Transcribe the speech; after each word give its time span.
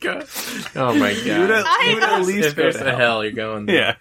oh 0.76 0.94
my 0.94 1.14
god! 1.24 1.50
I 1.66 1.90
would 1.94 2.02
at 2.02 2.22
least 2.22 2.48
if 2.48 2.56
go 2.56 2.62
there's 2.62 2.76
to 2.76 2.92
a 2.92 2.96
hell, 2.96 3.24
you're 3.24 3.32
going. 3.32 3.66
There. 3.66 3.76
Yeah. 3.76 3.94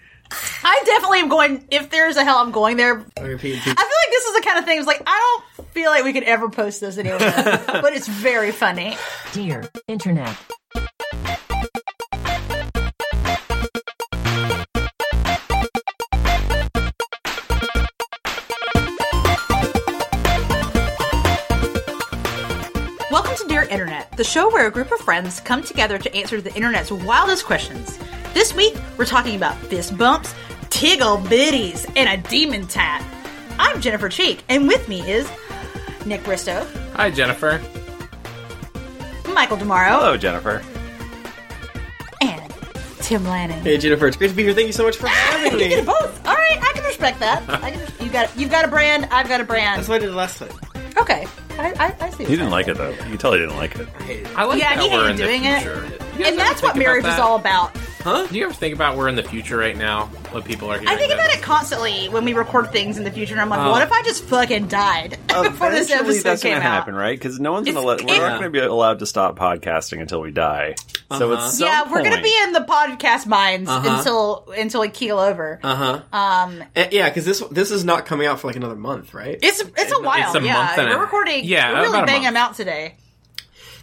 I 0.64 0.82
definitely 0.86 1.20
am 1.20 1.30
going. 1.30 1.66
If 1.72 1.90
there's 1.90 2.18
a 2.18 2.24
hell, 2.24 2.38
I'm 2.38 2.52
going 2.52 2.78
there. 2.78 3.06
I 3.18 3.22
repeat, 3.22 3.56
I 3.56 3.60
feel 3.60 3.74
like 3.74 4.12
this 4.12 4.26
is 4.26 4.36
the 4.36 4.42
kind 4.42 4.60
of 4.60 4.66
thing. 4.66 4.78
It's 4.78 4.88
like 4.88 5.02
I 5.06 5.42
don't 5.58 5.68
feel 5.70 5.90
like 5.90 6.04
we 6.04 6.14
could 6.14 6.24
ever 6.24 6.50
post 6.50 6.82
this 6.82 6.98
anywhere, 6.98 7.20
but 7.68 7.94
it's 7.94 8.08
very 8.08 8.52
funny. 8.52 8.98
Dear 9.32 9.70
Internet. 9.88 10.36
Internet, 23.68 24.12
the 24.18 24.24
show 24.24 24.50
where 24.52 24.68
a 24.68 24.72
group 24.72 24.92
of 24.92 25.00
friends 25.00 25.40
come 25.42 25.64
together 25.64 25.98
to 25.98 26.16
answer 26.16 26.42
the 26.42 26.54
internet's 26.56 26.92
wildest 26.92 27.46
questions. 27.46 27.98
This 28.34 28.54
week, 28.56 28.76
we're 28.98 29.06
talking 29.06 29.36
about 29.36 29.56
fist 29.58 29.98
bumps, 29.98 30.34
tiggle 30.70 31.24
bitties, 31.26 31.90
and 31.96 32.08
a 32.10 32.30
demon 32.30 32.68
tat. 32.68 33.04
I'm 33.60 33.82
Jennifer 33.82 34.10
Cheek, 34.10 34.44
and 34.50 34.68
with 34.68 34.88
me 34.88 35.02
is 35.10 35.30
Nick 36.06 36.24
Bristow, 36.24 36.66
Hi, 36.96 37.10
Jennifer. 37.12 37.62
Michael 39.34 39.58
Demaro, 39.58 39.90
Hello, 40.00 40.18
Jennifer. 40.18 40.62
and 42.22 42.54
Tim 43.02 43.24
Lanning. 43.26 43.62
Hey 43.62 43.78
Jennifer, 43.78 44.08
it's 44.08 44.18
great 44.18 44.30
to 44.30 44.36
be 44.36 44.44
here. 44.44 44.54
Thank 44.54 44.68
you 44.68 44.74
so 44.74 44.84
much 44.84 44.98
for 44.98 45.08
having 45.10 45.54
You 45.60 45.70
get 45.70 45.80
me. 45.80 45.86
both. 45.86 46.26
All 46.28 46.34
right, 46.34 46.58
I 46.60 46.72
can 46.74 46.84
respect 46.86 47.20
that. 47.20 47.44
I 47.64 47.72
can, 47.72 48.06
you 48.06 48.12
got 48.12 48.36
you've 48.38 48.50
got 48.52 48.66
a 48.66 48.68
brand. 48.68 49.06
I've 49.12 49.28
got 49.28 49.40
a 49.42 49.44
brand. 49.44 49.78
That's 49.80 49.88
what 49.90 50.02
I 50.02 50.06
did 50.06 50.14
last 50.16 50.40
time. 50.40 50.50
Okay, 50.98 51.28
I, 51.60 51.74
I, 51.80 51.96
I 52.06 52.10
see. 52.12 52.24
He 52.26 52.36
didn't 52.36 52.52
like 52.52 52.68
it 52.68 52.78
though. 52.78 52.90
You 52.90 52.96
can 52.98 53.18
tell 53.18 53.34
he 53.34 53.40
didn't 53.40 53.58
like 53.58 53.76
it. 53.76 53.88
I 54.36 54.44
like 54.46 54.60
Yeah, 54.60 54.76
that 54.76 54.84
he 54.84 54.90
we're 54.90 55.08
hated 55.08 55.12
in 55.22 55.28
doing 55.28 55.42
the 55.44 55.50
it. 55.50 55.62
future. 55.62 55.84
You 56.18 56.24
guys 56.24 56.28
and 56.32 56.40
that's 56.40 56.62
what 56.62 56.74
think 56.74 56.86
marriage 56.86 57.04
about 57.04 57.10
is 57.12 57.18
that? 57.18 57.24
all 57.24 57.36
about. 57.38 57.78
Huh? 58.04 58.26
Do 58.28 58.38
you 58.38 58.46
ever 58.46 58.54
think 58.54 58.74
about 58.74 58.96
we're 58.96 59.10
in 59.10 59.16
the 59.16 59.24
future 59.24 59.58
right 59.58 59.76
now? 59.76 60.06
What 60.32 60.46
people 60.46 60.70
are 60.72 60.76
hearing? 60.80 60.88
I 60.88 60.96
think 60.98 61.12
about 61.14 61.28
this? 61.28 61.38
it 61.38 61.42
constantly 61.42 62.08
when 62.10 62.24
we 62.26 62.34
record 62.34 62.72
things 62.72 62.98
in 62.98 63.04
the 63.04 63.12
future. 63.12 63.34
and 63.34 63.42
I'm 63.42 63.50
like, 63.50 63.60
Oh. 63.60 63.72
what 63.72 63.82
if 63.82 63.92
I 63.92 64.02
just 64.04 64.24
fucking 64.26 64.68
died 64.68 65.18
before 65.28 65.72
this 65.72 65.88
Eventually, 65.88 66.10
episode 66.18 66.24
that's 66.24 66.42
came 66.44 66.54
gonna 66.54 66.60
out? 66.66 66.72
happen, 66.72 66.96
right? 66.96 67.18
Because 67.18 67.40
no 67.40 67.52
one's 67.52 67.68
gonna 67.68 67.82
let. 67.86 68.02
We're 68.04 68.18
not 68.20 68.40
gonna 68.40 68.50
be 68.50 68.60
allowed 68.60 69.00
to 69.00 69.06
stop 69.06 69.36
podcasting 69.38 70.00
until 70.00 70.22
we 70.22 70.32
die. 70.32 70.76
So 71.10 71.32
Uh-huh. 71.32 71.46
it's 71.48 71.60
Yeah, 71.60 71.90
we're 71.92 72.04
gonna 72.04 72.22
be 72.22 72.36
in 72.44 72.52
the 72.54 72.60
podcast 72.62 73.28
mines 73.28 73.70
Uh-huh. 73.70 73.98
until 73.98 74.52
until 74.58 74.82
we 74.82 74.90
keel 74.90 75.20
over. 75.20 75.60
Uh 75.64 75.76
huh. 75.76 76.02
Um, 76.12 76.64
yeah, 76.92 77.08
because 77.10 77.24
this 77.26 77.40
this 77.52 77.72
is 77.72 77.86
not 77.86 78.06
coming 78.06 78.28
out 78.28 78.40
for 78.42 78.48
like 78.48 78.58
another 78.58 78.76
month, 78.76 79.14
right? 79.14 79.38
it's 79.42 79.62
it's 79.62 79.92
a 79.94 80.02
while. 80.02 80.36
a 80.36 80.42
yeah, 80.44 80.54
month 80.54 80.78
and 80.78 80.90
we're 80.90 81.00
recording. 81.00 81.46
yeah, 81.46 81.72
we're 81.72 81.82
really 81.84 81.98
about 82.00 82.08
banging 82.08 82.24
them 82.24 82.36
out 82.38 82.56
today. 82.56 82.96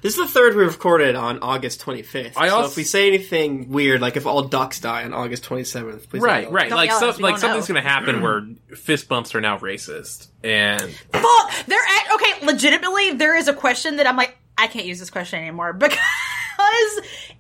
This 0.03 0.19
is 0.19 0.27
the 0.27 0.27
third 0.28 0.55
we 0.55 0.64
recorded 0.64 1.16
on 1.16 1.39
August 1.39 1.81
25th. 1.81 2.34
I 2.36 2.50
so 2.50 2.64
if 2.66 2.77
we 2.77 2.83
say 2.84 3.08
anything 3.08 3.70
weird, 3.70 4.03
like 4.03 4.19
if 4.19 4.27
all 4.27 4.42
ducks 4.42 4.78
die 4.78 5.05
on 5.05 5.14
August 5.14 5.48
27th, 5.48 6.11
please 6.11 6.20
Right, 6.22 6.44
don't. 6.44 6.53
right. 6.53 6.69
Don't 6.69 6.77
like 6.77 6.91
yell 6.91 7.00
so, 7.00 7.09
us, 7.09 7.19
like 7.20 7.38
something's 7.38 7.70
know. 7.70 7.75
going 7.77 7.84
to 7.84 7.88
happen 7.91 8.20
where 8.20 8.42
fist 8.77 9.09
bumps 9.09 9.34
are 9.34 9.41
now 9.41 9.56
racist, 9.56 10.27
and 10.42 10.83
Fuck, 11.11 11.53
they're 11.66 11.78
at, 11.78 12.14
okay. 12.16 12.44
Legitimately, 12.44 13.12
there 13.14 13.34
is 13.34 13.48
a 13.48 13.55
question 13.55 13.97
that 13.97 14.06
I'm 14.06 14.19
like, 14.19 14.36
I 14.59 14.66
can't 14.66 14.84
use 14.84 14.98
this 15.00 15.09
question 15.09 15.41
anymore 15.41 15.72
because 15.78 15.97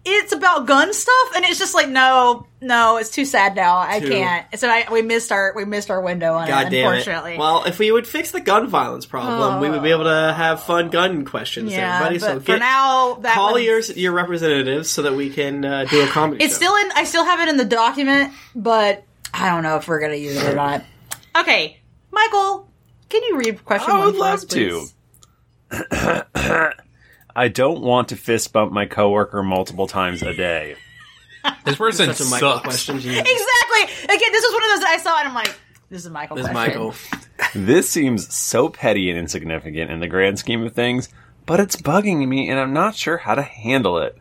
it's 0.04 0.32
about 0.32 0.66
gun 0.66 0.92
stuff, 0.92 1.36
and 1.36 1.44
it's 1.44 1.58
just 1.58 1.74
like, 1.74 1.88
no, 1.88 2.46
no, 2.60 2.96
it's 2.98 3.10
too 3.10 3.24
sad 3.24 3.56
now. 3.56 3.78
I 3.78 4.00
Too- 4.00 4.08
can't. 4.08 4.58
So 4.58 4.68
I, 4.68 4.86
we 4.90 5.02
missed 5.02 5.32
our 5.32 5.52
we 5.54 5.64
missed 5.64 5.90
our 5.90 6.00
window 6.00 6.34
on 6.34 6.46
God 6.48 6.66
it. 6.66 6.70
damn 6.70 6.86
Unfortunately, 6.88 7.34
it. 7.34 7.38
Well, 7.38 7.64
if 7.64 7.78
we 7.78 7.90
would 7.90 8.06
fix 8.06 8.30
the 8.30 8.40
gun 8.40 8.68
violence 8.68 9.06
problem, 9.06 9.60
we 9.60 9.70
would 9.70 9.82
be 9.82 9.90
able 9.90 10.04
to 10.04 10.32
have 10.36 10.62
fun 10.62 10.90
gun 10.90 11.24
questions 11.24 11.72
yeah. 11.72 11.96
everybody. 11.96 12.18
but 12.18 12.26
so 12.26 12.40
for 12.40 12.46
get, 12.46 12.58
now, 12.60 13.14
that 13.14 13.34
call 13.34 13.52
one's- 13.52 13.64
your, 13.64 13.80
your 13.98 14.12
representatives 14.12 14.90
so 14.90 15.02
that 15.02 15.14
we 15.14 15.30
can 15.30 15.64
uh, 15.64 15.84
do 15.84 16.02
a 16.02 16.06
comedy 16.06 16.44
It's 16.44 16.54
show. 16.54 16.58
still 16.58 16.76
in. 16.76 16.90
I 16.94 17.04
still 17.04 17.24
have 17.24 17.40
it 17.40 17.48
in 17.48 17.56
the 17.56 17.64
document, 17.64 18.32
but 18.54 19.04
I 19.32 19.48
don't 19.50 19.62
know 19.62 19.76
if 19.76 19.88
we're 19.88 20.00
gonna 20.00 20.14
use 20.14 20.36
it 20.36 20.52
or 20.52 20.54
not. 20.54 20.84
Okay, 21.36 21.80
Michael, 22.10 22.68
can 23.08 23.22
you 23.24 23.36
read 23.38 23.64
question 23.64 23.90
I 23.90 23.98
one 23.98 24.06
would 24.06 24.14
for 24.14 24.20
love 24.20 24.34
us, 24.34 24.44
please? 24.44 24.94
I 27.36 27.48
don't 27.48 27.80
want 27.80 28.08
to 28.08 28.16
fist 28.16 28.52
bump 28.52 28.72
my 28.72 28.86
coworker 28.86 29.42
multiple 29.42 29.86
times 29.86 30.22
a 30.22 30.34
day. 30.34 30.76
this 31.64 31.76
person 31.76 32.14
Such 32.14 32.26
a 32.26 32.30
Michael 32.30 32.60
sucks. 32.60 32.66
Exactly. 32.66 32.94
question. 32.94 33.00
Jesus. 33.00 33.46
Again, 34.04 34.32
this 34.32 34.44
is 34.44 34.52
one 34.52 34.62
of 34.62 34.70
those 34.70 34.80
that 34.80 34.88
I 34.90 34.98
saw, 34.98 35.18
and 35.18 35.28
I'm 35.28 35.34
like, 35.34 35.54
this 35.90 36.04
is 36.04 36.10
Michael. 36.10 36.36
This 36.36 36.46
is 36.46 36.52
question. 36.52 36.82
Michael. 36.82 36.94
This 37.54 37.88
seems 37.88 38.32
so 38.34 38.68
petty 38.68 39.10
and 39.10 39.18
insignificant 39.18 39.90
in 39.90 40.00
the 40.00 40.06
grand 40.06 40.38
scheme 40.38 40.64
of 40.64 40.72
things, 40.72 41.08
but 41.46 41.60
it's 41.60 41.76
bugging 41.76 42.26
me, 42.26 42.48
and 42.48 42.58
I'm 42.58 42.72
not 42.72 42.94
sure 42.94 43.16
how 43.16 43.34
to 43.34 43.42
handle 43.42 43.98
it. 43.98 44.16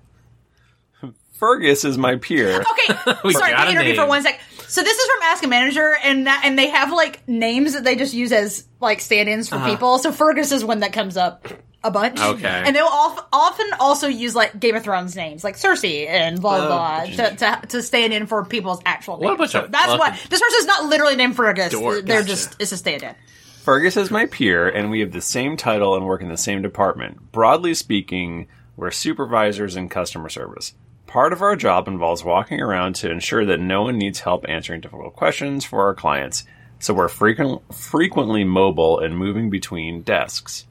Fergus 1.33 1.83
is 1.83 1.97
my 1.97 2.17
peer. 2.17 2.63
Okay, 2.71 3.17
We 3.23 3.33
sorry, 3.33 3.51
got 3.51 3.67
can 3.67 3.67
a 3.67 3.69
I 3.69 3.71
interview 3.71 3.95
for 3.95 4.07
one 4.07 4.23
sec? 4.23 4.39
So 4.67 4.81
this 4.81 4.97
is 4.97 5.05
from 5.05 5.23
Ask 5.23 5.43
a 5.43 5.47
Manager, 5.47 5.95
and 6.03 6.25
that 6.27 6.41
and 6.43 6.57
they 6.57 6.69
have 6.69 6.91
like 6.91 7.27
names 7.27 7.73
that 7.73 7.83
they 7.83 7.95
just 7.95 8.13
use 8.13 8.31
as 8.31 8.65
like 8.79 8.99
stand-ins 8.99 9.49
for 9.49 9.55
uh-huh. 9.55 9.69
people. 9.69 9.99
So 9.99 10.11
Fergus 10.11 10.51
is 10.51 10.65
one 10.65 10.79
that 10.79 10.93
comes 10.93 11.17
up 11.17 11.47
a 11.83 11.91
bunch. 11.91 12.19
Okay. 12.19 12.63
and 12.65 12.75
they'll 12.75 12.87
of, 12.87 13.19
often 13.33 13.67
also 13.79 14.07
use 14.07 14.35
like 14.35 14.59
Game 14.59 14.75
of 14.75 14.83
Thrones 14.83 15.15
names, 15.15 15.43
like 15.43 15.55
Cersei 15.55 16.07
and 16.07 16.41
blah 16.41 16.65
blah, 16.67 17.01
oh, 17.05 17.15
blah 17.15 17.27
to, 17.29 17.35
to 17.35 17.67
to 17.67 17.81
stand 17.83 18.13
in 18.13 18.25
for 18.27 18.45
people's 18.45 18.81
actual 18.85 19.17
names. 19.17 19.25
What 19.25 19.33
a 19.33 19.37
bunch 19.37 19.51
So 19.51 19.63
of 19.65 19.71
that's 19.71 19.99
why 19.99 20.11
fucking 20.11 20.27
this 20.29 20.41
person's 20.41 20.65
not 20.65 20.85
literally 20.85 21.15
named 21.15 21.35
Fergus. 21.35 21.73
dorks. 21.73 22.05
They're 22.05 22.21
Gotcha. 22.21 22.27
just 22.27 22.55
it's 22.59 22.71
a 22.71 22.77
stand-in. 22.77 23.15
Fergus 23.63 23.95
is 23.95 24.11
my 24.11 24.25
peer, 24.25 24.67
and 24.67 24.91
we 24.91 24.99
have 24.99 25.11
the 25.13 25.21
same 25.21 25.55
title 25.55 25.95
and 25.95 26.05
work 26.05 26.21
in 26.21 26.27
the 26.27 26.37
same 26.37 26.61
department. 26.61 27.31
Broadly 27.31 27.73
speaking, 27.73 28.47
we're 28.75 28.91
supervisors 28.91 29.77
in 29.77 29.87
customer 29.87 30.27
service. 30.27 30.73
Part 31.07 31.31
of 31.31 31.41
our 31.41 31.55
job 31.55 31.87
involves 31.87 32.23
walking 32.25 32.59
around 32.59 32.95
to 32.95 33.09
ensure 33.11 33.45
that 33.45 33.59
no 33.61 33.83
one 33.83 33.97
needs 33.97 34.19
help 34.19 34.45
answering 34.49 34.81
difficult 34.81 35.15
questions 35.15 35.63
for 35.63 35.83
our 35.83 35.93
clients, 35.93 36.43
so 36.79 36.93
we're 36.93 37.07
frequent, 37.07 37.61
frequently 37.73 38.43
mobile 38.43 38.99
and 38.99 39.17
moving 39.17 39.49
between 39.49 40.01
desks. 40.01 40.65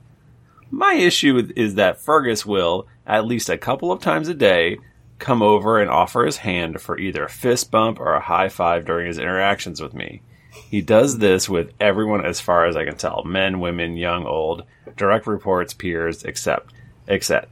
My 0.74 0.94
issue 0.94 1.52
is 1.54 1.74
that 1.74 2.00
Fergus 2.00 2.46
will, 2.46 2.86
at 3.06 3.26
least 3.26 3.50
a 3.50 3.58
couple 3.58 3.92
of 3.92 4.00
times 4.00 4.28
a 4.28 4.34
day, 4.34 4.78
come 5.18 5.42
over 5.42 5.78
and 5.78 5.90
offer 5.90 6.24
his 6.24 6.38
hand 6.38 6.80
for 6.80 6.98
either 6.98 7.24
a 7.24 7.28
fist 7.28 7.70
bump 7.70 8.00
or 8.00 8.14
a 8.14 8.22
high 8.22 8.48
five 8.48 8.86
during 8.86 9.06
his 9.06 9.18
interactions 9.18 9.82
with 9.82 9.92
me. 9.92 10.22
He 10.50 10.80
does 10.80 11.18
this 11.18 11.46
with 11.46 11.72
everyone 11.78 12.24
as 12.24 12.40
far 12.40 12.64
as 12.64 12.74
I 12.74 12.86
can 12.86 12.96
tell 12.96 13.22
men, 13.22 13.60
women, 13.60 13.98
young, 13.98 14.24
old, 14.24 14.64
direct 14.96 15.26
reports, 15.26 15.74
peers, 15.74 16.24
except, 16.24 16.72
except. 17.06 17.50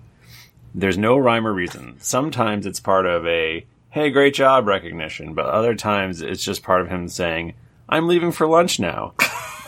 There's 0.74 0.98
no 0.98 1.18
rhyme 1.18 1.46
or 1.46 1.52
reason. 1.52 1.96
Sometimes 2.00 2.64
it's 2.64 2.80
part 2.80 3.04
of 3.04 3.26
a, 3.26 3.66
hey, 3.90 4.08
great 4.08 4.32
job 4.32 4.66
recognition, 4.66 5.34
but 5.34 5.44
other 5.44 5.74
times 5.74 6.22
it's 6.22 6.42
just 6.42 6.62
part 6.62 6.80
of 6.80 6.88
him 6.88 7.06
saying, 7.06 7.52
I'm 7.86 8.08
leaving 8.08 8.32
for 8.32 8.46
lunch 8.46 8.80
now. 8.80 9.12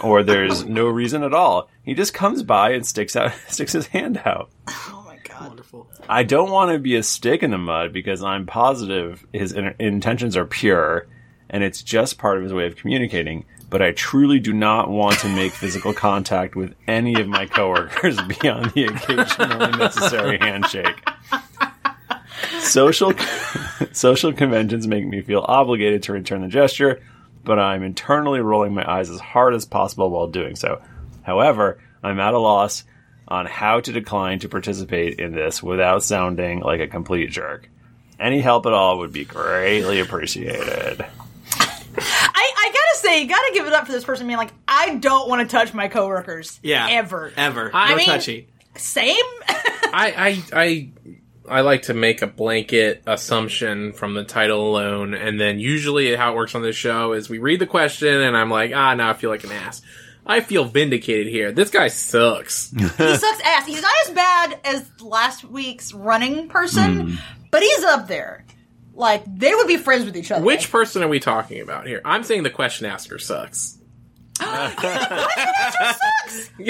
Or 0.02 0.22
there's 0.22 0.64
no 0.64 0.86
reason 0.86 1.22
at 1.22 1.34
all. 1.34 1.68
He 1.82 1.94
just 1.94 2.14
comes 2.14 2.42
by 2.42 2.70
and 2.70 2.86
sticks 2.86 3.16
out, 3.16 3.32
sticks 3.48 3.72
his 3.72 3.86
hand 3.86 4.20
out. 4.24 4.50
Oh 4.68 5.04
my 5.06 5.18
god. 5.24 5.48
Wonderful. 5.48 5.88
I 6.08 6.22
don't 6.22 6.50
want 6.50 6.72
to 6.72 6.78
be 6.78 6.96
a 6.96 7.02
stick 7.02 7.42
in 7.42 7.50
the 7.50 7.58
mud 7.58 7.92
because 7.92 8.22
I'm 8.22 8.46
positive 8.46 9.26
his 9.32 9.52
in- 9.52 9.74
intentions 9.78 10.36
are 10.36 10.44
pure 10.44 11.06
and 11.50 11.62
it's 11.62 11.82
just 11.82 12.18
part 12.18 12.38
of 12.38 12.42
his 12.42 12.52
way 12.52 12.66
of 12.66 12.76
communicating. 12.76 13.44
But 13.70 13.82
I 13.82 13.92
truly 13.92 14.38
do 14.38 14.52
not 14.52 14.90
want 14.90 15.18
to 15.20 15.28
make 15.28 15.52
physical 15.52 15.94
contact 15.94 16.56
with 16.56 16.74
any 16.86 17.18
of 17.20 17.26
my 17.26 17.46
coworkers 17.46 18.20
beyond 18.40 18.72
the 18.72 18.84
occasionally 18.84 19.78
necessary 19.78 20.38
handshake. 20.38 21.02
Social 22.60 23.12
social 23.92 24.32
conventions 24.32 24.86
make 24.86 25.06
me 25.06 25.22
feel 25.22 25.44
obligated 25.46 26.02
to 26.04 26.12
return 26.12 26.42
the 26.42 26.48
gesture, 26.48 27.02
but 27.44 27.58
I'm 27.58 27.82
internally 27.82 28.40
rolling 28.40 28.74
my 28.74 28.88
eyes 28.90 29.10
as 29.10 29.20
hard 29.20 29.54
as 29.54 29.64
possible 29.64 30.10
while 30.10 30.26
doing 30.28 30.56
so. 30.56 30.80
However, 31.22 31.78
I'm 32.02 32.18
at 32.20 32.34
a 32.34 32.38
loss 32.38 32.84
on 33.28 33.46
how 33.46 33.80
to 33.80 33.92
decline 33.92 34.38
to 34.40 34.48
participate 34.48 35.18
in 35.20 35.32
this 35.32 35.62
without 35.62 36.02
sounding 36.02 36.60
like 36.60 36.80
a 36.80 36.88
complete 36.88 37.30
jerk. 37.30 37.68
Any 38.18 38.40
help 38.40 38.66
at 38.66 38.72
all 38.72 38.98
would 38.98 39.12
be 39.12 39.24
greatly 39.24 40.00
appreciated. 40.00 41.04
I, 41.94 42.52
I 42.56 42.68
gotta 42.72 42.98
say, 42.98 43.22
you 43.22 43.28
gotta 43.28 43.50
give 43.54 43.66
it 43.66 43.72
up 43.72 43.86
for 43.86 43.92
this 43.92 44.04
person 44.04 44.26
being 44.26 44.38
like, 44.38 44.52
I 44.66 44.94
don't 44.96 45.28
want 45.28 45.48
to 45.48 45.56
touch 45.56 45.74
my 45.74 45.88
coworkers. 45.88 46.58
Yeah. 46.62 46.86
ever, 46.90 47.32
Ever. 47.36 47.70
I 47.74 47.90
no 47.90 47.96
mean- 47.96 48.06
touchy. 48.06 48.48
Same. 48.76 49.16
I, 49.48 50.42
I, 50.54 50.58
I, 50.60 50.90
I 51.48 51.62
like 51.62 51.82
to 51.82 51.94
make 51.94 52.22
a 52.22 52.26
blanket 52.26 53.02
assumption 53.06 53.92
from 53.92 54.14
the 54.14 54.24
title 54.24 54.70
alone, 54.70 55.14
and 55.14 55.40
then 55.40 55.58
usually 55.58 56.14
how 56.14 56.32
it 56.32 56.36
works 56.36 56.54
on 56.54 56.62
this 56.62 56.76
show 56.76 57.12
is 57.12 57.28
we 57.28 57.38
read 57.38 57.60
the 57.60 57.66
question, 57.66 58.20
and 58.20 58.36
I'm 58.36 58.50
like, 58.50 58.72
ah, 58.74 58.94
now 58.94 59.10
I 59.10 59.14
feel 59.14 59.30
like 59.30 59.44
an 59.44 59.52
ass. 59.52 59.82
I 60.24 60.40
feel 60.40 60.64
vindicated 60.64 61.26
here. 61.26 61.50
This 61.50 61.70
guy 61.70 61.88
sucks. 61.88 62.70
he 62.76 62.86
sucks 62.86 63.40
ass. 63.44 63.66
He's 63.66 63.82
not 63.82 63.92
as 64.06 64.14
bad 64.14 64.60
as 64.64 65.02
last 65.02 65.44
week's 65.44 65.92
running 65.92 66.48
person, 66.48 67.18
but 67.50 67.62
he's 67.62 67.84
up 67.84 68.06
there. 68.06 68.44
Like 68.94 69.24
they 69.26 69.54
would 69.54 69.66
be 69.66 69.78
friends 69.78 70.04
with 70.04 70.16
each 70.16 70.30
other. 70.30 70.44
Which 70.44 70.70
person 70.70 71.02
are 71.02 71.08
we 71.08 71.18
talking 71.18 71.60
about 71.60 71.86
here? 71.86 72.00
I'm 72.04 72.22
saying 72.22 72.44
the 72.44 72.50
question 72.50 72.86
asker 72.86 73.18
sucks. 73.18 73.78
yeah, 74.40 74.56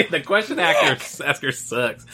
the 0.09 0.21
question 0.25 0.57
asker, 0.59 1.23
asker 1.25 1.51
sucks. 1.51 2.05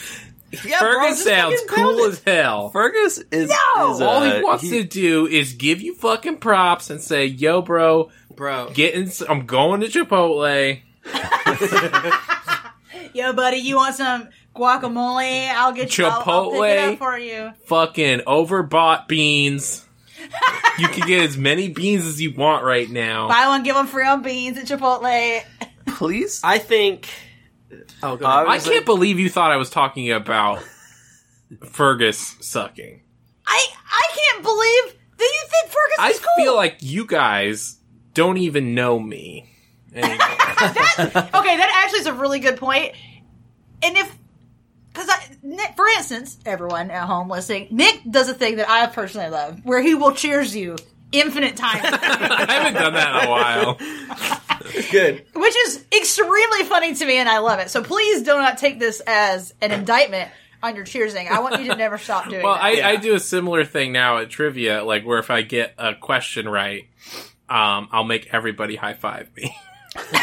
Yeah, 0.65 0.79
Fergus 0.79 1.23
just 1.23 1.25
sounds 1.25 1.61
cool 1.67 2.05
as 2.05 2.21
hell. 2.23 2.69
Fergus 2.69 3.19
is, 3.31 3.49
No! 3.75 3.93
is, 3.93 4.01
All 4.01 4.23
he 4.23 4.31
uh, 4.31 4.41
wants 4.41 4.63
he- 4.63 4.69
to 4.71 4.83
do 4.83 5.27
is 5.27 5.53
give 5.53 5.81
you 5.81 5.95
fucking 5.95 6.37
props 6.37 6.89
and 6.89 7.01
say, 7.01 7.25
"Yo, 7.25 7.61
bro, 7.61 8.09
bro. 8.35 8.69
getting, 8.73 9.11
I'm 9.29 9.45
going 9.45 9.81
to 9.81 9.87
Chipotle." 9.87 10.79
Yo, 13.13 13.33
buddy, 13.33 13.57
you 13.57 13.75
want 13.75 13.95
some 13.95 14.29
guacamole? 14.55 15.49
I'll 15.49 15.73
get 15.73 15.97
you. 15.97 16.05
I'll, 16.05 16.23
I'll 16.25 16.51
Chipotle. 16.51 16.97
for 16.97 17.17
you. 17.17 17.51
Fucking 17.65 18.19
overbought 18.21 19.07
beans. 19.07 19.85
you 20.77 20.87
can 20.89 21.07
get 21.07 21.23
as 21.29 21.37
many 21.37 21.69
beans 21.69 22.05
as 22.05 22.21
you 22.21 22.33
want 22.33 22.63
right 22.63 22.89
now. 22.89 23.27
Buy 23.27 23.47
one, 23.47 23.63
give 23.63 23.75
one 23.75 23.87
free 23.87 24.05
on 24.05 24.21
beans 24.21 24.57
at 24.57 24.65
Chipotle. 24.65 25.41
please. 25.87 26.41
I 26.43 26.59
think. 26.59 27.09
Oh, 28.04 28.18
go 28.18 28.25
ahead. 28.25 28.48
I 28.48 28.54
I 28.54 28.60
can't 28.60 28.86
believe 28.86 29.19
you 29.19 29.30
thought 29.30 29.51
I 29.51 29.57
was 29.57 29.69
talking 29.69 30.12
about 30.12 30.63
Fergus 31.71 32.36
sucking. 32.39 33.01
I 33.45 33.68
I 33.92 34.07
can't 34.16 34.44
believe 34.44 35.00
that 35.18 35.24
you 35.24 35.50
think 35.50 35.71
Fergus 35.71 35.95
I 36.00 36.10
is 36.10 36.19
cool. 36.19 36.45
feel 36.45 36.56
like 36.56 36.77
you 36.81 37.06
guys 37.06 37.77
don't 38.13 38.38
even 38.38 38.74
know 38.75 39.00
me 39.00 39.50
anymore. 39.94 40.18
okay, 40.19 41.57
that 41.57 41.83
actually 41.86 42.00
is 42.00 42.06
a 42.07 42.13
really 42.13 42.39
good 42.39 42.57
point. 42.57 42.94
And 43.81 43.98
if, 43.98 44.18
because 44.92 45.07
I, 45.10 45.24
Nick, 45.42 45.75
for 45.75 45.88
instance, 45.88 46.38
everyone 46.45 46.92
at 46.92 47.06
home 47.06 47.30
listening, 47.30 47.68
Nick 47.71 48.01
does 48.10 48.27
a 48.30 48.33
thing 48.33 48.57
that 48.57 48.69
I 48.69 48.86
personally 48.88 49.30
love, 49.30 49.63
where 49.63 49.81
he 49.81 49.95
will 49.95 50.12
cheers 50.13 50.56
you 50.56 50.75
infinite 51.11 51.56
times, 51.57 51.81
I 51.83 52.45
haven't 52.50 52.73
done 52.81 52.94
that 52.94 53.23
in 53.23 53.27
a 53.27 53.31
while. 53.31 53.77
Good. 54.91 55.25
which 55.33 55.56
is 55.67 55.85
extremely 55.95 56.63
funny 56.63 56.94
to 56.95 57.06
me, 57.06 57.17
and 57.17 57.27
I 57.29 57.39
love 57.39 57.59
it. 57.59 57.69
So 57.69 57.83
please 57.83 58.21
do 58.23 58.31
not 58.33 58.57
take 58.57 58.79
this 58.79 59.01
as 59.06 59.53
an 59.61 59.71
indictment 59.71 60.29
on 60.61 60.75
your 60.75 60.85
cheersing. 60.85 61.27
I 61.29 61.39
want 61.39 61.61
you 61.61 61.69
to 61.69 61.75
never 61.77 61.97
stop 61.97 62.29
doing 62.29 62.44
Well, 62.44 62.53
that. 62.56 62.63
I, 62.63 62.91
I 62.91 62.95
do 62.97 63.15
a 63.15 63.19
similar 63.19 63.63
thing 63.65 63.91
now 63.94 64.17
at 64.17 64.29
trivia, 64.29 64.83
like 64.83 65.06
where 65.06 65.19
if 65.19 65.29
I 65.29 65.41
get 65.41 65.73
a 65.77 65.95
question 65.95 66.47
right, 66.47 66.88
um, 67.50 67.88
I'll 67.91 68.03
make 68.03 68.33
everybody 68.33 68.75
high 68.75 68.94
five 68.94 69.29
me. 69.35 69.56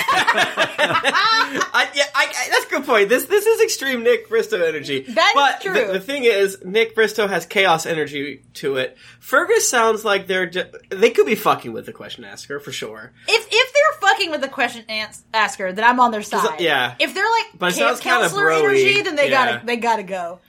I, 0.89 1.89
yeah, 1.95 2.05
I, 2.15 2.25
I, 2.27 2.49
that's 2.51 2.67
a 2.67 2.69
good 2.71 2.85
point. 2.85 3.09
This 3.09 3.25
this 3.27 3.47
is 3.47 3.61
extreme 3.63 4.03
Nick 4.03 4.29
Bristow 4.29 4.63
energy. 4.63 5.01
That 5.01 5.29
is 5.29 5.35
but 5.35 5.61
true. 5.61 5.75
The, 5.87 5.93
the 5.95 6.01
thing 6.01 6.25
is, 6.25 6.65
Nick 6.65 6.95
Bristow 6.95 7.27
has 7.27 7.47
chaos 7.47 7.87
energy 7.87 8.43
to 8.55 8.77
it. 8.77 8.97
Fergus 9.21 9.69
sounds 9.69 10.05
like 10.05 10.27
they're 10.27 10.47
ju- 10.47 10.65
they 10.91 11.11
could 11.11 11.27
be 11.27 11.35
fucking 11.35 11.73
with 11.73 11.87
the 11.87 11.93
question 11.93 12.25
asker 12.25 12.61
for 12.61 12.73
sure. 12.73 13.13
if 13.29 13.47
if 13.51 13.73
they're 13.73 14.01
fucking 14.11 14.31
with 14.31 14.41
the 14.41 14.49
question 14.49 14.85
ans- 14.89 15.25
asker, 15.35 15.73
then 15.73 15.85
I'm 15.85 16.01
on 16.01 16.11
their 16.11 16.23
side. 16.23 16.61
yeah. 16.61 16.95
If 16.99 17.15
they're 17.15 17.31
like 17.31 17.47
But 17.59 17.75
camp 17.75 18.01
counselor 18.01 18.51
energy, 18.51 19.03
then 19.03 19.17
they 19.17 19.31
Yeah. 19.31 19.53
gotta 19.53 19.67
they 19.67 19.77
gotta 19.77 20.03
go. 20.03 20.41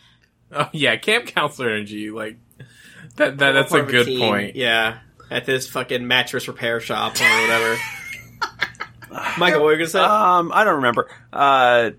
oh 0.51 0.69
yeah, 0.73 0.95
camp 0.97 1.27
counselor 1.27 1.69
energy, 1.71 2.09
like 2.11 2.37
that. 3.15 3.37
that 3.37 3.51
that's 3.53 3.73
a 3.73 3.81
good 3.83 4.05
team. 4.05 4.19
point. 4.19 4.55
Yeah, 4.55 4.99
at 5.29 5.45
this 5.45 5.67
fucking 5.69 6.07
mattress 6.07 6.47
repair 6.47 6.79
shop 6.79 7.15
or 7.19 7.23
whatever. 7.41 7.77
Michael, 9.37 9.59
what 9.61 9.65
were 9.65 9.71
you 9.73 9.77
gonna 9.79 9.89
say? 9.89 9.99
Um, 9.99 10.51
I 10.53 10.63
don't 10.63 10.75
remember. 10.77 11.09
Uh, 11.31 11.91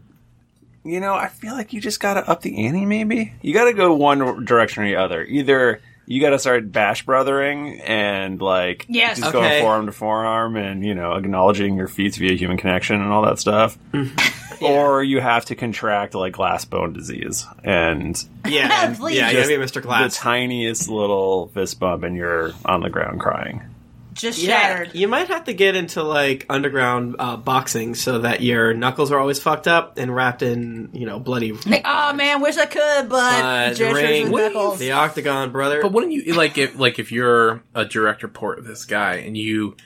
you 0.84 1.00
know, 1.00 1.14
I 1.14 1.28
feel 1.28 1.54
like 1.54 1.72
you 1.72 1.80
just 1.80 2.00
gotta 2.00 2.28
up 2.28 2.40
the 2.42 2.66
ante. 2.66 2.86
Maybe 2.86 3.34
you 3.42 3.52
gotta 3.54 3.72
go 3.74 3.94
one 3.94 4.44
direction 4.44 4.84
or 4.84 4.86
the 4.88 4.96
other. 4.96 5.22
Either 5.24 5.80
you 6.06 6.20
gotta 6.20 6.38
start 6.38 6.72
bash 6.72 7.04
brothering 7.04 7.80
and 7.80 8.40
like 8.40 8.86
Yes. 8.88 9.18
just 9.18 9.34
Okay. 9.34 9.38
going 9.38 9.62
forearm 9.62 9.86
to 9.86 9.92
forearm 9.92 10.56
and 10.56 10.84
you 10.84 10.94
know 10.94 11.12
acknowledging 11.12 11.76
your 11.76 11.88
feats 11.88 12.16
via 12.16 12.32
human 12.34 12.56
connection 12.56 13.00
and 13.00 13.12
all 13.12 13.22
that 13.22 13.38
stuff. 13.38 13.78
Or 14.60 15.04
you 15.04 15.20
have 15.20 15.44
to 15.44 15.54
contract 15.54 16.16
like 16.16 16.32
glass 16.32 16.64
bone 16.64 16.92
disease 16.92 17.46
and 17.62 18.20
yeah, 18.44 18.92
Please. 18.98 19.16
yeah, 19.16 19.30
you 19.30 19.36
gotta 19.36 19.46
be 19.46 19.54
Mr. 19.54 19.74
the 19.74 19.80
Glass. 19.82 20.16
tiniest 20.16 20.88
little 20.88 21.46
fist 21.54 21.78
bump 21.78 22.02
and 22.02 22.16
you're 22.16 22.50
on 22.64 22.80
the 22.80 22.90
ground 22.90 23.20
crying. 23.20 23.62
Just 24.18 24.38
Yeah, 24.40 24.60
shattered. 24.60 24.94
you 24.94 25.08
might 25.08 25.28
have 25.28 25.44
to 25.44 25.54
get 25.54 25.76
into 25.76 26.02
like 26.02 26.44
underground 26.48 27.16
uh, 27.18 27.36
boxing 27.36 27.94
so 27.94 28.18
that 28.18 28.42
your 28.42 28.74
knuckles 28.74 29.12
are 29.12 29.18
always 29.18 29.38
fucked 29.40 29.66
up 29.68 29.96
and 29.96 30.14
wrapped 30.14 30.42
in, 30.42 30.90
you 30.92 31.06
know, 31.06 31.18
bloody 31.20 31.52
Like, 31.52 31.82
oh 31.84 32.12
man, 32.12 32.40
wish 32.42 32.56
I 32.56 32.66
could, 32.66 33.08
but 33.08 33.44
uh, 33.44 33.72
the 33.74 33.94
ring, 33.94 34.30
knuckles. 34.30 34.78
the 34.78 34.92
octagon, 34.92 35.52
brother. 35.52 35.80
But 35.80 35.92
wouldn't 35.92 36.12
you 36.12 36.34
like 36.34 36.58
if 36.58 36.78
like 36.78 36.98
if 36.98 37.12
you're 37.12 37.62
a 37.74 37.84
direct 37.84 38.22
report 38.22 38.58
of 38.58 38.66
this 38.66 38.84
guy 38.84 39.14
and 39.16 39.36
you 39.36 39.76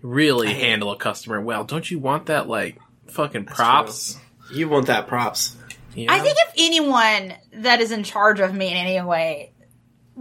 really 0.00 0.52
handle 0.52 0.90
a 0.90 0.96
customer 0.96 1.40
well, 1.40 1.64
don't 1.64 1.88
you 1.90 1.98
want 1.98 2.26
that 2.26 2.48
like 2.48 2.78
fucking 3.08 3.44
props? 3.44 4.18
you 4.52 4.68
want 4.68 4.86
that 4.86 5.06
props? 5.06 5.56
You 5.94 6.06
I 6.08 6.20
think 6.20 6.36
if 6.38 6.54
anyone 6.56 7.34
that 7.52 7.82
is 7.82 7.90
in 7.92 8.02
charge 8.02 8.40
of 8.40 8.54
me 8.54 8.70
in 8.70 8.76
any 8.76 9.00
way 9.06 9.51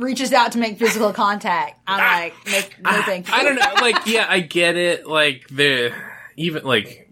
reaches 0.02 0.34
out 0.34 0.54
to 0.54 0.58
make 0.58 0.78
physical 0.78 1.14
contact, 1.14 1.80
I'm 1.88 2.00
ah. 2.00 2.20
like, 2.20 2.46
make, 2.46 2.82
no 2.82 2.90
ah. 2.92 3.04
thank 3.06 3.28
you. 3.28 3.34
I 3.34 3.44
don't 3.44 3.56
know. 3.56 3.74
Like, 3.82 4.08
yeah, 4.08 4.26
I 4.28 4.40
get 4.40 4.76
it. 4.76 5.08
Like 5.08 5.48
the 5.50 5.94
even 6.36 6.64
like 6.64 7.10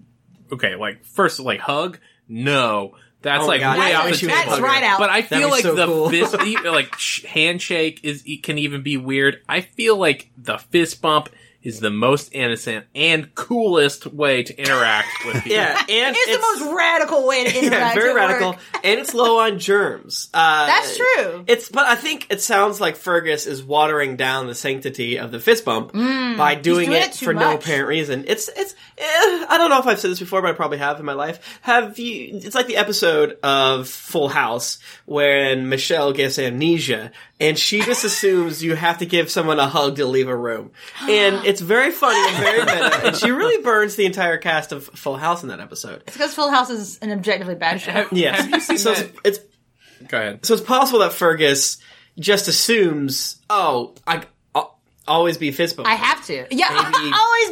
okay, 0.52 0.76
like 0.76 1.06
first 1.06 1.40
like 1.40 1.60
hug. 1.60 2.00
No, 2.28 2.96
that's 3.22 3.44
Oh 3.44 3.48
like 3.48 3.62
God, 3.62 3.80
way 3.80 3.94
I 3.94 3.96
off 3.96 4.04
the 4.04 4.10
wish 4.12 4.22
you 4.22 4.28
would 4.30 4.36
That's 4.36 4.62
right 4.62 4.84
out. 4.84 5.00
But 5.00 5.10
I 5.10 5.22
feel 5.24 5.50
like 5.50 5.64
so 5.64 5.76
the 5.76 5.86
cool. 5.86 6.10
fist, 6.10 6.36
like 6.66 6.96
sh- 6.98 7.24
handshake 7.26 8.02
is 8.04 8.26
e- 8.26 8.38
can 8.38 8.58
even 8.58 8.82
be 8.82 8.98
weird. 8.98 9.42
I 9.48 9.62
feel 9.62 9.98
like 9.98 10.30
the 10.38 10.58
fist 10.58 11.02
bump 11.02 11.30
is 11.62 11.80
the 11.80 11.90
most 11.90 12.34
innocent 12.34 12.86
and 12.96 13.34
coolest 13.36 14.08
way 14.08 14.44
to 14.44 14.58
interact 14.58 15.08
with 15.26 15.36
people. 15.44 15.52
Yeah, 15.52 15.78
and 15.90 16.16
it's, 16.18 16.32
the 16.32 16.42
most 16.42 16.76
radical 16.76 17.28
way 17.28 17.46
to 17.46 17.50
interact. 17.66 17.72
yeah, 17.72 17.94
very 17.94 18.10
at 18.10 18.14
work. 18.14 18.30
radical, 18.30 18.56
and 18.84 19.00
it's 19.00 19.14
low 19.14 19.40
on 19.40 19.60
germs. 19.60 20.30
Uh, 20.34 20.68
That's 20.68 20.98
true. 20.98 21.44
It's, 21.48 21.70
but 21.70 21.86
I 21.86 21.96
think 21.96 22.28
it 22.30 22.42
sounds 22.42 22.80
like 22.80 22.96
Fergus 22.96 23.46
is 23.46 23.64
watering 23.64 24.16
down 24.16 24.48
the 24.48 24.56
sanctity 24.56 25.18
of 25.18 25.32
the 25.32 25.40
fist 25.40 25.66
bump 25.66 25.92
by 25.94 26.56
doing, 26.56 26.90
doing 26.90 26.92
it, 26.94 27.10
it 27.10 27.14
too 27.14 27.26
for 27.26 27.34
no 27.34 27.56
apparent 27.56 27.88
reason. 27.88 28.26
It's, 28.28 28.50
it's. 28.50 28.74
Eh, 28.98 29.46
I 29.50 29.56
don't 29.58 29.70
know 29.70 29.80
if 29.80 29.88
I've 29.88 30.00
said 30.00 30.12
this 30.12 30.20
before, 30.20 30.42
but 30.42 30.52
I 30.52 30.54
probably 30.54 30.78
have 30.78 31.00
in 31.00 31.06
my 31.06 31.14
life. 31.14 31.60
Have 31.62 32.00
you? 32.00 32.40
It's 32.44 32.56
like 32.56 32.68
the 32.68 32.78
episode 32.78 33.38
of 33.44 33.88
Full 33.88 34.30
House 34.30 34.80
when 35.06 35.70
Michelle 35.70 36.14
gets 36.14 36.38
amnesia, 36.40 37.12
and 37.40 37.58
she 37.58 37.82
just 37.82 38.04
assumes 38.04 38.64
you 38.64 38.76
have 38.76 38.98
to 39.00 39.06
give 39.06 39.30
someone 39.32 39.60
a 39.60 39.68
hug 39.68 39.96
to 39.98 40.06
leave 40.06 40.28
a 40.28 40.36
room, 40.36 40.72
and 41.02 41.36
it's 41.46 41.62
very 41.62 41.92
funny 41.92 42.20
and 42.20 42.38
very 42.38 42.60
meta. 42.60 43.08
And 43.08 43.16
she 43.16 43.32
really 43.32 43.62
burns 43.64 43.96
the 43.96 44.06
entire 44.06 44.38
cast 44.38 44.72
of 44.72 44.86
Full 44.88 45.16
House 45.18 45.44
in 45.44 45.50
that 45.50 45.60
episode. 45.60 46.04
It's 46.08 46.18
because 46.18 46.34
Full 46.34 46.50
House 46.50 46.70
is 46.70 46.98
an 47.00 47.12
objectively 47.12 47.56
bad 47.56 47.82
show. 47.82 47.92
Have, 47.92 48.12
Yes. 48.14 48.40
have 48.42 48.50
you 48.50 48.60
seen 48.60 48.78
so 48.78 48.94
that? 48.94 49.12
it's, 49.24 49.40
it's 49.40 50.08
Go 50.08 50.18
ahead. 50.18 50.46
so 50.46 50.54
it's 50.54 50.64
possible 50.64 51.00
that 51.00 51.14
Fergus 51.14 51.78
just 52.18 52.48
assumes, 52.48 53.42
oh, 53.50 53.96
I, 54.08 54.24
will 54.56 54.78
always 55.08 55.38
be 55.38 55.52
fist 55.52 55.76
bump. 55.78 55.88
I 55.88 55.96
have 55.96 56.26
to. 56.28 56.46
Yeah, 56.52 56.92
Maybe 56.92 57.14
always 57.16 57.52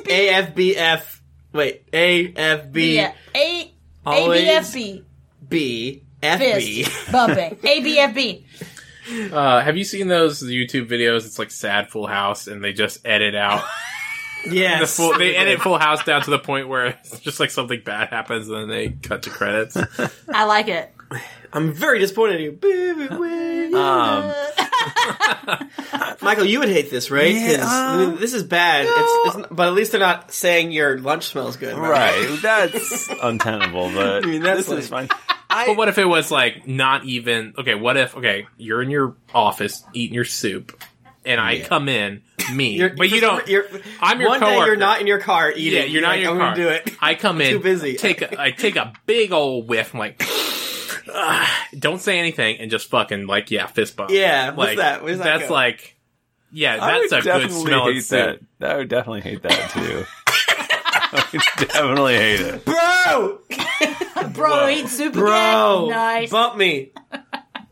be. 0.56 0.74
AFBF. 0.74 1.20
Wait, 1.54 1.92
AFB. 1.92 2.94
Yeah, 2.94 3.14
A 3.36 3.74
Always 4.06 4.44
ABFB 4.48 5.04
B. 5.50 6.04
FB. 6.22 6.86
fist 6.86 7.12
bumping. 7.12 7.56
ABFB. 7.58 8.44
Uh, 9.10 9.62
have 9.62 9.78
you 9.78 9.84
seen 9.84 10.08
those 10.08 10.42
YouTube 10.44 10.88
videos? 10.90 11.26
It's 11.26 11.40
like 11.40 11.52
sad 11.52 11.90
Full 11.90 12.08
House, 12.08 12.48
and 12.48 12.64
they 12.64 12.74
just 12.74 13.06
edit 13.06 13.36
out 13.36 13.64
the 14.46 14.86
full. 14.88 15.18
They 15.18 15.36
edit 15.36 15.62
Full 15.62 15.78
House 15.80 16.04
down 16.04 16.22
to 16.24 16.32
the 16.32 16.40
point 16.40 16.68
where 16.68 16.88
it's 16.88 17.20
just 17.20 17.40
like 17.40 17.50
something 17.52 17.82
bad 17.84 18.10
happens, 18.10 18.48
and 18.50 18.58
then 18.58 18.68
they 18.70 18.90
cut 18.90 19.24
to 19.24 19.30
credits. 19.30 19.78
I 20.34 20.46
like 20.46 20.68
it. 20.68 20.94
I'm 21.54 21.72
very 21.74 22.00
disappointed 22.00 22.36
in 22.38 22.42
you. 22.42 22.52
Baby, 22.52 23.08
when 23.16 23.74
Um, 23.76 24.34
Michael, 26.22 26.46
you 26.46 26.60
would 26.60 26.68
hate 26.70 26.90
this, 26.92 27.10
right? 27.10 27.34
Yeah, 27.34 27.64
I 27.64 27.98
mean, 28.06 28.18
this 28.18 28.34
is 28.34 28.44
bad. 28.44 28.86
It's, 28.90 29.38
it's, 29.38 29.48
but 29.52 29.68
at 29.68 29.74
least 29.74 29.92
they're 29.92 30.02
not 30.02 30.34
saying 30.34 30.72
your 30.72 30.98
lunch 31.00 31.28
smells 31.28 31.56
good. 31.56 31.78
right, 31.78 32.40
that's 32.42 33.10
untenable, 33.24 33.92
but 33.94 34.26
I 34.26 34.28
mean, 34.28 34.42
that's 34.42 34.68
this 34.68 34.84
is 34.86 34.90
fine. 34.90 35.08
I, 35.50 35.68
But 35.68 35.78
what 35.78 35.88
if 35.88 35.98
it 35.98 36.06
was 36.06 36.30
like 36.32 36.68
not 36.68 37.06
even 37.06 37.54
okay? 37.58 37.76
What 37.76 37.98
if 37.98 38.16
okay, 38.18 38.48
you're 38.58 38.82
in 38.82 38.90
your 38.90 39.16
office 39.34 39.84
eating 39.94 40.14
your 40.14 40.26
soup, 40.26 40.84
and 41.26 41.40
I 41.40 41.62
come 41.62 41.88
in, 41.90 42.22
me, 42.54 42.72
You're, 42.78 42.90
but 42.90 43.10
you 43.10 43.22
don't. 43.22 43.48
You're, 43.48 43.66
I'm 44.02 44.20
your 44.20 44.30
one 44.30 44.40
day 44.42 44.56
you're 44.58 44.76
not 44.76 45.00
in 45.02 45.08
your 45.08 45.20
car 45.20 45.52
eating. 45.52 45.80
yeah, 45.80 45.86
you're 45.86 46.02
not 46.02 46.10
like, 46.10 46.18
in 46.18 46.24
your 46.24 46.32
I'm 46.34 46.38
car. 46.38 46.56
gonna 46.56 46.64
do 46.64 46.70
it. 46.70 46.94
I 47.02 47.16
come 47.16 47.42
in, 47.42 47.52
Too 47.52 47.60
busy. 47.60 47.96
Take 47.96 48.22
a, 48.22 48.42
I 48.42 48.52
take 48.52 48.76
a 48.76 48.94
big 49.06 49.32
old 49.32 49.68
whiff. 49.70 49.94
I'm 49.94 50.00
like, 50.00 50.22
don't 51.78 52.00
say 52.00 52.20
anything, 52.20 52.58
and 52.60 52.70
just 52.70 52.90
fucking 52.90 53.28
like 53.28 53.50
yeah, 53.52 53.68
fist 53.68 53.96
bump. 53.96 54.12
Yeah, 54.12 54.52
what's 54.52 54.70
like 54.70 54.78
that? 54.78 55.04
Where's 55.04 55.18
that 55.20 55.24
that's 55.24 55.48
go? 55.48 55.54
like, 55.54 55.96
yeah, 56.52 56.78
that's 56.78 57.12
a 57.12 57.16
good 57.18 57.24
definitely 57.24 57.62
smelling 57.62 57.94
hate 57.96 58.04
soup. 58.04 58.46
that. 58.60 58.72
I 58.74 58.78
would 58.78 58.90
definitely 58.90 59.22
hate 59.22 59.44
that 59.44 59.70
too. 59.72 60.06
I 61.12 61.40
definitely 61.60 62.16
hate 62.16 62.40
it. 62.42 62.66
bro, 62.66 63.40
Bro, 64.34 64.50
Whoa. 64.50 64.68
eat 64.70 64.88
soup 64.88 65.14
bro, 65.14 65.86
again. 65.86 65.90
Nice. 65.98 66.30
bump 66.32 66.58
me. 66.58 66.92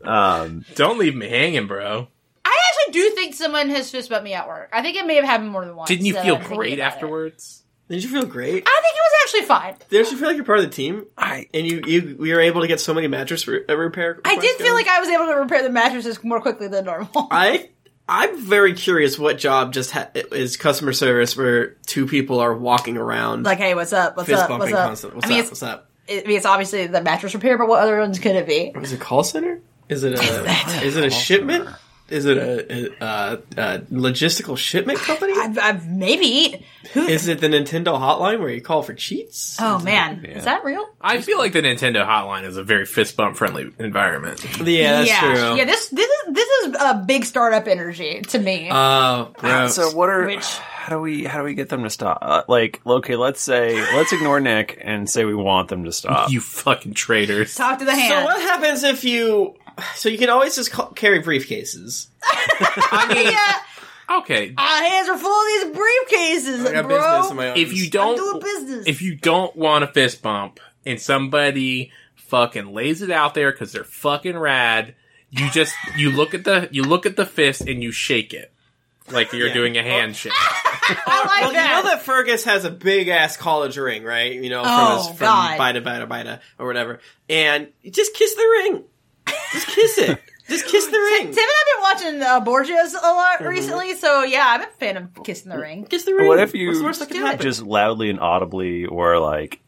Um, 0.04 0.64
Don't 0.74 0.98
leave 0.98 1.14
me 1.14 1.28
hanging, 1.28 1.66
bro. 1.66 2.08
I 2.44 2.58
actually 2.70 2.92
do 2.92 3.10
think 3.14 3.34
someone 3.34 3.68
has 3.70 3.90
fist 3.90 4.08
bumped 4.10 4.24
me 4.24 4.34
at 4.34 4.46
work. 4.46 4.70
I 4.72 4.82
think 4.82 4.96
it 4.96 5.06
may 5.06 5.16
have 5.16 5.24
happened 5.24 5.50
more 5.50 5.64
than 5.64 5.74
once. 5.76 5.88
Didn't 5.88 6.06
you 6.06 6.14
so 6.14 6.22
feel 6.22 6.34
I'm 6.36 6.40
thinking 6.42 6.56
great 6.58 6.74
about 6.78 6.92
it. 6.92 6.94
afterwards? 6.94 7.62
Did 7.88 8.02
you 8.02 8.10
feel 8.10 8.24
great? 8.26 8.64
I 8.66 8.80
think 8.82 8.96
it 8.96 9.00
was 9.00 9.12
actually 9.22 9.42
fine. 9.46 9.76
Did 9.90 10.10
you 10.10 10.16
feel 10.16 10.26
like 10.28 10.36
you're 10.36 10.44
part 10.44 10.58
of 10.58 10.64
the 10.64 10.70
team? 10.70 11.06
I 11.16 11.46
And 11.54 11.66
you 11.66 11.82
you 11.86 12.16
we 12.18 12.32
were 12.32 12.40
able 12.40 12.60
to 12.62 12.66
get 12.66 12.80
so 12.80 12.92
many 12.94 13.06
mattress 13.06 13.46
re- 13.46 13.64
uh, 13.68 13.76
repair. 13.76 14.20
I 14.24 14.36
did 14.36 14.56
feel 14.56 14.66
going? 14.68 14.74
like 14.84 14.88
I 14.88 14.98
was 15.00 15.08
able 15.08 15.26
to 15.26 15.34
repair 15.34 15.62
the 15.62 15.70
mattresses 15.70 16.22
more 16.24 16.40
quickly 16.40 16.66
than 16.68 16.84
normal. 16.84 17.28
I 17.30 17.70
I'm 18.08 18.40
very 18.40 18.74
curious 18.74 19.18
what 19.18 19.38
job 19.38 19.72
just 19.72 19.90
ha- 19.90 20.10
is 20.14 20.56
customer 20.56 20.92
service 20.92 21.36
where 21.36 21.70
two 21.86 22.06
people 22.06 22.38
are 22.38 22.54
walking 22.54 22.96
around 22.96 23.42
like, 23.42 23.58
hey, 23.58 23.74
what's 23.74 23.92
up? 23.92 24.16
What's 24.16 24.28
fist 24.28 24.42
up? 24.42 24.50
What's 24.50 24.60
bumping 24.60 24.76
up? 24.76 24.86
constantly. 24.86 25.16
What's 25.16 25.26
I 25.26 25.28
mean, 25.30 25.38
up? 25.38 25.42
it's, 25.42 25.50
What's 25.50 25.62
up? 25.62 25.90
I 26.08 26.12
mean, 26.26 26.36
it's 26.36 26.46
obviously 26.46 26.86
the 26.86 27.00
mattress 27.00 27.34
repair, 27.34 27.58
but 27.58 27.66
what 27.66 27.82
other 27.82 27.98
ones 27.98 28.20
could 28.20 28.36
it 28.36 28.46
be? 28.46 28.72
Is 28.80 28.92
it 28.92 29.00
call 29.00 29.24
center? 29.24 29.60
Is 29.88 30.04
it 30.04 30.14
a 30.14 30.82
is 30.84 30.96
it 30.96 31.04
a 31.04 31.10
shipment? 31.10 31.68
Is 32.08 32.24
it 32.24 32.36
a, 32.36 32.70
a, 32.72 33.04
a, 33.04 33.32
a 33.56 33.78
logistical 33.90 34.56
shipment 34.56 34.98
company? 35.00 35.32
I've, 35.36 35.58
I've 35.58 35.88
maybe. 35.90 36.64
Who? 36.92 37.04
Is 37.06 37.26
it 37.26 37.40
the 37.40 37.48
Nintendo 37.48 37.98
hotline 37.98 38.38
where 38.38 38.48
you 38.48 38.60
call 38.60 38.82
for 38.82 38.94
cheats? 38.94 39.56
oh 39.60 39.80
man, 39.80 40.24
is 40.24 40.44
that 40.44 40.64
real? 40.64 40.86
I 41.00 41.20
feel 41.20 41.38
like 41.38 41.52
the 41.52 41.62
Nintendo 41.62 42.06
hotline 42.06 42.44
is 42.44 42.56
a 42.56 42.62
very 42.62 42.86
fist 42.86 43.16
bump 43.16 43.36
friendly 43.36 43.72
environment. 43.80 44.44
Yeah, 44.64 44.92
that's 45.02 45.08
yeah, 45.08 45.20
true. 45.20 45.56
yeah. 45.56 45.64
This 45.64 45.88
this 45.88 46.08
is 46.08 46.34
this 46.34 46.48
is 46.48 46.74
a 46.80 47.04
big 47.06 47.24
startup 47.24 47.66
energy 47.66 48.22
to 48.22 48.38
me. 48.38 48.68
Oh, 48.70 49.32
gross. 49.36 49.74
So 49.74 49.90
what 49.90 50.08
are 50.08 50.26
Which- 50.26 50.44
how 50.86 50.94
do 50.94 51.00
we 51.02 51.24
how 51.24 51.38
do 51.38 51.44
we 51.44 51.54
get 51.54 51.68
them 51.68 51.82
to 51.82 51.90
stop? 51.90 52.18
Uh, 52.22 52.42
like, 52.46 52.80
okay, 52.86 53.16
let's 53.16 53.42
say 53.42 53.74
let's 53.96 54.12
ignore 54.12 54.38
Nick 54.38 54.78
and 54.80 55.10
say 55.10 55.24
we 55.24 55.34
want 55.34 55.68
them 55.68 55.82
to 55.84 55.90
stop. 55.92 56.30
You 56.30 56.40
fucking 56.40 56.94
traitors. 56.94 57.56
Talk 57.56 57.80
to 57.80 57.84
the 57.84 57.90
So 57.90 57.98
hand. 57.98 58.24
what 58.24 58.40
happens 58.40 58.84
if 58.84 59.02
you? 59.02 59.56
So 59.96 60.08
you 60.08 60.18
can 60.18 60.30
always 60.30 60.54
just 60.56 60.70
call, 60.70 60.86
carry 60.92 61.22
briefcases. 61.22 62.06
I 62.22 63.12
mean, 63.14 63.30
yeah, 63.30 64.18
okay. 64.20 64.54
our 64.56 64.82
hands 64.82 65.08
are 65.08 65.18
full 65.18 65.30
of 65.30 65.46
these 65.74 65.82
briefcases, 65.82 66.66
I 66.66 66.72
got 66.72 66.86
bro. 66.88 66.96
business 66.98 67.30
in 67.30 67.36
my 67.36 67.48
arms. 67.50 67.60
If 67.60 67.72
you 67.74 67.84
I'm 67.84 67.90
don't, 67.90 68.42
business. 68.42 68.86
if 68.86 69.02
you 69.02 69.16
don't 69.16 69.54
want 69.56 69.84
a 69.84 69.86
fist 69.88 70.22
bump 70.22 70.60
and 70.86 71.00
somebody 71.00 71.92
fucking 72.14 72.72
lays 72.72 73.02
it 73.02 73.10
out 73.10 73.34
there 73.34 73.52
because 73.52 73.72
they're 73.72 73.84
fucking 73.84 74.36
rad, 74.38 74.94
you 75.30 75.50
just 75.50 75.74
you 75.96 76.10
look 76.10 76.32
at 76.34 76.44
the 76.44 76.68
you 76.72 76.82
look 76.82 77.04
at 77.06 77.16
the 77.16 77.26
fist 77.26 77.62
and 77.62 77.82
you 77.82 77.92
shake 77.92 78.32
it 78.32 78.52
like 79.10 79.32
you're 79.32 79.48
Yeah. 79.48 79.54
doing 79.54 79.76
a 79.76 79.82
handshake. 79.82 80.32
I 80.36 81.24
like 81.26 81.40
well, 81.42 81.52
that. 81.52 81.68
you 81.70 81.82
know 81.82 81.90
that 81.90 82.02
Fergus 82.02 82.44
has 82.44 82.64
a 82.64 82.70
big 82.70 83.08
ass 83.08 83.36
college 83.36 83.76
ring, 83.76 84.04
right? 84.04 84.32
You 84.32 84.48
know, 84.50 84.62
from 84.62 84.72
Oh, 84.72 84.96
his 84.98 85.06
from 85.18 85.26
God. 85.26 85.58
Bida 85.60 85.82
Bida 85.84 86.08
Bida 86.08 86.40
or 86.58 86.66
whatever. 86.66 87.00
And 87.28 87.68
you 87.82 87.90
just 87.90 88.14
kiss 88.14 88.34
the 88.34 88.42
ring. 88.42 88.84
Just 89.52 89.66
kiss 89.68 89.98
it. 89.98 90.20
just 90.48 90.66
kiss 90.66 90.86
the 90.86 90.98
ring. 90.98 91.32
Tim 91.32 91.38
and 91.38 91.38
I've 91.38 92.00
been 92.02 92.12
watching 92.12 92.22
uh, 92.22 92.40
Borgias 92.44 92.94
a 92.94 93.06
lot 93.12 93.40
recently, 93.46 93.94
so 93.96 94.22
yeah, 94.22 94.44
I'm 94.46 94.62
a 94.62 94.66
fan 94.78 94.96
of 94.96 95.22
kissing 95.24 95.50
the 95.50 95.58
ring. 95.58 95.84
Kiss 95.86 96.04
the 96.04 96.14
ring. 96.14 96.26
what 96.28 96.38
if 96.38 96.48
What's 96.48 96.52
the 96.52 96.58
you 96.58 96.84
worst 96.84 97.00
that 97.00 97.08
can 97.08 97.16
do 97.18 97.22
it. 97.24 97.26
happen? 97.26 97.42
just 97.42 97.62
loudly 97.62 98.10
and 98.10 98.20
audibly 98.20 98.86
or 98.86 99.18
like 99.18 99.60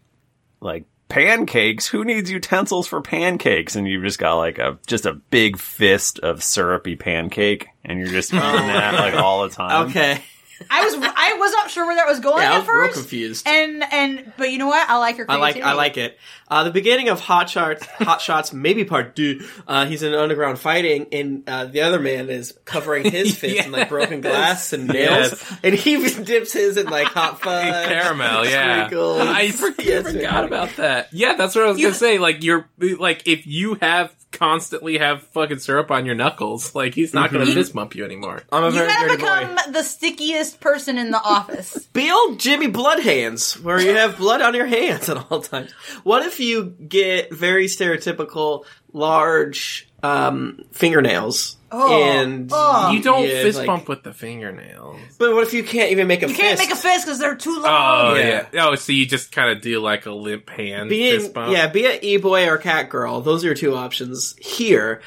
like 0.61 0.85
pancakes? 1.08 1.87
Who 1.88 2.04
needs 2.04 2.30
utensils 2.30 2.87
for 2.87 3.00
pancakes? 3.00 3.75
And 3.76 3.88
you've 3.88 4.04
just 4.04 4.18
got 4.18 4.37
like 4.37 4.58
a 4.58 4.78
just 4.87 5.06
a 5.06 5.14
big 5.14 5.58
fist 5.58 6.18
of 6.20 6.42
syrupy 6.42 6.97
pancake, 6.97 7.68
and 7.85 7.99
you're 7.99 8.08
just 8.08 8.32
eating 8.32 8.42
that 8.42 8.94
like 8.94 9.14
all 9.14 9.42
the 9.49 9.54
time. 9.54 9.87
Okay. 9.90 10.23
I 10.71 10.85
was 10.85 10.95
I 10.97 11.35
was 11.38 11.53
not 11.53 11.71
sure 11.71 11.87
where 11.87 11.97
that 11.97 12.07
was 12.07 12.21
going 12.21 12.43
Yeah, 12.43 12.53
I 12.53 12.57
at 12.57 12.67
was 12.67 12.69
real 12.69 12.93
confused. 12.93 13.47
and 13.47 13.85
and 13.93 14.33
but 14.37 14.50
you 14.50 14.59
know 14.59 14.67
what? 14.67 14.88
I 14.88 14.97
like 14.99 15.17
your 15.19 15.27
I 15.31 15.37
like. 15.37 15.57
I 15.61 15.73
like 15.75 15.97
it. 15.97 16.19
Uh, 16.50 16.65
the 16.65 16.71
beginning 16.71 17.11
of 17.11 17.21
Hot 17.21 17.50
Shots, 17.50 17.85
Hot 17.99 18.23
Shots, 18.23 18.53
maybe 18.55 18.85
part 18.85 19.15
two. 19.15 19.47
Uh, 19.67 19.85
he's 19.87 20.03
in 20.03 20.15
underground 20.15 20.59
fighting, 20.59 21.07
and 21.12 21.47
uh, 21.47 21.67
the 21.67 21.83
other 21.83 21.99
man 22.00 22.31
is 22.31 22.59
covering 22.65 23.11
his 23.11 23.37
fist 23.38 23.67
in 23.67 23.73
like 23.73 23.88
broken 23.91 24.21
glass 24.23 24.73
and 24.73 24.88
nails, 24.88 25.31
Yes. 25.33 25.59
and 25.62 25.75
he 25.75 25.93
even 25.95 26.25
dips 26.25 26.53
his 26.55 26.77
in 26.79 26.87
like 26.87 27.09
hot 27.09 27.41
fudge, 27.43 27.87
Caramel, 27.88 28.47
yeah. 28.47 28.87
sprinkles. 28.87 29.21
I 29.21 29.50
for- 29.50 29.75
Yes, 29.83 30.07
forgot 30.11 30.33
man. 30.35 30.45
about 30.45 30.77
that. 30.77 31.12
Yeah, 31.12 31.35
that's 31.35 31.55
what 31.55 31.65
I 31.65 31.69
was 31.69 31.79
You- 31.79 31.87
gonna 31.88 31.95
say. 31.97 32.19
Like 32.19 32.43
you're 32.43 32.67
like 32.79 33.27
if 33.27 33.47
you 33.47 33.75
have 33.83 34.15
constantly 34.38 34.99
have 34.99 35.23
fucking 35.28 35.59
syrup 35.59 35.90
on 35.90 36.07
your 36.07 36.14
knuckles, 36.14 36.75
like 36.75 36.95
he's 36.95 37.12
not 37.12 37.33
gonna 37.33 37.47
fist 37.47 37.75
bump 37.75 37.95
you 37.95 38.04
anymore. 38.04 38.42
I'm 38.50 38.62
a 38.64 38.66
You 38.66 38.73
very 38.73 38.87
gotta 38.88 39.09
dirty 39.09 39.16
become 39.23 39.57
boy. 39.57 39.73
the 39.73 39.83
stickiest 39.83 40.61
person 40.61 40.97
in 40.97 41.11
the 41.11 41.21
office. 41.23 41.76
Be 41.92 42.11
old 42.11 42.38
Jimmy 42.40 42.68
Blood 42.68 43.00
Hands, 43.00 43.61
where 43.61 43.80
you 43.80 43.95
have 43.97 44.16
blood 44.16 44.40
on 44.40 44.54
your 44.54 44.66
hands 44.66 45.09
at 45.09 45.16
all 45.30 45.40
times. 45.42 45.73
What 46.04 46.25
if 46.25 46.40
you 46.40 46.64
get 46.88 47.33
very 47.33 47.66
stereotypical 47.66 48.64
large 48.92 49.88
um, 50.02 50.61
fingernails? 50.73 51.57
Oh. 51.70 52.02
and 52.02 52.50
Oh. 52.52 52.90
You 52.90 53.02
don't 53.02 53.25
yeah, 53.25 53.42
fist 53.42 53.58
like- 53.58 53.66
bump 53.66 53.88
with 53.88 54.02
the 54.02 54.12
fingernails. 54.12 54.98
But 55.18 55.34
what 55.34 55.42
if 55.46 55.52
you 55.52 55.62
can't 55.62 55.90
even 55.92 56.06
make 56.06 56.22
a 56.22 56.28
You 56.28 56.34
can't 56.34 56.58
fist? 56.58 56.70
make 56.70 56.76
a 56.78 56.80
fist 56.80 57.04
because 57.06 57.18
they're 57.18 57.34
too 57.37 57.56
Oh 57.58 57.62
long. 57.62 58.16
yeah. 58.16 58.46
Yeah. 58.52 58.68
Oh, 58.68 58.75
so 58.75 58.92
you 58.92 59.04
just 59.06 59.32
kind 59.32 59.50
of 59.50 59.60
do 59.62 59.78
like 59.80 60.06
a 60.06 60.12
limp 60.12 60.48
hand 60.50 60.88
Being, 60.88 61.20
fist 61.20 61.34
bump. 61.34 61.52
yeah, 61.52 61.66
be 61.66 61.84
an 61.87 61.98
e 62.02 62.16
boy 62.16 62.48
or 62.48 62.56
cat 62.58 62.88
girl. 62.88 63.20
Those 63.20 63.44
are 63.44 63.48
your 63.48 63.54
two 63.56 63.75
options 63.75 64.34
here. 64.40 65.02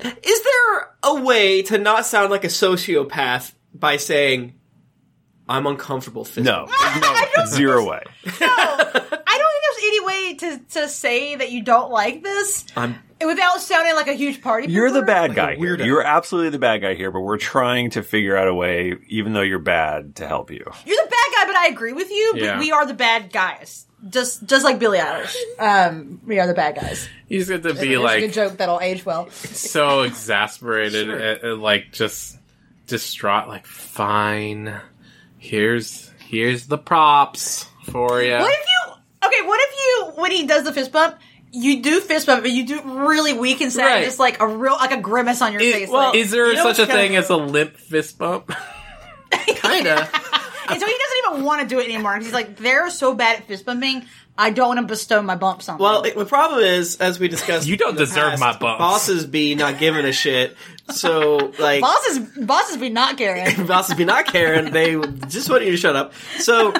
Is 0.00 0.42
there 0.44 0.90
a 1.02 1.20
way 1.22 1.62
to 1.62 1.76
not 1.78 2.06
sound 2.06 2.30
like 2.30 2.44
a 2.44 2.48
sociopath 2.48 3.52
by 3.74 3.96
saying, 3.96 4.54
I'm 5.48 5.66
uncomfortable 5.66 6.24
fist 6.24 6.44
No, 6.44 6.66
no, 6.66 7.44
zero 7.46 7.84
way. 7.90 8.02
I 8.24 8.40
don't 8.92 8.92
think 8.92 9.14
there's 9.14 9.27
any 9.88 10.04
way 10.04 10.34
to, 10.34 10.58
to 10.70 10.88
say 10.88 11.34
that 11.36 11.50
you 11.50 11.62
don't 11.62 11.90
like 11.90 12.22
this 12.22 12.64
I'm 12.76 12.96
without 13.24 13.60
sounding 13.60 13.94
like 13.96 14.06
a 14.08 14.12
huge 14.12 14.40
party. 14.42 14.70
You're 14.72 14.92
the 14.92 15.02
bad 15.02 15.30
Like 15.30 15.36
guy 15.36 15.52
a 15.52 15.56
here. 15.56 15.76
You're 15.76 16.02
absolutely 16.04 16.50
the 16.50 16.58
bad 16.60 16.82
guy 16.82 16.94
here, 16.94 17.10
but 17.10 17.20
we're 17.20 17.36
trying 17.38 17.90
to 17.90 18.02
figure 18.04 18.36
out 18.36 18.46
a 18.46 18.54
way, 18.54 18.94
even 19.08 19.32
though 19.32 19.40
you're 19.42 19.58
bad, 19.58 20.16
to 20.16 20.28
help 20.28 20.50
you. 20.52 20.64
You're 20.86 21.04
the 21.04 21.10
bad 21.10 21.32
guy, 21.34 21.46
but 21.46 21.56
I 21.56 21.66
agree 21.66 21.92
with 21.92 22.10
you. 22.10 22.30
But 22.34 22.42
Yeah. 22.42 22.58
we 22.60 22.70
are 22.70 22.86
the 22.86 22.94
bad 22.94 23.32
guys, 23.32 23.86
just 24.08 24.44
just 24.46 24.64
like 24.64 24.78
Billie 24.78 24.98
Eilish. 25.00 25.34
Um, 25.58 26.20
we 26.24 26.38
are 26.38 26.46
the 26.46 26.54
bad 26.54 26.76
guys. 26.76 27.08
You 27.26 27.38
just 27.38 27.50
get 27.50 27.62
to 27.64 27.74
be 27.74 27.94
It's 27.94 27.98
a 27.98 28.02
like 28.02 28.20
good 28.20 28.32
joke 28.32 28.56
that'll 28.58 28.80
age 28.80 29.04
well. 29.04 29.28
so 29.32 30.02
exasperated 30.02 31.10
and, 31.10 31.20
and, 31.42 31.60
like 31.62 31.90
just 31.92 32.38
distraught 32.86 33.48
like 33.48 33.66
fine 33.66 34.80
here's 35.36 36.10
here's 36.20 36.66
the 36.68 36.78
props 36.78 37.66
for 37.84 38.22
you 38.22 38.32
What 38.32 38.50
if 38.52 38.66
you? 38.66 38.92
Okay, 39.26 39.46
what 39.46 39.60
if 39.60 39.67
you 39.67 39.67
when 40.20 40.30
he 40.32 40.46
does 40.46 40.64
the 40.64 40.72
fist 40.72 40.92
bump? 40.92 41.16
You 41.50 41.80
do 41.82 42.00
fist 42.00 42.26
bump, 42.26 42.42
but 42.42 42.50
you 42.50 42.66
do 42.66 42.80
really 42.84 43.32
weak 43.32 43.60
and 43.62 43.72
sad, 43.72 43.86
Right. 43.86 44.04
just 44.04 44.18
like 44.18 44.40
a 44.40 44.46
real 44.46 44.74
like 44.74 44.92
a 44.92 45.00
grimace 45.00 45.40
on 45.40 45.52
your 45.52 45.60
face. 45.62 45.88
well, 45.88 46.08
like, 46.08 46.16
is 46.16 46.30
there 46.30 46.48
You 46.48 46.56
know 46.56 46.62
such 46.64 46.78
a 46.78 46.82
what's 46.82 46.92
kinda- 46.92 46.94
thing 46.94 47.16
as 47.16 47.30
a 47.30 47.36
limp 47.36 47.76
fist 47.78 48.18
bump 48.18 48.48
kinda. 49.30 50.08
and 50.68 50.80
so 50.80 50.86
he 50.86 50.94
doesn't 50.98 51.18
even 51.32 51.44
want 51.44 51.62
to 51.62 51.66
do 51.68 51.80
it 51.80 51.84
anymore. 51.84 52.14
'cause 52.16 52.24
He's 52.24 52.34
like, 52.34 52.56
they're 52.56 52.90
so 52.90 53.14
bad 53.14 53.36
at 53.40 53.46
fist 53.46 53.64
bumping. 53.64 54.04
I 54.40 54.50
don't 54.50 54.68
want 54.68 54.78
to 54.80 54.86
bestow 54.86 55.20
my 55.20 55.34
bumps 55.34 55.68
on. 55.68 55.78
Well, 55.78 56.02
them. 56.02 56.12
it, 56.12 56.16
the 56.18 56.24
problem 56.24 56.62
is, 56.62 56.96
as 56.98 57.18
we 57.18 57.26
discussed, 57.26 57.66
You 57.66 57.76
don't 57.76 57.90
in 57.90 57.94
the 57.96 58.04
deserve 58.04 58.30
past, 58.30 58.40
my 58.40 58.52
bumps. 58.56 58.78
Bosses 58.78 59.26
be 59.26 59.56
not 59.56 59.78
giving 59.78 60.04
a 60.04 60.12
shit. 60.12 60.56
So, 60.92 61.52
like, 61.58 61.80
bosses 61.80 62.18
bosses 62.18 62.76
be 62.76 62.88
not 62.88 63.16
caring. 63.18 63.66
bosses 63.66 63.96
be 63.96 64.04
not 64.04 64.26
caring. 64.26 64.70
They 64.70 64.94
just 65.26 65.50
want 65.50 65.64
you 65.64 65.72
to 65.72 65.76
shut 65.76 65.96
up. 65.96 66.12
So, 66.38 66.72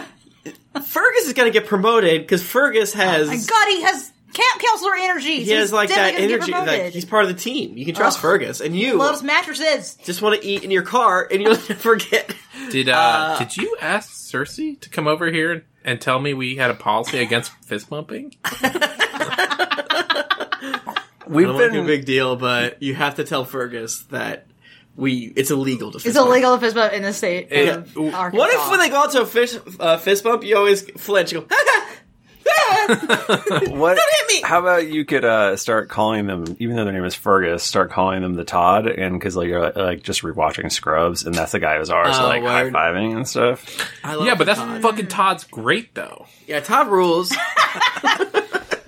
Fergus 0.80 1.26
is 1.26 1.32
going 1.32 1.52
to 1.52 1.58
get 1.58 1.68
promoted 1.68 2.22
because 2.22 2.42
Fergus 2.42 2.92
has 2.94 3.28
My 3.28 3.36
God, 3.36 3.68
he 3.68 3.82
has 3.82 4.12
camp 4.32 4.62
counselor 4.62 4.94
energy. 4.96 5.42
he 5.42 5.50
has 5.50 5.72
like 5.72 5.88
that 5.88 6.14
energy. 6.14 6.52
Like, 6.52 6.66
Like 6.66 6.92
he's 6.92 7.04
part 7.04 7.24
of 7.24 7.28
the 7.28 7.34
team. 7.40 7.76
You 7.76 7.84
can 7.84 7.94
trust 7.94 8.18
Ugh. 8.18 8.22
Fergus, 8.22 8.60
and 8.60 8.76
you 8.76 8.94
loves 8.94 9.22
mattresses. 9.22 9.96
just 10.04 10.22
want 10.22 10.40
to 10.40 10.46
eat 10.46 10.64
in 10.64 10.70
your 10.70 10.82
car, 10.82 11.26
and 11.30 11.42
you'll 11.42 11.56
never 11.68 11.96
get. 11.96 12.34
did 12.70 12.88
uh, 12.88 13.38
did 13.38 13.56
you 13.56 13.76
ask 13.80 14.10
cersei 14.10 14.78
to 14.80 14.90
come 14.90 15.06
over 15.06 15.30
here 15.30 15.64
and 15.84 16.00
tell 16.00 16.18
me 16.20 16.34
we 16.34 16.56
had 16.56 16.70
a 16.70 16.74
policy 16.74 17.18
against 17.18 17.52
fist 17.64 17.88
bumping 17.88 18.34
We've 21.26 21.46
I 21.46 21.52
don't 21.52 21.60
want 21.60 21.72
make 21.74 21.82
a 21.82 21.86
big 21.86 22.04
deal, 22.06 22.36
but 22.36 22.82
you 22.82 22.94
have 22.94 23.16
to 23.16 23.24
tell 23.24 23.44
Fergus 23.44 24.00
that 24.04 24.46
we 24.98 25.32
it's 25.36 25.50
illegal 25.50 25.92
to. 25.92 25.98
Fist 25.98 26.06
It's 26.06 26.16
bump. 26.18 26.28
illegal 26.28 26.54
to 26.56 26.60
fist 26.60 26.74
bump 26.74 26.92
in 26.92 27.02
the 27.02 27.12
state 27.14 27.48
Yeah. 27.50 27.76
of 27.76 27.96
Arkansas. 27.96 28.36
What 28.36 28.52
if 28.52 28.70
when 28.70 28.80
they 28.80 28.88
go 28.90 28.96
out 28.96 29.12
to 29.12 29.22
a 29.22 29.26
fist, 29.26 29.60
uh, 29.80 29.96
fist 29.96 30.24
bump, 30.24 30.42
you 30.44 30.56
always 30.58 30.82
flinch? 30.98 31.32
You 31.32 31.42
go, 31.42 31.46
what? 32.88 33.96
Don't 33.96 33.96
hit 33.96 34.28
me! 34.28 34.40
How 34.42 34.58
about 34.60 34.88
you 34.88 35.04
could 35.04 35.24
uh, 35.24 35.56
start 35.56 35.88
calling 35.88 36.26
them, 36.26 36.56
even 36.58 36.76
though 36.76 36.84
their 36.84 36.92
name 36.92 37.04
is 37.04 37.14
Fergus, 37.14 37.62
start 37.62 37.90
calling 37.90 38.22
them 38.22 38.34
the 38.34 38.44
Todd, 38.44 38.86
and 38.86 39.18
because 39.18 39.36
like 39.36 39.48
you're 39.48 39.70
like 39.72 40.02
just 40.02 40.22
rewatching 40.22 40.70
Scrubs, 40.72 41.24
and 41.24 41.34
that's 41.34 41.52
the 41.52 41.58
guy 41.60 41.78
who's 41.78 41.90
ours, 41.90 42.16
Oh, 42.18 42.26
like 42.26 42.42
high 42.42 42.70
fiving 42.70 43.14
and 43.16 43.28
stuff. 43.28 43.64
I 44.02 44.14
love 44.14 44.26
yeah 44.26 44.34
but 44.34 44.46
that's 44.46 44.58
Todd. 44.58 44.82
fucking 44.82 45.06
todd's 45.08 45.44
great 45.44 45.94
though 45.94 46.26
yeah. 46.46 46.60
Todd 46.60 46.88
rules. 46.88 47.30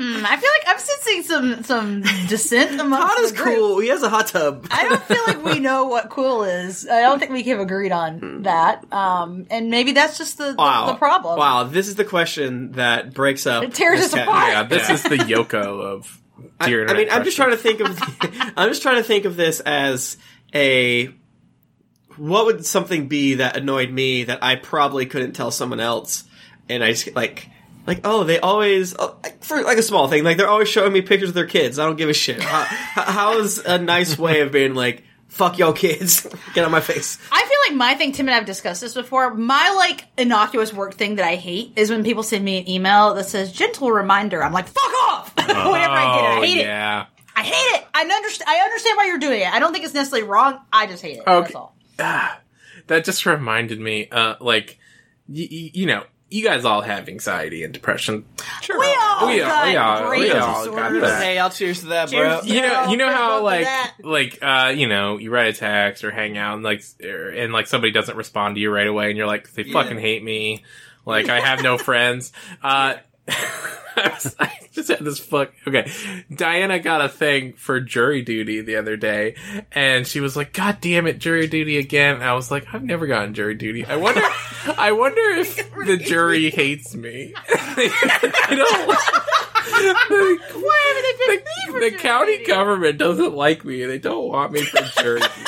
Hmm, 0.03 0.25
I 0.25 0.37
feel 0.37 0.51
like 0.51 0.67
I'm 0.67 0.79
sensing 0.79 1.23
some 1.25 1.63
some 1.63 2.01
dissent 2.27 2.81
among 2.81 3.01
Todd 3.01 3.21
is 3.21 3.33
the 3.33 3.37
group. 3.37 3.55
cool. 3.57 3.81
He 3.81 3.89
has 3.89 4.03
a 4.03 4.09
hot 4.09 4.29
tub. 4.29 4.67
I 4.71 4.89
don't 4.89 5.03
feel 5.03 5.23
like 5.27 5.45
we 5.45 5.59
know 5.69 5.85
what 5.89 6.09
cool 6.09 6.45
is. 6.45 6.89
I 6.89 7.03
don't 7.03 7.19
think 7.19 7.33
we 7.33 7.43
have 7.43 7.61
agreed 7.61 7.93
on 7.93 8.43
that. 8.45 8.91
Um, 8.93 9.47
and 9.51 9.69
maybe 9.69 9.93
that's 9.93 10.17
just 10.17 10.39
the, 10.39 10.53
the, 10.53 10.55
Wow. 10.55 10.87
the 10.87 10.95
problem. 10.95 11.39
Wow, 11.39 11.65
this 11.65 11.87
is 11.87 11.97
the 11.97 12.07
question 12.07 12.73
that 12.73 13.13
breaks 13.13 13.47
up. 13.47 13.63
It 13.63 13.75
tears 13.75 13.99
this 14.01 14.07
us 14.07 14.15
cat- 14.15 14.29
apart. 14.29 14.49
yeah 14.53 14.63
this 14.63 14.89
is 14.89 15.03
the 15.03 15.17
yoko 15.19 15.83
of 15.83 16.19
I, 16.59 16.67
dear 16.69 16.89
I 16.89 16.95
mean, 16.95 17.09
I'm 17.11 17.25
just 17.25 17.37
trying 17.37 17.51
to 17.51 17.59
think 17.59 17.81
of. 17.81 17.99
I'm 18.57 18.71
just 18.71 18.81
trying 18.81 18.97
to 18.97 19.03
think 19.03 19.27
of 19.27 19.37
this 19.37 19.61
as 19.61 20.17
a 20.55 21.13
what 22.17 22.47
would 22.47 22.65
something 22.65 23.09
be 23.09 23.35
that 23.35 23.57
annoyed 23.59 23.91
me 23.91 24.25
that 24.25 24.43
I 24.43 24.57
probably 24.57 25.05
couldn't 25.05 25.33
tell 25.33 25.51
someone 25.51 25.81
else? 25.81 26.25
And 26.71 26.83
I 26.85 26.93
just 26.93 27.15
like, 27.15 27.49
like, 27.87 28.01
oh, 28.05 28.25
they 28.25 28.39
always 28.41 28.95
oh, 28.99 29.17
like, 29.23 29.43
for 29.43 29.63
like 29.63 29.79
a 29.79 29.83
small 29.83 30.09
thing, 30.09 30.25
like 30.25 30.37
they're 30.37 30.49
always 30.49 30.69
showing 30.69 30.93
me 30.93 31.03
pictures 31.03 31.31
of 31.31 31.35
their 31.35 31.47
kids. 31.47 31.79
I 31.79 31.85
don't 31.87 31.97
give 31.97 32.09
a 32.09 32.15
shit. 32.15 32.41
How, 32.41 32.63
how 33.03 33.39
is 33.39 33.59
a 33.59 33.79
nice 33.79 34.19
way 34.19 34.41
of 34.41 34.53
being 34.53 34.75
like, 34.75 35.03
fuck 35.29 35.59
y'all 35.59 35.73
kids, 35.73 36.27
get 36.55 36.65
on 36.65 36.71
my 36.71 36.81
face? 36.81 37.19
I 37.33 37.41
feel 37.41 37.59
like 37.73 37.77
my 37.79 37.95
thing, 37.95 38.13
Tim 38.13 38.27
and 38.27 38.35
I 38.35 38.37
have 38.37 38.47
discussed 38.47 38.81
this 38.81 38.95
before. 38.95 39.35
My 39.35 39.71
like 39.77 40.07
innocuous 40.19 40.73
work 40.73 40.95
thing 40.95 41.17
that 41.17 41.27
I 41.27 41.37
hate 41.37 41.73
is 41.77 41.91
when 41.91 42.05
people 42.05 42.23
send 42.23 42.45
me 42.45 42.59
an 42.61 42.69
email 42.69 43.15
that 43.15 43.25
says 43.27 43.53
"gentle 43.53 43.91
reminder." 43.91 44.43
I'm 44.43 44.53
like, 44.53 44.69
"Fuck 44.69 44.93
off!" 45.09 45.35
Whenever 45.39 45.55
I 45.59 46.17
get 46.17 46.25
it, 46.25 46.29
I 46.29 46.37
Oh, 46.39 46.43
hate 46.43 46.59
it. 46.59 47.07
I 47.37 47.43
hate 47.43 47.79
it. 47.81 47.87
I 47.95 48.03
understand. 48.03 48.49
I 48.51 48.57
understand 48.65 48.97
why 48.99 49.07
you're 49.07 49.19
doing 49.19 49.41
it. 49.41 49.53
I 49.53 49.59
don't 49.61 49.73
think 49.73 49.85
it's 49.85 49.95
necessarily 49.95 50.29
wrong. 50.29 50.59
I 50.73 50.87
just 50.87 51.03
hate 51.03 51.17
it. 51.19 51.23
Okay. 51.27 51.41
That's 51.45 51.55
all. 51.55 51.75
That 52.89 53.05
just 53.05 53.25
reminded 53.25 53.81
me, 53.81 54.09
uh, 54.11 54.35
like, 54.41 54.79
y- 55.29 55.49
y- 55.51 55.71
you 55.73 55.87
know, 55.87 56.05
you 56.31 56.45
guys 56.45 56.65
all 56.65 56.81
have 56.81 57.09
anxiety 57.09 57.65
and 57.65 57.75
depression. 57.75 58.25
Sure. 58.63 58.79
We 58.79 58.87
all 58.87 59.27
We 59.27 59.43
all- 59.43 59.49
got 59.49 59.67
we 59.69 59.77
all- 59.77 60.09
great 60.09 60.21
we 60.23 60.31
all 60.33 60.67
got 60.71 60.93
that. 61.01 61.23
Hey, 61.23 61.39
I'll 61.39 61.51
cheers 61.51 61.81
to 61.81 61.87
that, 61.89 62.09
Cheers. 62.09 62.41
bro. 62.45 62.55
You 62.55 62.61
know, 62.63 62.87
you 62.91 62.97
know 62.97 63.11
how 63.11 63.43
like, 63.43 63.67
like, 64.03 64.39
uh, 64.41 64.73
you 64.75 64.87
know, 64.87 65.19
you 65.19 65.31
write 65.31 65.55
a 65.55 65.59
text 65.59 66.05
or 66.05 66.11
hang 66.11 66.39
out 66.39 66.55
and 66.55 66.63
like, 66.63 66.83
er, 67.03 67.31
and 67.31 67.53
like 67.53 67.67
somebody 67.67 67.93
doesn't 67.93 68.17
respond 68.17 68.55
to 68.55 68.61
you 68.61 68.71
right 68.71 68.87
away, 68.87 69.09
and 69.09 69.17
you're 69.19 69.27
like, 69.27 69.51
they 69.53 69.65
fucking 69.65 69.99
hate 69.99 70.23
me. 70.23 70.63
Like, 71.05 71.29
I 71.29 71.41
have 71.41 71.63
no 71.63 71.79
friends. 71.79 72.33
Uh, 72.63 72.95
I, 73.97 74.09
was, 74.09 74.37
I 74.39 74.53
just 74.73 74.89
had 74.89 75.01
this 75.01 75.19
fuck. 75.19 75.53
Okay, 75.67 75.91
Diana 76.35 76.79
got 76.79 77.01
a 77.05 77.09
thing 77.09 77.53
for 77.55 77.81
jury 77.81 78.23
duty 78.23 78.61
the 78.61 78.77
other 78.77 78.97
day, 78.97 79.35
and 79.73 80.07
she 80.07 80.21
was 80.21 80.37
like, 80.37 80.53
"God 80.53 80.79
damn 80.81 81.07
it, 81.07 81.19
jury 81.19 81.47
duty 81.47 81.79
again!" 81.79 82.17
And 82.17 82.25
I 82.25 82.35
was 82.35 82.51
like, 82.51 82.67
"I've 82.73 82.83
never 82.85 83.07
gotten 83.07 83.35
jury 83.35 83.55
duty. 83.55 83.85
I 83.85 83.97
wonder, 83.97 84.23
I 84.79 84.93
wonder 84.93 85.21
if 85.41 85.57
the 85.87 85.97
jury 85.97 86.51
hates 86.51 86.95
me. 86.95 87.35
I 87.49 88.55
don't." 88.57 88.97
Why 89.71 90.81
haven't 90.87 91.03
they 91.05 91.13
the, 91.13 91.27
picked 91.29 91.47
me 91.47 91.73
for 91.73 91.81
the 91.81 91.91
jury 91.91 92.01
county 92.03 92.33
duty? 92.39 92.45
government 92.51 92.99
doesn't 92.99 93.35
like 93.35 93.65
me. 93.65 93.85
They 93.85 93.99
don't 93.99 94.29
want 94.29 94.53
me 94.53 94.63
for 94.63 94.81
jury. 95.03 95.21
duty. 95.21 95.33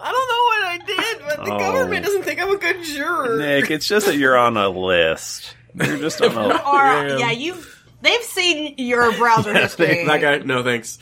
I 0.00 0.10
don't 0.12 0.28
know 0.28 0.42
what 0.44 0.64
I 0.64 0.78
did, 0.86 1.18
but 1.26 1.44
the 1.44 1.54
Oh. 1.54 1.58
government 1.58 2.04
doesn't 2.04 2.22
think 2.24 2.40
I'm 2.42 2.50
a 2.50 2.58
good 2.58 2.82
juror. 2.84 3.38
Nick, 3.38 3.70
it's 3.70 3.86
just 3.86 4.06
that 4.06 4.16
you're 4.16 4.36
on 4.36 4.56
a 4.56 4.68
list. 4.68 5.54
You're 5.84 5.98
just 5.98 6.20
on 6.22 6.32
a. 6.50 6.54
Or 6.66 7.08
Yeah. 7.08 7.16
yeah, 7.18 7.30
you. 7.30 7.56
They've 8.00 8.22
seen 8.22 8.74
your 8.78 9.12
browser 9.16 9.52
history. 9.60 10.04
that 10.06 10.20
guy, 10.20 10.38
no 10.38 10.62
thanks. 10.62 10.98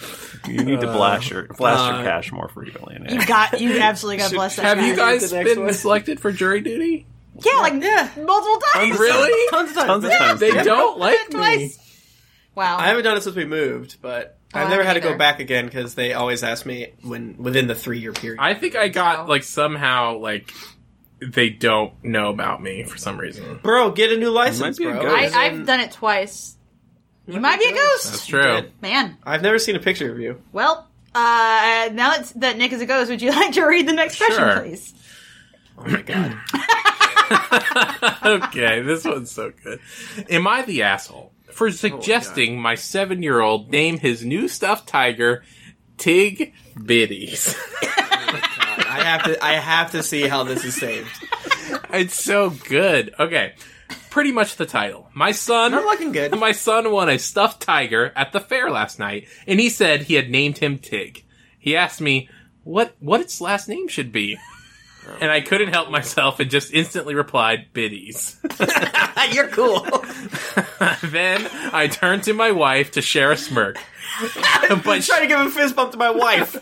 You 0.48 0.64
need 0.64 0.80
to 0.80 0.86
blast 0.86 1.28
your 1.30 1.42
blast 1.44 1.92
uh, 1.92 1.96
your 1.96 2.04
cache 2.04 2.32
more 2.32 2.48
frequently. 2.48 2.98
Nick. 2.98 3.10
You 3.12 3.26
got. 3.26 3.60
You 3.60 3.78
absolutely 3.80 4.18
got 4.18 4.32
blessed. 4.32 4.60
Have 4.60 4.80
you 4.80 4.96
guys 4.96 5.28
the 5.30 5.36
next 5.36 5.54
been 5.54 5.64
one. 5.64 5.74
selected 5.74 6.20
for 6.20 6.32
jury 6.32 6.60
duty? 6.62 7.06
Yeah, 7.44 7.58
like 7.58 7.74
Yeah. 7.82 8.08
multiple 8.16 8.58
times. 8.72 8.98
Really? 8.98 9.50
Tons 9.50 9.70
of 9.70 9.76
times. 9.76 9.86
Tons 9.88 10.04
of 10.06 10.10
times. 10.12 10.40
They 10.40 10.54
Yeah. 10.54 10.62
don't 10.62 10.98
like 10.98 11.18
me. 11.28 11.34
Twice. 11.36 11.78
Wow. 12.54 12.78
I 12.78 12.86
haven't 12.86 13.04
done 13.04 13.18
it 13.18 13.22
since 13.22 13.36
we 13.36 13.44
moved, 13.44 13.98
but 14.00 14.38
Oh, 14.54 14.60
I've 14.60 14.68
I 14.68 14.70
never 14.70 14.82
had 14.84 14.94
to 14.94 15.00
haven't 15.00 15.02
go 15.02 15.08
either. 15.10 15.18
back 15.18 15.40
again 15.40 15.66
because 15.66 15.94
they 15.96 16.14
always 16.14 16.42
ask 16.42 16.64
me 16.64 16.92
when 17.02 17.36
within 17.36 17.66
the 17.66 17.74
three 17.74 17.98
year 17.98 18.12
period. 18.14 18.38
I 18.40 18.54
think 18.54 18.74
I 18.74 18.88
got 18.88 19.28
like 19.28 19.42
somehow 19.42 20.16
like 20.16 20.50
they 21.20 21.48
don't 21.50 21.92
know 22.04 22.30
about 22.30 22.62
me 22.62 22.84
for 22.84 22.98
some 22.98 23.18
reason. 23.18 23.58
bro, 23.62 23.90
get 23.90 24.12
a 24.12 24.16
new 24.16 24.30
license, 24.30 24.78
bro. 24.78 25.00
I, 25.00 25.30
I've 25.32 25.66
done 25.66 25.80
it 25.80 25.92
twice. 25.92 26.56
You 27.26 27.40
might 27.40 27.58
be 27.58 27.66
a 27.66 27.72
ghost. 27.74 28.10
That's 28.10 28.26
true. 28.26 28.42
did. 28.42 28.72
Man. 28.80 29.16
I've 29.24 29.42
never 29.42 29.58
seen 29.58 29.74
a 29.76 29.80
picture 29.80 30.12
of 30.12 30.20
you. 30.20 30.40
Well, 30.52 30.88
uh, 31.14 31.88
now 31.92 32.12
that, 32.12 32.32
that 32.36 32.56
Nick 32.58 32.72
is 32.72 32.80
a 32.80 32.86
ghost, 32.86 33.10
would 33.10 33.20
you 33.22 33.30
like 33.34 33.52
to 33.54 33.64
read 33.64 33.88
the 33.88 33.92
next 33.92 34.14
Sure. 34.16 34.26
question, 34.28 34.62
please? 34.62 34.94
Oh 35.78 35.88
my 35.88 36.02
god. 36.02 36.36
okay, 38.44 38.82
this 38.82 39.04
one's 39.04 39.30
so 39.30 39.52
good. 39.64 39.80
Am 40.30 40.46
I 40.46 40.62
the 40.62 40.82
asshole 40.84 41.32
for 41.50 41.70
suggesting 41.70 42.60
my 42.60 42.74
seven-year-old 42.76 43.70
name 43.70 43.98
his 43.98 44.24
new 44.24 44.46
stuffed 44.48 44.88
tiger 44.88 45.42
Tig 45.98 46.54
Biddies? 46.78 47.56
I 49.00 49.04
have 49.04 49.22
to. 49.24 49.44
I 49.44 49.52
have 49.54 49.90
to 49.92 50.02
see 50.02 50.22
how 50.22 50.44
this 50.44 50.64
is 50.64 50.74
saved. 50.74 51.10
it's 51.92 52.22
so 52.22 52.50
good. 52.50 53.14
Okay, 53.18 53.54
pretty 54.10 54.32
much 54.32 54.56
the 54.56 54.66
title. 54.66 55.08
My 55.14 55.32
son. 55.32 55.74
I'm 55.74 55.84
looking 55.84 56.12
good. 56.12 56.38
My 56.38 56.52
son 56.52 56.90
won 56.90 57.08
a 57.08 57.18
stuffed 57.18 57.62
tiger 57.62 58.12
at 58.16 58.32
the 58.32 58.40
fair 58.40 58.70
last 58.70 58.98
night, 58.98 59.28
and 59.46 59.60
he 59.60 59.68
said 59.68 60.02
he 60.02 60.14
had 60.14 60.30
named 60.30 60.58
him 60.58 60.78
Tig. 60.78 61.24
He 61.58 61.76
asked 61.76 62.00
me 62.00 62.28
what 62.64 62.96
what 63.00 63.20
its 63.20 63.40
last 63.40 63.68
name 63.68 63.88
should 63.88 64.12
be, 64.12 64.38
and 65.20 65.30
I 65.30 65.40
couldn't 65.40 65.72
help 65.72 65.90
myself 65.90 66.40
and 66.40 66.50
just 66.50 66.72
instantly 66.72 67.14
replied 67.14 67.72
Biddies. 67.72 68.36
You're 69.32 69.48
cool. 69.48 69.80
then 71.10 71.48
I 71.72 71.88
turned 71.88 72.24
to 72.24 72.34
my 72.34 72.52
wife 72.52 72.92
to 72.92 73.02
share 73.02 73.32
a 73.32 73.36
smirk, 73.36 73.78
but 74.68 75.02
trying 75.02 75.22
to 75.22 75.26
give 75.26 75.40
a 75.40 75.50
fist 75.50 75.76
bump 75.76 75.92
to 75.92 75.98
my 75.98 76.10
wife. 76.10 76.56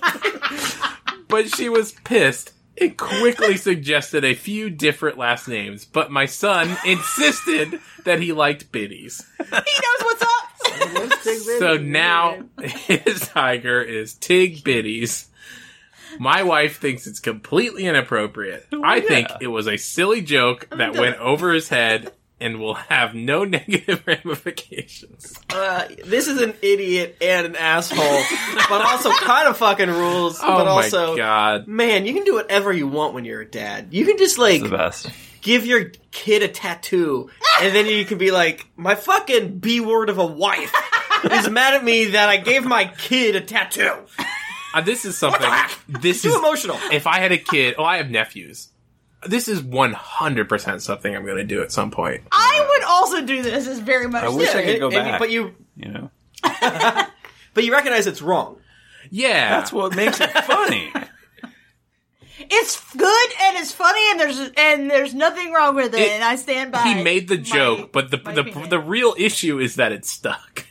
But 1.29 1.55
she 1.55 1.69
was 1.69 1.93
pissed 1.93 2.53
and 2.81 2.97
quickly 2.97 3.57
suggested 3.57 4.25
a 4.25 4.35
few 4.35 4.69
different 4.71 5.17
last 5.17 5.47
names. 5.49 5.85
But 5.85 6.11
my 6.11 6.27
son 6.27 6.77
insisted 6.85 7.81
that 8.05 8.21
he 8.21 8.33
liked 8.33 8.73
Biddies. 8.73 9.25
He 9.39 9.45
knows 9.45 10.03
what's 10.03 10.23
up. 10.23 10.31
So 11.59 11.77
now 11.77 12.43
his 12.61 13.29
tiger 13.29 13.81
is 13.81 14.15
Tig 14.15 14.65
Biddies. 14.65 15.29
My 16.19 16.43
wife 16.43 16.81
thinks 16.81 17.07
it's 17.07 17.21
completely 17.21 17.87
inappropriate. 17.87 18.67
Oh, 18.73 18.83
I 18.85 19.01
think 19.01 19.29
it 19.41 19.49
was 19.49 19.67
a 19.67 19.77
silly 19.77 20.21
joke 20.23 20.69
that 20.71 20.97
went 20.97 21.17
over 21.19 21.53
his 21.53 21.69
head 21.69 22.13
and 22.41 22.59
will 22.61 22.75
have 22.75 23.15
no 23.15 23.45
negative 23.45 24.03
ramifications. 24.07 25.35
Uh, 25.51 25.85
this 26.05 26.29
is 26.29 26.41
an 26.41 26.55
idiot 26.63 27.17
and 27.21 27.47
an 27.47 27.57
asshole, 27.57 28.23
but 28.69 28.85
also 28.85 29.11
kind 29.13 29.49
of 29.49 29.57
fucking 29.57 29.89
rules. 29.89 30.39
Oh 30.43 30.57
but 30.59 30.65
my 30.65 30.71
also, 30.71 31.17
god. 31.17 31.67
man, 31.67 32.07
you 32.07 32.15
can 32.15 32.25
do 32.25 32.35
whatever 32.35 32.73
you 32.73 32.89
want 32.89 33.15
when 33.15 33.25
you're 33.25 33.41
a 33.41 33.49
dad. 33.51 33.89
You 33.93 34.05
can 34.05 34.19
just 34.19 34.39
like 34.39 34.63
the 34.63 34.69
best. 34.69 35.09
give 35.41 35.65
your 35.67 35.91
kid 36.11 36.43
a 36.43 36.49
tattoo, 36.49 37.31
and 37.61 37.75
then 37.75 37.87
you 37.87 38.05
can 38.05 38.19
be 38.19 38.31
like, 38.31 38.67
my 38.77 38.95
fucking 38.95 39.59
b 39.59 39.81
word 39.81 40.09
of 40.11 40.19
a 40.19 40.27
wife 40.27 40.73
is 41.31 41.49
mad 41.49 41.75
at 41.75 41.85
me 41.85 42.07
that 42.07 42.29
I 42.29 42.37
gave 42.39 42.65
my 42.65 42.85
kid 42.87 43.37
a 43.37 43.41
tattoo. 43.41 43.93
Uh, 44.75 44.81
this 44.81 45.05
is 45.05 45.17
something. 45.17 45.49
This 45.89 46.23
Too 46.23 46.31
is 46.31 46.35
emotional. 46.35 46.77
if 46.91 47.07
I 47.07 47.21
had 47.21 47.31
a 47.31 47.39
kid. 47.39 47.77
Oh, 47.79 47.85
I 47.85 47.99
have 47.99 48.11
nephews. 48.11 48.71
This 49.27 49.49
is 49.49 49.63
one 49.63 49.93
hundred 49.93 50.49
percent 50.49 50.83
something 50.83 51.15
I'm 51.15 51.25
going 51.25 51.37
to 51.39 51.45
do 51.45 51.63
at 51.63 51.73
some 51.73 51.91
point. 51.91 52.23
I 52.33 52.67
would 52.69 52.85
also 52.85 53.25
do 53.27 53.43
this. 53.43 53.67
Is 53.67 53.79
very 53.81 54.07
much. 54.09 54.25
I 54.25 54.29
wish 54.29 54.51
so. 54.51 54.59
I 54.59 54.63
could 54.65 54.81
go 54.81 54.87
And- 54.89 54.97
and- 54.97 55.07
back. 55.13 55.19
but 55.21 55.31
you, 55.31 55.55
You 55.77 55.89
know, 55.91 56.11
but 57.55 57.65
you 57.65 57.73
recognize 57.73 58.07
it's 58.07 58.23
wrong. 58.23 58.59
Yeah, 59.11 59.51
that's 59.59 59.73
what 59.73 59.95
makes 59.95 60.21
it 60.21 60.31
funny. 60.31 60.93
It's 62.37 62.93
good 62.95 63.31
and 63.43 63.57
it's 63.59 63.71
funny 63.73 64.01
and 64.11 64.21
there's 64.21 64.51
and 64.57 64.91
there's 64.91 65.15
nothing 65.15 65.53
wrong 65.53 65.77
with 65.77 65.95
it, 65.95 66.01
It- 66.01 66.11
and 66.11 66.25
I 66.25 66.35
stand 66.37 66.73
by. 66.73 66.83
he 66.83 67.03
made 67.03 67.29
the 67.29 67.37
my- 67.37 67.43
joke, 67.43 67.93
but 67.93 68.11
the 68.11 68.21
my 68.25 68.35
the, 68.35 68.41
opinion. 68.41 68.71
the 68.71 68.81
real 68.81 69.15
issue 69.17 69.61
is 69.61 69.77
that 69.77 69.93
it 69.93 70.05
stuck. 70.05 70.67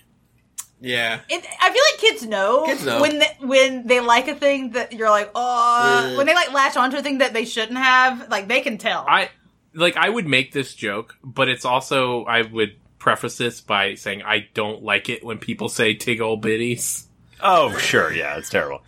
Yeah. 0.83 1.21
It, 1.29 1.45
I 1.61 1.71
feel 1.71 1.81
like 1.91 1.99
kids 2.01 2.25
know, 2.25 2.65
Kids 2.65 2.85
know. 2.85 2.99
when 2.99 3.19
they, 3.19 3.37
when 3.39 3.87
they 3.87 4.01
like 4.01 4.27
a 4.27 4.35
thing 4.35 4.71
that 4.71 4.91
you're 4.91 5.09
like, 5.09 5.31
oh, 5.33 6.09
Ugh. 6.11 6.17
when 6.17 6.27
they 6.27 6.35
like 6.35 6.51
latch 6.51 6.75
onto 6.75 6.97
a 6.97 7.01
thing 7.01 7.19
that 7.19 7.31
they 7.31 7.45
shouldn't 7.45 7.77
have, 7.77 8.29
like 8.29 8.49
they 8.49 8.59
can 8.59 8.77
tell. 8.77 9.05
I 9.07 9.29
like 9.73 9.95
I 9.95 10.09
would 10.09 10.27
make 10.27 10.51
this 10.51 10.73
joke, 10.73 11.15
but 11.23 11.47
it's 11.47 11.63
also 11.63 12.25
I 12.25 12.41
would 12.41 12.75
preface 12.99 13.37
this 13.37 13.61
by 13.61 13.95
saying 13.95 14.23
I 14.23 14.47
don't 14.53 14.83
like 14.83 15.07
it 15.07 15.23
when 15.23 15.37
people 15.37 15.69
say 15.69 15.93
tig 15.93 16.19
old 16.19 16.41
biddies. 16.41 17.07
Oh, 17.41 17.77
sure, 17.77 18.11
yeah, 18.13 18.37
it's 18.37 18.49
terrible. 18.49 18.81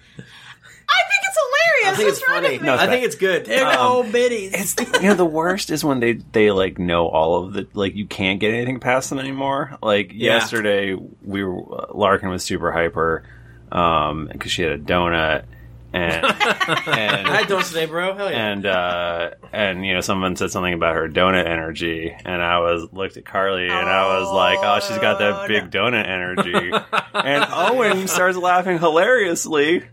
I 0.90 1.02
think 1.08 1.22
it's 1.28 1.38
hilarious. 1.38 1.94
I 1.94 1.96
think 1.98 2.10
it's 2.10 2.20
What's 2.22 2.48
funny. 2.48 2.58
No, 2.66 2.74
it's 2.74 2.84
I 2.84 2.86
bad. 2.86 2.92
think 2.92 3.06
it's 3.06 3.16
good. 3.16 3.46
Big 3.46 3.62
Um, 3.62 3.88
old 3.88 4.12
biddies. 4.12 4.54
It's 4.54 4.74
the, 4.76 5.00
you 5.02 5.10
know 5.10 5.16
the 5.16 5.26
worst 5.26 5.70
is 5.70 5.84
when 5.84 6.00
they 6.00 6.14
they 6.14 6.52
like 6.52 6.78
know 6.80 7.08
all 7.08 7.44
of 7.44 7.54
the 7.54 7.68
like 7.74 7.96
you 7.96 8.06
can't 8.06 8.40
get 8.40 8.54
anything 8.54 8.80
past 8.80 9.10
them 9.10 9.20
anymore. 9.20 9.78
Like 9.82 10.12
Yeah. 10.14 10.34
yesterday, 10.36 10.96
we 11.24 11.44
were 11.44 11.62
Larkin 11.94 12.30
was 12.30 12.44
super 12.44 12.72
hyper 12.72 13.24
um 13.72 14.30
because 14.32 14.52
she 14.52 14.62
had 14.62 14.72
a 14.74 14.78
donut 14.78 15.46
and 15.92 16.26
and 16.88 17.28
I 17.28 17.44
don't 17.48 17.64
say, 17.66 17.86
bro. 17.86 18.14
Hell 18.16 18.30
yeah. 18.30 18.48
and 18.52 18.66
uh 18.66 19.32
and 19.54 19.86
you 19.86 19.94
know 19.94 20.02
someone 20.02 20.36
said 20.36 20.52
something 20.52 20.74
about 20.74 20.96
her 20.96 21.08
donut 21.10 21.46
energy 21.48 22.14
and 22.26 22.42
i 22.42 22.60
was 22.60 22.92
looked 22.92 23.16
at 23.18 23.26
carly 23.26 23.64
and 23.64 23.74
i 23.74 24.20
was 24.20 24.30
like 24.32 24.60
oh 24.62 24.80
she's 24.86 24.98
got 25.02 25.22
Oh, 25.22 25.48
that 25.48 25.48
big 25.48 25.72
donut 25.72 26.06
energy 26.08 26.72
and 27.14 27.46
owen 27.50 28.08
starts 28.10 28.38
laughing 28.38 28.78
hilariously 28.80 29.84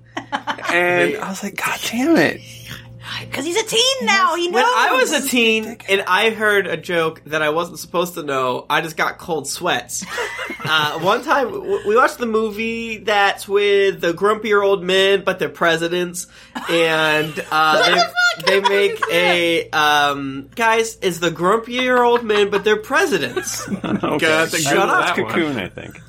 and 0.72 1.16
i 1.16 1.28
was 1.28 1.42
like 1.42 1.56
god 1.56 1.78
damn 1.90 2.16
it 2.16 2.40
Because 3.20 3.44
he's 3.44 3.56
a 3.56 3.66
teen 3.66 3.96
now. 4.06 4.36
He 4.36 4.46
knows. 4.48 4.54
When 4.54 4.64
I 4.64 4.92
was 4.92 5.12
a 5.12 5.28
teen 5.28 5.76
and 5.88 6.02
I 6.06 6.30
heard 6.30 6.66
a 6.66 6.76
joke 6.76 7.20
that 7.26 7.42
I 7.42 7.50
wasn't 7.50 7.78
supposed 7.78 8.14
to 8.14 8.22
know, 8.22 8.64
I 8.70 8.80
just 8.80 8.96
got 8.96 9.18
cold 9.18 9.46
sweats. 9.48 10.04
uh, 10.64 10.98
one 11.00 11.22
time, 11.24 11.50
w- 11.50 11.86
we 11.86 11.96
watched 11.96 12.18
the 12.18 12.26
movie 12.26 12.98
that's 12.98 13.46
with 13.48 14.00
the 14.00 14.12
grumpier 14.12 14.64
old 14.64 14.82
men, 14.84 15.24
but 15.24 15.38
they're 15.40 15.48
presidents, 15.50 16.26
and 16.70 17.44
uh, 17.50 17.82
they, 17.86 18.00
fuck? 18.00 18.46
they 18.46 18.60
make 18.60 19.02
a 19.12 19.68
um, 19.70 20.48
guys. 20.54 20.96
It's 21.02 21.18
the 21.18 21.30
grumpier 21.30 21.98
old 22.04 22.24
men, 22.24 22.50
but 22.50 22.64
they're 22.64 22.76
presidents. 22.76 23.68
Okay. 23.84 24.18
God, 24.18 24.50
Shut 24.50 24.76
up, 24.88 25.06
that. 25.06 25.16
Cocoon. 25.16 25.58
I 25.58 25.68
think. 25.68 26.00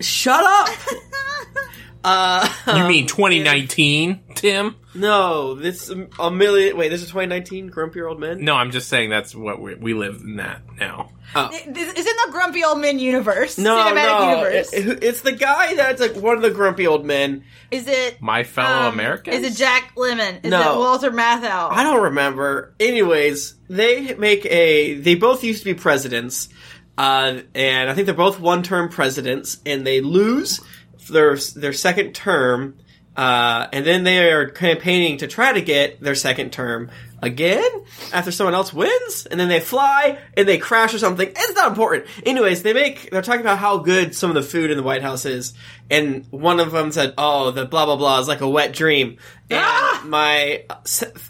Shut 0.00 0.44
up. 0.44 0.68
Uh, 2.08 2.48
You 2.76 2.88
mean 2.88 3.06
2019, 3.52 4.20
Tim? 4.34 4.76
no, 4.94 5.54
this 5.54 5.90
a 6.18 6.30
million. 6.30 6.76
Wait, 6.76 6.88
this 6.88 7.02
is 7.02 7.08
2019. 7.08 7.68
Grumpy 7.68 8.00
old 8.02 8.18
men. 8.18 8.44
No, 8.44 8.54
I'm 8.54 8.70
just 8.70 8.88
saying 8.88 9.10
that's 9.10 9.34
what 9.34 9.60
we, 9.60 9.74
we 9.74 9.94
live 9.94 10.20
in 10.22 10.36
that 10.36 10.62
now. 10.78 11.10
is 11.36 11.66
in 11.66 11.72
the 11.74 12.28
grumpy 12.30 12.64
old 12.64 12.80
men 12.80 12.98
universe. 12.98 13.58
No, 13.58 13.76
cinematic 13.76 13.94
no, 14.20 14.30
universe. 14.30 14.72
it- 14.72 14.86
it- 14.88 15.04
it's 15.04 15.20
the 15.20 15.32
guy 15.32 15.74
that's 15.74 16.00
like 16.00 16.16
one 16.16 16.36
of 16.36 16.42
the 16.42 16.50
grumpy 16.50 16.86
old 16.86 17.04
men. 17.04 17.44
is 17.70 17.86
it 17.86 18.20
My 18.22 18.44
fellow 18.44 18.88
um, 18.88 18.94
Americans. 18.94 19.36
Is 19.44 19.52
it 19.54 19.58
Jack 19.58 19.92
Lemmon? 19.96 20.44
Is 20.44 20.50
No. 20.50 20.72
it 20.74 20.78
Walter 20.78 21.10
Matthau? 21.10 21.70
I 21.70 21.82
don't 21.82 22.02
remember. 22.04 22.74
Anyways, 22.80 23.54
they 23.68 24.14
make 24.14 24.46
a. 24.46 24.94
They 24.94 25.14
both 25.14 25.44
used 25.44 25.60
to 25.60 25.64
be 25.66 25.74
presidents, 25.74 26.48
uh, 26.96 27.40
and 27.54 27.90
I 27.90 27.94
think 27.94 28.06
they're 28.06 28.14
both 28.14 28.40
one-term 28.40 28.88
presidents, 28.88 29.58
and 29.66 29.86
they 29.86 30.00
lose 30.00 30.60
their 31.08 31.36
their 31.36 31.72
second 31.72 32.14
term, 32.14 32.76
uh, 33.16 33.66
and 33.72 33.84
then 33.84 34.04
they 34.04 34.30
are 34.30 34.48
campaigning 34.48 35.18
to 35.18 35.26
try 35.26 35.52
to 35.52 35.60
get 35.60 36.00
their 36.00 36.14
second 36.14 36.52
term 36.52 36.90
again 37.20 37.68
after 38.12 38.30
someone 38.30 38.54
else 38.54 38.72
wins, 38.72 39.26
and 39.28 39.40
then 39.40 39.48
they 39.48 39.58
fly 39.58 40.16
and 40.36 40.46
they 40.46 40.56
crash 40.56 40.94
or 40.94 40.98
something. 40.98 41.28
It's 41.28 41.54
not 41.56 41.66
important. 41.68 42.04
Anyways, 42.24 42.62
they 42.62 42.72
make 42.72 43.10
they're 43.10 43.22
talking 43.22 43.40
about 43.40 43.58
how 43.58 43.78
good 43.78 44.14
some 44.14 44.30
of 44.30 44.34
the 44.36 44.42
food 44.42 44.70
in 44.70 44.76
the 44.76 44.84
White 44.84 45.02
House 45.02 45.24
is, 45.24 45.52
and 45.90 46.24
one 46.30 46.60
of 46.60 46.70
them 46.70 46.92
said, 46.92 47.14
"Oh, 47.18 47.50
the 47.50 47.64
blah 47.64 47.86
blah 47.86 47.96
blah 47.96 48.20
is 48.20 48.28
like 48.28 48.40
a 48.40 48.48
wet 48.48 48.72
dream." 48.72 49.16
And 49.50 49.60
Ah! 49.64 50.02
my, 50.06 50.62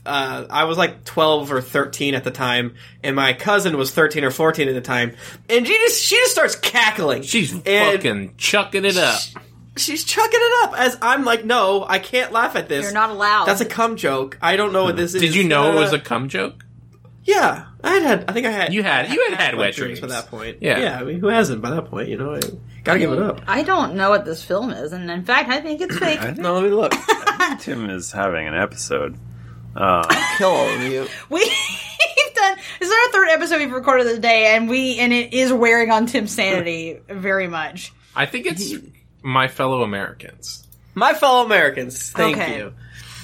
uh, 0.05 0.45
I 0.51 0.65
was 0.65 0.77
like 0.77 1.05
twelve 1.05 1.51
or 1.53 1.63
thirteen 1.63 2.15
at 2.15 2.25
the 2.25 2.31
time, 2.33 2.75
and 3.03 3.17
my 3.17 3.33
cousin 3.33 3.79
was 3.79 3.91
thirteen 3.93 4.25
or 4.25 4.31
fourteen 4.31 4.69
at 4.69 4.75
the 4.75 4.81
time, 4.83 5.15
and 5.49 5.67
she 5.67 5.73
just 5.73 6.03
she 6.05 6.17
just 6.17 6.33
starts 6.33 6.55
cackling. 6.55 7.23
She's 7.23 7.53
And- 7.53 7.65
fucking 7.65 8.35
chucking 8.37 8.85
it 8.85 8.97
up. 8.99 9.21
She's 9.79 10.05
chucking 10.05 10.41
it 10.41 10.65
up 10.65 10.79
as 10.79 10.99
I'm 11.03 11.25
like, 11.25 11.45
no, 11.45 11.85
I 11.89 11.99
can't 11.99 12.33
laugh 12.33 12.57
at 12.57 12.69
this. 12.69 12.85
You're 12.85 12.93
not 12.93 13.11
allowed. 13.11 13.47
That's 13.47 13.61
a 13.61 13.65
cum 13.67 13.97
joke. 13.97 14.39
I 14.43 14.57
don't 14.57 14.73
know 14.73 14.85
what 14.85 14.97
this 14.97 15.15
is. 15.15 15.21
Did 15.21 15.35
you 15.35 15.45
know 15.45 15.73
it 15.73 15.75
was 15.75 15.93
Uh, 15.93 15.97
a 15.97 16.01
cum 16.01 16.29
joke? 16.29 16.65
Yeah, 17.25 17.67
I 17.85 17.91
had, 17.95 18.03
had. 18.03 18.25
I 18.29 18.33
think 18.33 18.47
I 18.47 18.51
had. 18.51 18.73
You 18.73 18.83
had- 18.83 19.11
you 19.13 19.27
had 19.29 19.39
had 19.39 19.55
wet 19.57 19.75
dreams 19.75 19.99
dreams. 19.99 20.01
by 20.01 20.07
that 20.21 20.31
point. 20.31 20.59
Yeah. 20.63 20.79
yeah. 20.79 20.99
I 21.01 21.05
mean, 21.05 21.21
who 21.21 21.29
hasn't 21.29 21.61
by 21.61 21.71
that 21.71 21.85
point? 21.87 22.09
You 22.09 22.17
know, 22.17 22.35
I 22.37 22.41
gotta 22.85 22.99
give 22.99 23.13
it 23.13 23.19
up. 23.21 23.43
I 23.47 23.63
don't 23.63 23.95
know 23.97 24.09
what 24.09 24.25
this 24.25 24.43
film 24.43 24.71
is, 24.71 24.93
and 24.95 25.11
in 25.11 25.25
fact, 25.25 25.51
I 25.51 25.61
think 25.61 25.81
it's 25.83 25.99
fake. 25.99 26.21
No, 26.39 26.55
let 26.55 26.63
me 26.65 26.71
look. 26.71 26.93
Tim 27.61 27.91
is 27.91 28.13
having 28.13 28.47
an 28.49 28.55
episode. 28.55 29.19
Uh, 29.77 30.03
Kill 30.39 30.49
all 30.49 30.69
of 30.69 30.83
you. 30.83 31.07
We've 31.29 31.43
done 32.35 32.57
this 32.81 32.89
is 32.89 32.95
our 32.95 33.13
third 33.13 33.29
episode 33.29 33.59
we've 33.59 33.73
recorded 33.73 34.05
today, 34.05 34.55
and 34.57 34.69
we 34.69 34.99
and 34.99 35.13
it 35.13 35.35
is 35.35 35.53
wearing 35.53 35.91
on 35.91 36.07
Tim's 36.07 36.33
sanity 36.35 36.99
very 37.09 37.47
much. 37.49 37.93
I 38.17 38.25
think 38.27 38.47
it's 38.47 38.73
my 39.23 39.49
fellow 39.49 39.83
Americans. 39.83 40.67
My 40.95 41.15
fellow 41.15 41.45
Americans, 41.45 42.11
thank 42.11 42.37
Okay. 42.37 42.57
you. 42.59 42.75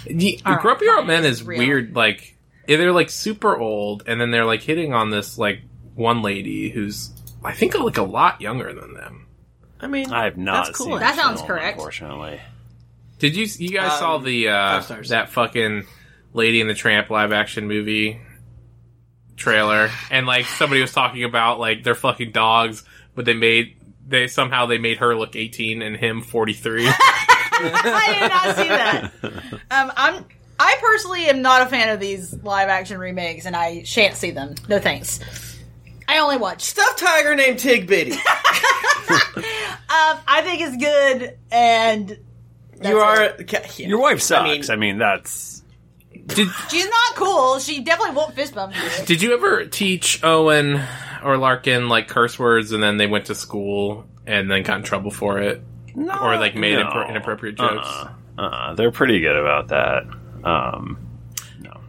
The 0.07 0.41
All 0.45 0.53
right, 0.55 0.63
Grumpy 0.63 0.87
Old 0.89 0.99
fine, 0.99 1.07
Men 1.07 1.25
is 1.25 1.43
real. 1.43 1.59
weird. 1.59 1.97
Like 1.97 2.37
they're 2.67 2.93
like 2.93 3.11
super 3.11 3.57
old, 3.57 4.05
and 4.07 4.21
then 4.21 4.31
they're 4.31 4.45
like 4.45 4.63
hitting 4.63 4.93
on 4.95 5.11
this 5.11 5.39
like 5.39 5.61
one 5.95 6.23
lady 6.23 6.71
who's 6.71 7.11
I 7.45 7.53
think 7.53 7.79
like 7.79 7.97
a 7.99 8.03
lot 8.03 8.41
younger 8.41 8.73
than 8.73 8.95
them. 8.95 9.27
I 9.81 9.87
mean, 9.87 10.13
I 10.13 10.25
have 10.25 10.37
not 10.39 10.67
That's 10.67 10.79
cool. 10.79 10.87
seen 10.87 10.99
That 11.01 11.17
the 11.17 11.23
sounds 11.23 11.41
film, 11.41 11.49
correct. 11.49 11.77
Unfortunately, 11.79 12.41
Did 13.19 13.37
you 13.37 13.47
you 13.59 13.71
guys 13.71 13.93
Um, 13.93 13.99
saw 13.99 14.19
the 14.19 14.49
uh, 14.49 14.83
that 15.09 15.31
fucking 15.31 15.85
Lady 16.33 16.61
in 16.61 16.69
the 16.69 16.75
Tramp 16.75 17.11
live 17.11 17.33
action 17.33 17.67
movie 17.69 18.21
trailer? 19.37 19.91
And 20.11 20.27
like 20.27 20.47
somebody 20.47 20.81
was 20.81 20.93
talking 20.93 21.25
about 21.25 21.59
like 21.61 21.83
they're 21.83 21.95
fucking 21.95 22.33
dogs, 22.33 22.85
but 23.15 23.25
they 23.25 23.35
made 23.35 23.77
they 24.07 24.27
somehow 24.27 24.67
they 24.67 24.79
made 24.79 24.99
her 24.99 25.17
look 25.17 25.37
eighteen 25.37 25.83
and 25.83 25.97
him 25.97 26.23
forty 26.23 26.53
three. 26.53 26.87
I 26.89 28.17
did 28.21 28.29
not 28.29 28.57
see 28.57 28.69
that. 28.69 29.13
Um, 29.71 29.93
I'm. 29.97 30.25
I 30.59 30.77
personally 30.81 31.25
am 31.27 31.43
not 31.43 31.63
a 31.63 31.67
fan 31.67 31.89
of 31.89 31.99
these 32.01 32.33
live 32.43 32.69
action 32.69 32.99
remakes, 32.99 33.45
and 33.47 33.57
I 33.57 33.83
shan't 33.83 34.17
see 34.17 34.31
them. 34.31 34.55
No 34.69 34.79
thanks. 34.79 35.21
I 36.07 36.19
only 36.19 36.37
watch. 36.37 36.63
stuffed 36.63 36.99
tiger 36.99 37.35
named 37.35 37.59
Tig 37.59 37.87
Bitty. 37.87 38.13
Um, 39.87 40.19
I 40.27 40.43
think 40.43 40.61
it's 40.61 40.77
good, 40.77 41.39
and 41.53 42.19
that's 42.79 42.89
you 42.89 42.97
are. 42.99 43.23
it. 43.23 43.79
yeah. 43.79 43.87
your 43.87 44.01
wife 44.01 44.21
sucks. 44.21 44.71
I 44.71 44.75
mean- 44.77 44.81
mean, 44.81 44.99
that's 44.99 45.63
did 46.27 46.49
She's 46.71 46.87
not 46.87 47.15
cool. 47.17 47.59
She 47.61 47.83
definitely 47.83 48.17
won't 48.17 48.35
fist 48.35 48.55
bump 48.55 48.75
you. 48.75 49.05
Did 49.05 49.23
you 49.23 49.35
ever 49.35 49.67
teach 49.67 50.25
Owen 50.25 50.81
or 51.25 51.37
Larkin 51.39 51.89
like 51.89 52.09
curse 52.09 52.39
words, 52.39 52.73
and 52.73 52.83
then 52.83 52.97
they 52.97 53.07
went 53.07 53.27
to 53.27 53.35
school 53.35 54.07
and 54.27 54.51
then 54.51 54.63
got 54.63 54.79
in 54.79 54.83
trouble 54.83 55.11
for 55.11 55.39
it, 55.39 55.63
no, 55.95 56.19
or 56.19 56.37
like 56.37 56.55
made 56.55 56.79
no. 56.79 56.85
impro- 56.85 57.09
inappropriate 57.09 57.57
jokes? 57.57 57.87
Uh-uh. 57.89 58.43
Uh-uh. 58.43 58.75
They're 58.75 58.93
pretty 58.93 59.21
good 59.21 59.37
about 59.37 59.69
that. 59.69 60.05
Um, 60.45 60.99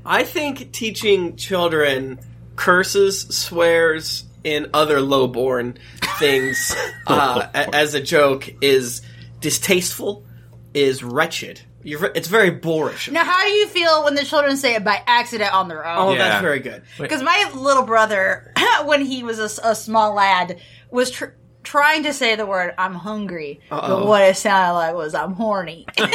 I 0.06 0.24
think 0.24 0.72
teaching 0.72 1.36
children 1.36 2.20
curses, 2.56 3.22
swears, 3.22 4.26
and 4.44 4.70
other 4.74 5.00
lowborn 5.00 5.78
things 6.20 6.76
uh, 7.08 7.48
a- 7.54 7.76
as 7.76 7.96
a 7.96 8.02
joke 8.02 8.48
is 8.62 9.02
distasteful, 9.42 10.24
is 10.74 11.04
wretched. 11.04 11.62
You're, 11.86 12.06
it's 12.16 12.28
very 12.28 12.50
boorish. 12.50 13.10
Now, 13.12 13.24
how 13.24 13.44
do 13.44 13.50
you 13.52 13.68
feel 13.68 14.04
when 14.04 14.16
the 14.16 14.24
children 14.26 14.58
say 14.58 14.74
it 14.76 14.84
by 14.84 15.02
accident 15.06 15.54
on 15.54 15.68
their 15.68 15.86
Oh, 15.88 16.08
own? 16.10 16.14
Yeah. 16.18 16.28
that's 16.30 16.42
very 16.42 16.60
good. 16.60 16.82
Because 16.98 17.22
my 17.22 17.52
little 17.56 17.84
brother, 17.84 18.52
when 18.86 19.06
he 19.06 19.24
was 19.24 19.38
a 19.40 19.76
small 19.76 20.14
lad, 20.16 20.60
was 20.90 21.12
tr- 21.12 21.26
trying 21.64 22.04
to 22.04 22.14
say 22.14 22.36
the 22.36 22.46
word 22.46 22.74
"I'm 22.78 22.94
hungry," 22.96 23.60
but 23.70 23.84
Uh-oh. 23.84 24.06
what 24.08 24.24
it 24.24 24.36
sounded 24.36 24.74
like 24.74 24.96
was 24.96 25.14
"I'm 25.16 25.34
horny," 25.34 25.86
and 25.98 26.12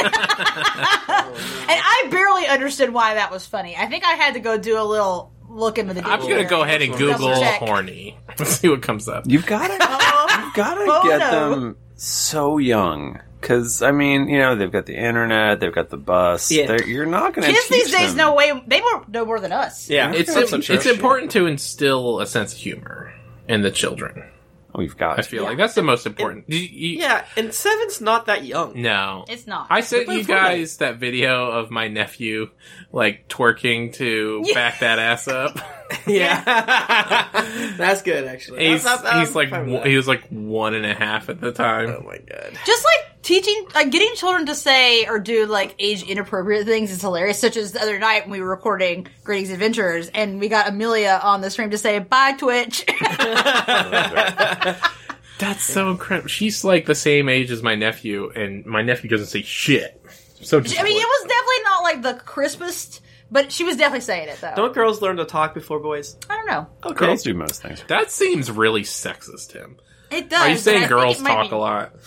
I 1.69 2.07
barely 2.09 2.47
understood 2.47 2.91
why 2.91 3.13
that 3.15 3.31
was 3.31 3.45
funny. 3.45 3.75
I 3.77 3.87
think 3.87 4.03
I 4.05 4.13
had 4.13 4.33
to 4.35 4.39
go 4.39 4.57
do 4.57 4.79
a 4.79 4.83
little 4.83 5.31
look 5.49 5.77
into 5.77 5.93
the. 5.93 6.05
I'm 6.05 6.21
gonna 6.21 6.45
go 6.45 6.63
ahead 6.63 6.81
and 6.81 6.97
Google 6.97 7.39
check. 7.39 7.59
horny. 7.59 8.17
Let's 8.39 8.51
see 8.59 8.69
what 8.69 8.81
comes 8.81 9.07
up. 9.07 9.23
you've 9.27 9.45
got 9.45 9.67
to, 9.67 9.73
you've 9.73 10.53
got 10.53 10.75
to 10.75 10.85
Oh, 10.87 11.03
get 11.07 11.19
them 11.31 11.77
so 11.95 12.57
young. 12.57 13.19
Because 13.41 13.81
I 13.81 13.91
mean, 13.91 14.29
you 14.29 14.37
know, 14.37 14.55
they've 14.55 14.71
got 14.71 14.85
the 14.85 14.95
internet, 14.95 15.59
they've 15.59 15.73
got 15.73 15.89
the 15.89 15.97
bus. 15.97 16.51
Yeah. 16.51 16.67
They're- 16.67 16.83
You're 16.85 17.05
not 17.07 17.33
going 17.33 17.47
to 17.47 17.53
Kids 17.53 17.67
these 17.69 17.91
days 17.91 18.13
know 18.15 18.35
way 18.35 18.51
they 18.67 18.79
more 18.81 19.03
know 19.07 19.25
more 19.25 19.39
than 19.39 19.51
us. 19.51 19.89
Yeah, 19.89 20.11
It's 20.13 20.33
that's 20.33 20.53
it's, 20.53 20.83
so 20.83 20.91
important 20.91 21.31
to 21.31 21.47
instill 21.47 22.19
a 22.19 22.27
sense 22.27 22.53
of 22.53 22.59
humor 22.59 23.13
in 23.47 23.61
the 23.63 23.71
children. 23.71 24.23
We've 24.73 24.95
got. 24.95 25.19
I 25.19 25.23
feel 25.23 25.43
like 25.43 25.57
that's 25.57 25.73
the 25.73 25.81
most 25.81 26.05
important. 26.05 26.45
You- 26.47 26.59
you- 26.59 26.99
Yeah, 26.99 27.25
and 27.35 27.53
seven's 27.53 27.99
not 27.99 28.27
that 28.27 28.45
young. 28.45 28.81
No, 28.81 29.25
It's 29.27 29.45
not. 29.45 29.67
I 29.69 29.81
sent 29.81 30.07
you 30.07 30.19
Fortnite. 30.23 30.27
guys 30.27 30.77
that 30.77 30.95
video 30.97 31.51
of 31.51 31.71
my 31.71 31.89
nephew 31.89 32.49
like 32.93 33.27
twerking 33.27 33.91
to 33.95 34.43
Yeah. 34.45 34.53
back 34.53 34.79
that 34.79 34.97
ass 34.99 35.27
up. 35.27 35.57
Yeah, 36.07 36.43
that's 37.77 38.01
good 38.01 38.25
actually. 38.25 38.67
he's 38.67 38.83
That's- 38.83 39.01
that's- 39.03 39.27
he's 39.27 39.35
like 39.35 39.49
fine 39.49 39.71
one- 39.71 39.87
he 39.87 39.95
was 39.95 40.07
like 40.07 40.27
one 40.29 40.73
and 40.73 40.85
a 40.85 40.93
half 40.93 41.29
at 41.29 41.39
the 41.41 41.51
time. 41.51 41.89
Oh 41.89 42.03
my 42.05 42.17
god. 42.17 42.57
just 42.65 42.83
like 42.85 43.21
teaching, 43.21 43.65
like 43.75 43.91
getting 43.91 44.13
children 44.15 44.45
to 44.47 44.55
say 44.55 45.05
or 45.05 45.19
do 45.19 45.45
like 45.45 45.75
age 45.79 46.03
inappropriate 46.03 46.65
things 46.65 46.91
is 46.91 47.01
hilarious. 47.01 47.39
Such 47.39 47.55
as 47.57 47.71
the 47.73 47.81
other 47.81 47.99
night 47.99 48.23
when 48.23 48.31
we 48.31 48.41
were 48.41 48.49
recording 48.49 49.07
Greetings 49.23 49.51
Adventures, 49.51 50.09
and 50.13 50.39
we 50.39 50.47
got 50.49 50.67
Amelia 50.69 51.19
on 51.21 51.41
the 51.41 51.49
stream 51.49 51.69
to 51.71 51.77
say 51.77 51.99
"Bye 51.99 52.33
Twitch." 52.33 52.83
That's 55.39 55.63
so 55.63 55.89
incredible. 55.89 56.27
She's 56.29 56.63
like 56.63 56.85
the 56.85 56.93
same 56.95 57.27
age 57.27 57.49
as 57.49 57.63
my 57.63 57.73
nephew, 57.75 58.31
and 58.35 58.63
my 58.65 58.83
nephew 58.83 59.09
doesn't 59.09 59.27
say 59.27 59.41
shit. 59.41 59.99
So 60.41 60.57
I 60.59 60.61
mean, 60.61 60.71
it 60.73 60.77
was 60.77 61.21
definitely 61.27 61.63
not 61.63 61.83
like 61.83 62.01
the 62.03 62.13
crispest, 62.23 63.01
but 63.31 63.51
she 63.51 63.63
was 63.63 63.77
definitely 63.77 64.01
saying 64.01 64.27
it 64.29 64.39
though. 64.41 64.53
Don't 64.55 64.73
girls 64.73 65.01
learn 65.01 65.17
to 65.17 65.25
talk 65.25 65.53
before 65.53 65.79
boys? 65.79 66.17
I 66.29 66.35
don't 66.35 66.47
know. 66.47 66.67
Okay. 66.83 67.05
Girls 67.07 67.23
do 67.23 67.33
most 67.33 67.61
things. 67.61 67.83
that 67.87 68.11
seems 68.11 68.51
really 68.51 68.81
sexist, 68.83 69.49
Tim. 69.51 69.77
It 70.11 70.29
does. 70.29 70.41
Are 70.41 70.49
you 70.49 70.57
saying 70.57 70.87
girls 70.89 71.21
talk 71.21 71.49
be- 71.49 71.55
a 71.55 71.59
lot? 71.59 71.93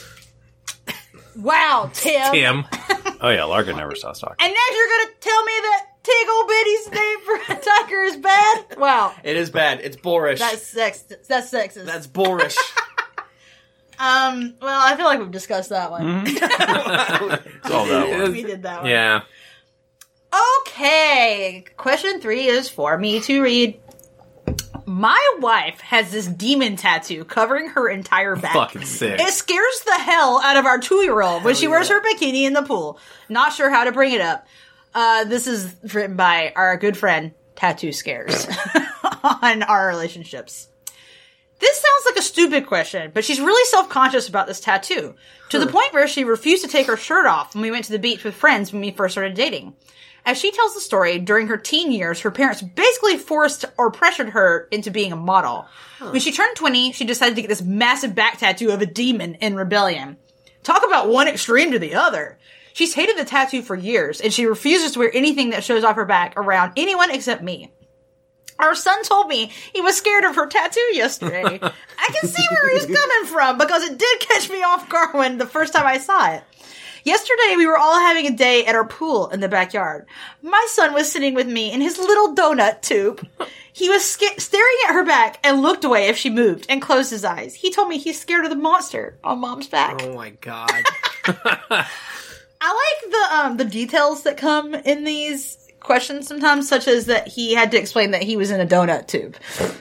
Wow, 1.37 1.91
Tim. 1.93 2.33
Tim, 2.33 2.65
Oh 3.21 3.29
yeah, 3.29 3.43
Larkin 3.43 3.77
never 3.77 3.97
stops 3.97 4.21
talking. 4.21 4.37
And 4.39 4.53
now 4.53 4.77
you're 4.77 4.87
gonna 4.87 5.17
tell 5.21 5.45
me 5.45 5.53
that 5.63 5.87
Tiggle 6.05 6.49
Bitty's 6.49 6.93
name 6.93 7.19
for 7.25 7.35
a 7.53 7.57
tiger 7.61 8.03
is 8.03 8.17
bad? 8.19 8.79
Wow, 8.79 9.13
It 9.25 9.37
is 9.37 9.51
bad. 9.51 9.81
It's 9.83 9.97
boorish. 9.97 10.39
that's 10.39 10.63
sex. 10.65 11.03
That's 11.29 11.51
sexist. 11.51 11.87
That's 11.87 12.07
boorish. 12.07 12.57
um. 13.99 14.55
Well, 14.63 14.81
I 14.81 14.95
feel 14.97 15.07
like 15.07 15.19
we've 15.19 15.31
discussed 15.33 15.71
that 15.71 15.91
one. 15.91 16.25
It's 16.27 17.71
all 17.71 17.87
that 17.87 18.11
one. 18.11 18.33
we 18.33 18.43
did 18.45 18.63
that 18.63 18.83
one. 18.83 18.91
yeah. 18.91 19.23
Okay, 20.67 21.65
question 21.77 22.21
three 22.21 22.47
is 22.47 22.69
for 22.69 22.99
me 22.99 23.21
to 23.21 23.43
read. 23.43 23.81
My 24.87 25.37
wife 25.39 25.81
has 25.81 26.11
this 26.11 26.27
demon 26.27 26.77
tattoo 26.77 27.25
covering 27.25 27.69
her 27.69 27.89
entire 27.89 28.37
back. 28.37 28.53
Fucking 28.53 28.85
sick. 28.85 29.21
It 29.21 29.33
scares 29.33 29.81
the 29.87 29.99
hell 29.99 30.41
out 30.43 30.57
of 30.57 30.67
our 30.67 30.79
two 30.79 31.03
year 31.03 31.23
old 31.23 31.45
when 31.45 31.55
she 31.55 31.69
wears 31.69 31.89
her 31.89 32.01
bikini 32.03 32.43
in 32.43 32.53
the 32.53 32.63
pool. 32.63 32.99
Not 33.29 33.53
sure 33.53 33.71
how 33.71 33.85
to 33.85 33.93
bring 33.93 34.13
it 34.13 34.21
up. 34.21 34.47
Uh, 34.95 35.25
this 35.25 35.47
is 35.47 35.75
written 35.95 36.17
by 36.17 36.53
our 36.55 36.77
good 36.77 36.97
friend 36.97 37.33
Tattoo 37.57 37.93
Scares 37.93 38.47
on 39.43 39.63
our 39.63 39.89
relationships. 39.89 40.69
This 41.61 41.81
sounds 41.81 42.07
like 42.07 42.17
a 42.17 42.23
stupid 42.23 42.67
question, 42.67 43.11
but 43.15 43.25
she's 43.25 43.41
really 43.41 43.65
self 43.71 43.89
conscious 43.89 44.29
about 44.29 44.47
this 44.47 44.61
tattoo 44.61 45.15
to 45.51 45.59
the 45.59 45.67
point 45.67 45.93
where 45.93 46.09
she 46.09 46.25
refused 46.25 46.65
to 46.65 46.71
take 46.71 46.89
her 46.89 46.97
shirt 46.97 47.27
off 47.27 47.55
when 47.55 47.63
we 47.63 47.71
went 47.71 47.85
to 47.87 47.93
the 47.93 47.99
beach 47.99 48.25
with 48.25 48.35
friends 48.35 48.73
when 48.73 48.83
we 48.83 48.91
first 48.91 49.15
started 49.15 49.35
dating. 49.35 49.75
As 50.27 50.39
she 50.39 50.53
tells 50.53 50.75
the 50.75 50.81
story, 50.81 51.19
during 51.19 51.49
her 51.49 51.59
teen 51.59 51.93
years, 51.93 52.21
her 52.21 52.31
parents 52.31 52.63
basically 52.63 53.19
forced 53.19 53.67
or 53.77 53.91
pressured 53.91 54.31
her 54.31 54.69
into 54.71 54.91
being 54.91 55.13
a 55.13 55.17
model. 55.17 55.67
When 55.99 56.21
she 56.21 56.33
turned 56.33 56.57
20, 56.57 56.93
she 56.93 57.05
decided 57.05 57.35
to 57.37 57.43
get 57.43 57.49
this 57.49 57.63
massive 57.63 58.15
back 58.15 58.39
tattoo 58.39 58.71
of 58.71 58.81
a 58.81 58.87
demon 58.87 59.35
in 59.37 59.55
rebellion. 59.55 60.17
Talk 60.63 60.85
about 60.87 61.09
one 61.09 61.29
extreme 61.29 61.73
to 61.73 61.79
the 61.79 61.95
other. 61.95 62.39
She's 62.73 62.95
hated 62.95 63.19
the 63.19 63.25
tattoo 63.25 63.63
for 63.63 63.77
years, 63.77 64.21
and 64.21 64.33
she 64.33 64.47
refuses 64.47 64.93
to 64.93 64.99
wear 64.99 65.11
anything 65.15 65.51
that 65.51 65.63
shows 65.63 65.85
off 65.85 65.97
her 65.97 66.07
back 66.07 66.35
around 66.37 66.73
anyone 66.77 67.11
except 67.11 67.43
me. 67.43 67.71
Our 68.59 68.75
son 68.75 69.03
told 69.03 69.29
me 69.29 69.53
he 69.73 69.81
was 69.81 69.97
scared 69.97 70.25
of 70.25 70.37
her 70.37 70.47
tattoo 70.47 70.81
yesterday. 70.93 71.45
I 71.99 72.09
can 72.21 72.29
see 72.29 72.47
where 72.51 72.75
he's 72.75 72.87
coming 72.87 73.27
from 73.27 73.59
because 73.59 73.83
it 73.83 73.99
did 73.99 74.21
catch 74.21 74.49
me 74.49 74.63
off 74.63 74.89
guard 74.89 75.15
when 75.15 75.39
the 75.39 75.47
first 75.47 75.73
time 75.73 75.87
I 75.87 75.99
saw 75.99 76.33
it. 76.33 76.45
Yesterday, 77.05 77.55
we 77.57 77.67
were 77.67 77.77
all 77.79 78.01
having 78.01 78.27
a 78.27 78.37
day 78.37 78.65
at 78.67 78.75
our 78.75 78.87
pool 78.87 79.29
in 79.29 79.41
the 79.41 79.49
backyard. 79.49 80.07
My 80.43 80.67
son 80.71 80.93
was 80.95 81.11
sitting 81.13 81.35
with 81.35 81.47
me 81.47 81.71
in 81.71 81.81
his 81.81 81.99
little 81.99 82.35
donut 82.35 82.81
tube. 82.81 83.27
He 83.73 83.89
was 83.91 84.05
sca- 84.05 84.41
staring 84.41 84.77
at 84.89 84.95
her 84.95 85.05
back 85.05 85.39
and 85.45 85.61
looked 85.61 85.85
away 85.85 86.07
if 86.09 86.17
she 86.17 86.31
moved 86.31 86.65
and 86.69 86.81
closed 86.81 87.11
his 87.11 87.25
eyes. 87.25 87.55
He 87.55 87.71
told 87.71 87.89
me 87.89 87.99
he's 87.99 88.19
scared 88.21 88.45
of 88.45 88.51
the 88.51 88.57
monster 88.57 89.19
on 89.23 89.41
mom's 89.41 89.69
back. 89.69 90.01
Oh 90.03 90.15
my 90.15 90.31
god. 90.31 90.71
I 91.27 91.85
like 93.03 93.11
the 93.11 93.37
um 93.37 93.57
the 93.59 93.65
details 93.65 94.23
that 94.23 94.37
come 94.37 94.75
in 94.75 95.05
these 95.05 95.59
questions 95.81 96.27
sometimes, 96.27 96.69
such 96.69 96.89
as 96.89 97.07
that 97.07 97.29
he 97.29 97.55
had 97.55 97.73
to 97.73 97.79
explain 97.79 98.13
that 98.13 98.23
he 98.23 98.37
was 98.39 98.51
in 98.51 98.61
a 98.61 98.67
donut 98.67 99.07
tube 99.09 99.37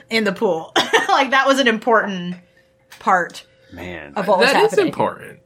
in 0.09 0.23
the 0.25 0.33
pool. 0.33 0.73
like 1.07 1.29
that 1.31 1.47
was 1.47 1.59
an 1.59 1.67
important 1.67 2.35
part 2.99 3.45
Man, 3.71 4.13
of 4.15 4.27
what 4.27 4.39
was 4.39 4.51
That 4.51 4.63
is 4.63 4.71
happening. 4.71 4.87
important. 4.87 5.39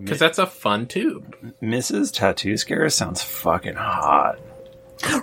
Because 0.00 0.18
that's 0.18 0.38
a 0.38 0.46
fun 0.46 0.86
tube. 0.86 1.54
Mrs. 1.62 2.12
Tattoo 2.12 2.56
Scare 2.56 2.88
sounds 2.90 3.22
fucking 3.22 3.74
hot. 3.74 4.38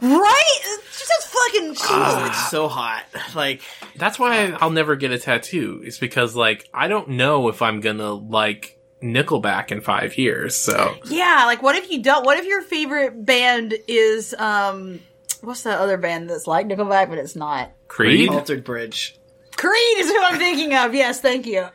Right? 0.02 0.80
She 0.92 1.06
sounds 1.06 1.26
fucking 1.26 1.76
cool. 1.76 1.98
Oh, 2.00 2.26
it's 2.26 2.50
so 2.50 2.68
hot. 2.68 3.06
Like 3.36 3.62
That's 3.96 4.18
why 4.18 4.52
I'll 4.60 4.72
never 4.72 4.96
get 4.96 5.12
a 5.12 5.20
tattoo. 5.20 5.82
It's 5.84 5.98
because, 5.98 6.36
like, 6.36 6.68
I 6.74 6.88
don't 6.88 7.10
know 7.10 7.48
if 7.50 7.62
I'm 7.62 7.82
gonna 7.82 8.12
like 8.12 8.78
Nickelback 9.02 9.72
in 9.72 9.82
five 9.82 10.18
years. 10.18 10.56
So 10.56 10.96
yeah, 11.06 11.44
like 11.46 11.62
what 11.62 11.76
if 11.76 11.92
you 11.92 12.02
don't? 12.02 12.26
What 12.26 12.38
if 12.40 12.46
your 12.46 12.62
favorite 12.62 13.26
band 13.26 13.76
is 13.88 14.34
um, 14.34 15.00
what's 15.42 15.64
that 15.64 15.80
other 15.80 15.98
band 15.98 16.30
that's 16.30 16.48
like 16.48 16.68
Nickelback 16.68 17.10
but 17.10 17.18
it's 17.18 17.36
not? 17.36 17.72
Creed. 17.88 18.30
Alter 18.30 18.58
Bridge. 18.58 19.20
Creed 19.56 19.98
is 19.98 20.10
who 20.10 20.22
I'm 20.24 20.38
thinking 20.38 20.74
of. 20.76 20.94
Yes, 20.94 21.20
thank 21.20 21.46
you. 21.46 21.68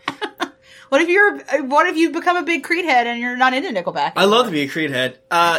What 0.92 1.00
if 1.00 1.08
you're? 1.08 1.38
What 1.64 1.86
if 1.86 1.96
you 1.96 2.10
become 2.10 2.36
a 2.36 2.42
big 2.42 2.62
Creed 2.62 2.84
head 2.84 3.06
and 3.06 3.18
you're 3.18 3.34
not 3.34 3.54
into 3.54 3.70
Nickelback? 3.70 4.12
I 4.14 4.26
love 4.26 4.44
to 4.44 4.52
be 4.52 4.60
a 4.60 4.68
Creed 4.68 4.90
head. 4.90 5.18
Uh, 5.30 5.58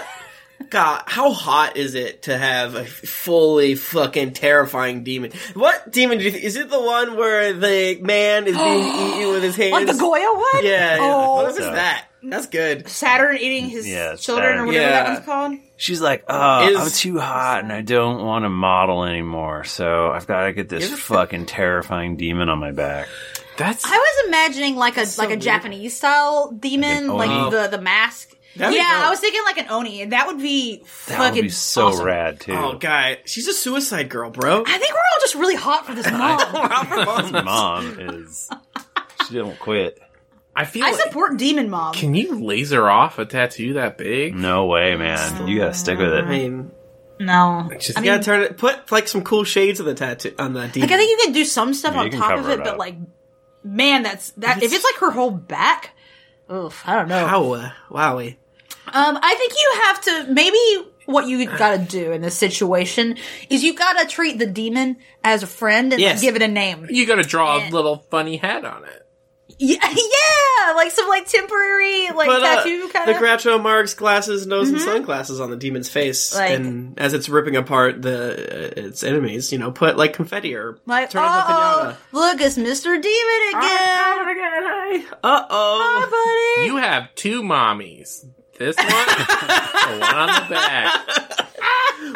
God, 0.70 1.02
how 1.08 1.32
hot 1.34 1.76
is 1.76 1.96
it 1.96 2.22
to 2.24 2.38
have 2.38 2.76
a 2.76 2.86
fully 2.86 3.74
fucking 3.74 4.34
terrifying 4.34 5.04
demon? 5.04 5.32
What 5.56 5.92
demon 5.92 6.20
do 6.20 6.24
you 6.24 6.30
think? 6.30 6.44
Is 6.44 6.56
it 6.56 6.70
the 6.70 6.80
one 6.80 7.18
where 7.18 7.52
the 7.54 8.00
man 8.02 8.46
is 8.46 8.56
being 8.56 8.84
eaten 9.20 9.30
with 9.34 9.42
his 9.42 9.56
hands? 9.56 9.72
like 9.72 9.88
the 9.88 9.94
Goya 9.98 10.22
one? 10.34 10.64
Yeah. 10.64 10.96
yeah. 10.96 10.98
Oh, 11.02 11.34
what 11.38 11.50
if 11.50 11.58
it's 11.58 11.66
that? 11.66 12.06
That's 12.22 12.46
good. 12.46 12.88
Saturn 12.88 13.38
eating 13.38 13.70
his 13.70 13.88
Yeah, 13.90 14.16
children 14.16 14.50
Saturn. 14.50 14.60
or 14.60 14.66
whatever 14.68 14.86
Yeah. 14.86 15.04
that 15.04 15.14
one's 15.14 15.26
called. 15.26 15.58
She's 15.78 16.00
like, 16.00 16.24
oh, 16.30 16.70
Is- 16.70 16.80
I'm 16.80 16.92
too 16.92 17.20
hot 17.20 17.64
and 17.64 17.74
I 17.74 17.82
don't 17.82 18.24
want 18.24 18.46
to 18.46 18.50
model 18.50 19.04
anymore, 19.04 19.64
so 19.66 20.12
I've 20.12 20.28
got 20.28 20.46
to 20.46 20.54
get 20.54 20.70
this 20.70 20.90
fucking 20.90 21.48
terrifying 21.48 22.16
demon 22.16 22.48
on 22.50 22.60
my 22.60 22.72
back. 22.72 23.10
That's 23.58 23.86
I 23.86 23.92
was 23.98 24.28
imagining 24.28 24.76
like 24.76 24.98
a 24.98 25.06
like 25.18 25.28
a 25.28 25.30
weird. 25.30 25.42
Japanese 25.42 25.96
style 25.98 26.52
demon, 26.52 27.08
Like 27.08 27.30
like, 27.30 27.52
the 27.52 27.68
the 27.78 27.82
mask. 27.82 28.36
That'd 28.56 28.76
yeah. 28.78 29.02
I 29.06 29.10
was 29.10 29.20
thinking 29.20 29.42
like 29.46 29.58
an 29.58 29.66
oni, 29.70 30.02
and 30.04 30.12
that 30.12 30.28
would 30.28 30.38
be 30.38 30.78
That 30.78 30.86
fucking 31.18 31.36
would 31.36 31.42
be 31.44 31.50
so 31.50 31.88
awesome. 31.88 32.06
rad 32.06 32.40
too. 32.40 32.54
Oh, 32.54 32.78
guy, 32.78 33.18
she's 33.26 33.48
a 33.48 33.54
suicide 33.54 34.10
girl, 34.10 34.30
bro. 34.30 34.64
I 34.66 34.78
think 34.78 34.92
we're 34.94 34.98
all 35.00 35.20
just 35.22 35.36
really 35.36 35.56
hot 35.56 35.88
for 35.88 35.96
this 35.96 36.10
mom. 36.12 37.32
Mom 37.46 38.00
is 38.00 38.50
she 39.28 39.36
don't 39.36 39.58
quit. 39.60 40.00
I 40.56 40.66
feel 40.66 40.86
I 40.86 40.92
like, 40.92 41.02
support 41.02 41.38
demon 41.38 41.70
mom. 41.72 41.94
can 41.96 42.14
you 42.14 42.44
laser 42.44 42.88
off 42.88 43.18
a 43.18 43.26
tattoo 43.26 43.74
that 43.74 43.98
big? 43.98 44.36
No 44.36 44.66
way, 44.68 44.96
man. 44.96 45.48
You 45.48 45.60
gotta 45.60 45.74
stick 45.74 45.98
with 45.98 46.10
it. 46.14 46.24
I 46.26 46.28
it. 46.28 46.30
mean, 46.30 46.72
no, 47.20 47.72
Just- 47.80 47.98
I 47.98 48.02
mean, 48.02 48.12
gotta 48.12 48.24
turn 48.24 48.42
it. 48.42 48.58
Put 48.58 48.92
like 48.92 49.08
some 49.08 49.24
cool 49.24 49.46
shades 49.46 49.80
of 49.80 49.88
the 49.88 49.96
tattoo 49.96 50.36
on 50.38 50.54
the 50.54 50.68
demon. 50.68 50.90
like 50.90 50.96
I 50.96 50.98
think 51.00 51.10
you 51.10 51.26
can 51.26 51.34
do 51.34 51.44
some 51.46 51.74
stuff 51.74 51.96
Yeah, 51.96 52.02
on 52.02 52.12
top 52.12 52.38
of 52.38 52.50
it, 52.50 52.60
it 52.60 52.64
but 52.64 52.78
like, 52.78 52.98
man, 53.64 54.04
that's 54.04 54.32
that. 54.32 54.62
If 54.62 54.74
it's 54.74 54.84
like 54.84 54.96
her 54.96 55.12
whole 55.12 55.32
back, 55.32 55.92
oof, 56.52 56.84
I 56.88 56.96
don't 56.96 57.08
know. 57.08 57.24
Wow, 57.26 57.54
uh, 57.54 57.72
wowie. 57.90 58.38
Um, 58.88 59.18
I 59.22 59.36
think 59.36 59.54
you 59.54 59.82
have 59.84 60.02
to 60.28 60.34
maybe 60.34 60.90
what 61.06 61.28
you 61.28 61.46
gotta 61.46 61.78
do 61.80 62.12
in 62.12 62.22
this 62.22 62.38
situation 62.38 63.18
is 63.50 63.64
you 63.64 63.74
gotta 63.74 64.08
treat 64.08 64.40
the 64.40 64.46
demon 64.46 64.98
as 65.24 65.44
a 65.44 65.48
friend 65.48 65.92
and 65.94 66.02
Yes. 66.02 66.22
give 66.22 66.36
it 66.36 66.42
a 66.42 66.48
name. 66.48 66.88
You 66.90 67.06
gotta 67.06 67.24
draw 67.24 67.58
Yeah. 67.58 67.70
a 67.70 67.72
little 67.72 68.06
funny 68.10 68.38
hat 68.38 68.64
on 68.66 68.84
it. 68.86 69.03
Yeah, 69.66 69.78
yeah, 69.82 70.74
like 70.74 70.92
some 70.92 71.08
like 71.08 71.26
temporary 71.26 72.10
like 72.10 72.28
Put 72.28 72.44
uh, 72.44 72.56
tattoo 72.56 72.90
kind 72.90 73.10
of. 73.10 73.16
the 73.16 73.26
of. 73.26 73.40
Groucho 73.40 73.64
Marx 73.64 73.94
glasses, 73.94 74.46
nose, 74.46 74.70
and 74.70 74.82
sunglasses 74.82 75.40
on 75.40 75.52
the 75.52 75.56
demon's 75.56 75.90
face, 75.90 76.36
Like- 76.36 76.52
and 76.52 77.00
as 77.00 77.14
it's 77.14 77.30
ripping 77.30 77.56
apart 77.56 78.02
the 78.02 78.34
uh, 78.34 78.88
its 78.88 79.04
enemies, 79.04 79.54
you 79.54 79.60
know, 79.60 79.72
put 79.72 79.96
like 79.96 80.12
confetti 80.14 80.54
or 80.54 80.80
like, 80.86 81.12
turn 81.12 81.24
on 81.24 81.32
the 81.32 81.44
oh, 81.48 81.48
pinata. 81.48 81.98
look, 82.12 82.42
it's 82.42 82.58
Mr. 82.58 83.02
Demon 83.02 83.50
again. 83.62 85.06
Uh 85.24 85.46
oh. 85.50 85.80
Hi, 85.82 86.56
buddy. 86.60 86.68
You 86.68 86.78
have 86.78 87.16
two 87.16 87.42
mommies. 87.42 88.26
This 88.60 88.76
one, 88.76 88.86
the 88.88 90.00
one 90.00 90.16
on 90.16 90.28
the 90.28 90.50
back. 90.50 91.40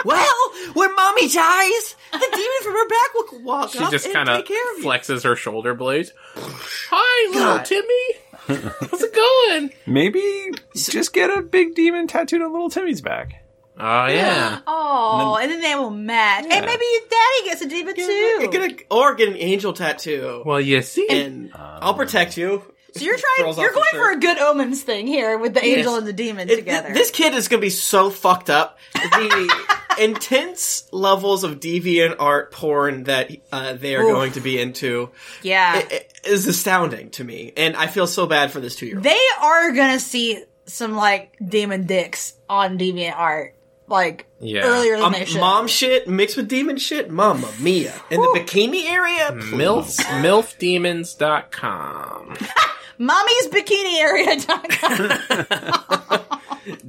Well, 0.06 0.36
when 0.73 0.95
mommy 0.95 1.28
dies, 1.30 1.95
the 2.12 2.28
demon 2.32 2.63
from 2.63 2.73
her 2.73 2.88
back 2.88 3.13
will 3.13 3.43
walk 3.43 3.71
She 3.71 3.80
up 3.80 3.91
just 3.91 4.06
and 4.06 4.13
kind 4.15 4.30
of 4.30 4.38
take 4.38 4.47
care 4.47 4.71
of 4.73 4.78
you. 4.80 4.84
flexes 4.84 5.23
her 5.23 5.36
shoulder 5.36 5.73
blades. 5.73 6.12
Hi, 6.36 7.30
little 7.34 7.58
God. 7.58 7.65
Timmy. 7.65 8.13
How's 8.80 9.02
it 9.02 9.13
going? 9.13 9.71
Maybe 9.86 10.52
just 10.76 11.13
get 11.13 11.30
a 11.36 11.41
big 11.41 11.76
demon 11.76 12.08
tattooed 12.08 12.41
on 12.41 12.52
little 12.52 12.69
Timmy's 12.69 13.02
back. 13.02 13.43
Oh 13.80 14.08
yeah. 14.08 14.60
Oh, 14.65 15.38
and 15.39 15.52
then 15.52 15.62
they 15.62 15.76
will 15.76 15.91
match. 15.91 16.45
And 16.50 16.65
maybe 16.65 16.84
your 16.93 17.02
daddy 17.10 17.45
gets 17.45 17.62
a 17.62 17.67
demon 17.69 17.95
too. 17.95 18.50
Get 18.52 18.71
a- 18.71 18.86
or 18.89 19.13
get 19.15 19.30
an 19.30 19.36
angel 19.38 19.73
tattoo, 19.73 20.41
Well, 20.45 20.60
you 20.62 20.82
see, 20.82 21.08
and 21.10 21.52
I'll 21.54 21.93
protect 21.93 22.38
you. 22.38 22.63
so 22.95 23.04
you're 23.04 23.17
trying. 23.17 23.54
Throws 23.54 23.58
You're 23.60 23.73
going 23.73 23.86
for 23.93 24.12
a 24.12 24.19
good 24.19 24.39
omens 24.39 24.82
thing 24.82 25.06
here 25.06 25.38
with 25.38 25.54
the 25.54 25.63
angel 25.63 25.91
Yes. 25.91 25.97
and 26.00 26.08
the 26.08 26.13
demon 26.13 26.50
It- 26.50 26.56
together. 26.56 26.91
This 26.93 27.12
kid 27.12 27.36
is 27.36 27.50
going 27.50 27.60
to 27.62 27.65
be 27.65 27.69
so 27.69 28.10
fucked 28.10 28.50
up. 28.50 28.80
The 28.95 29.67
intense 30.00 30.88
levels 30.92 31.44
of 31.44 31.60
deviant 31.60 32.16
art 32.20 32.52
porn 32.52 33.04
that 33.06 33.32
uh, 33.52 33.74
they 33.74 33.96
are 33.96 34.04
Oof. 34.04 34.12
going 34.14 34.32
to 34.34 34.42
be 34.42 34.60
into 34.60 35.10
yeah, 35.44 35.74
i- 35.76 35.88
i- 35.96 36.06
is 36.30 36.48
astounding 36.48 37.10
to 37.12 37.24
me, 37.24 37.54
and 37.58 37.76
I 37.76 37.88
feel 37.88 38.08
so 38.08 38.28
bad 38.28 38.52
for 38.52 38.60
this 38.60 38.76
two 38.76 38.86
year 38.86 38.96
old. 38.98 39.04
they 39.04 39.18
are 39.42 39.72
gonna 39.74 40.00
see 40.00 40.44
some 40.66 40.96
like 40.96 41.36
demon 41.46 41.86
dicks 41.86 42.34
on 42.50 42.78
deviant 42.78 43.16
art, 43.16 43.56
like 43.88 44.26
Yeah. 44.42 44.64
earlier 44.66 44.98
than 44.98 45.06
Um, 45.06 45.12
they 45.14 45.26
should. 45.26 45.40
mom 45.40 45.68
shit 45.68 46.08
mixed 46.08 46.36
with 46.38 46.48
demon 46.50 46.78
shit, 46.78 47.10
mama 47.10 47.48
mia! 47.60 47.94
In 48.10 48.22
the 48.22 48.28
bikini 48.40 48.86
area, 48.90 49.32
milf 49.32 49.96
milfdemons.com. 50.22 52.38
mommy's 52.98 53.48
bikini 53.48 54.00
area. 54.00 54.38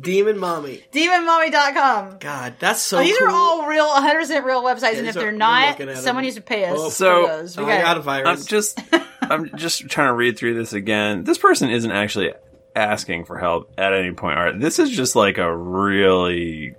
demon 0.01 0.39
mommy. 0.39 0.85
Demonmommy.com. 0.93 2.19
God, 2.19 2.55
that's 2.59 2.81
so. 2.83 2.99
Oh, 2.99 3.03
these 3.03 3.21
are 3.21 3.29
all 3.29 3.67
real, 3.67 3.87
100% 3.89 4.45
real 4.45 4.63
websites, 4.63 4.99
and 4.99 5.07
if 5.07 5.15
they're 5.15 5.33
not, 5.33 5.79
looking 5.79 5.95
someone 5.97 6.25
needs 6.25 6.37
to 6.37 6.43
pay 6.43 6.65
us 6.65 6.77
Oh. 6.79 6.89
So- 6.91 7.23
for 7.27 7.29
those. 7.29 7.57
We 7.57 7.65
Oh, 7.65 7.67
I 7.67 7.77
got- 7.77 7.83
got 7.85 7.97
a 7.97 8.01
virus. 8.01 8.41
I'm 8.43 8.47
just 8.47 8.81
I'm 9.21 9.57
just 9.57 9.89
trying 9.89 10.09
to 10.09 10.15
read 10.15 10.37
through 10.39 10.55
this 10.55 10.73
again. 10.73 11.25
This 11.25 11.39
person 11.39 11.71
isn't 11.71 11.91
actually 11.91 12.33
asking 12.75 13.25
for 13.25 13.39
help 13.39 13.73
at 13.77 13.93
any 13.93 14.13
point. 14.13 14.39
Art. 14.39 14.61
This 14.61 14.79
is 14.79 14.91
just 14.91 15.17
like 15.17 15.39
a 15.39 15.55
really 15.55 16.75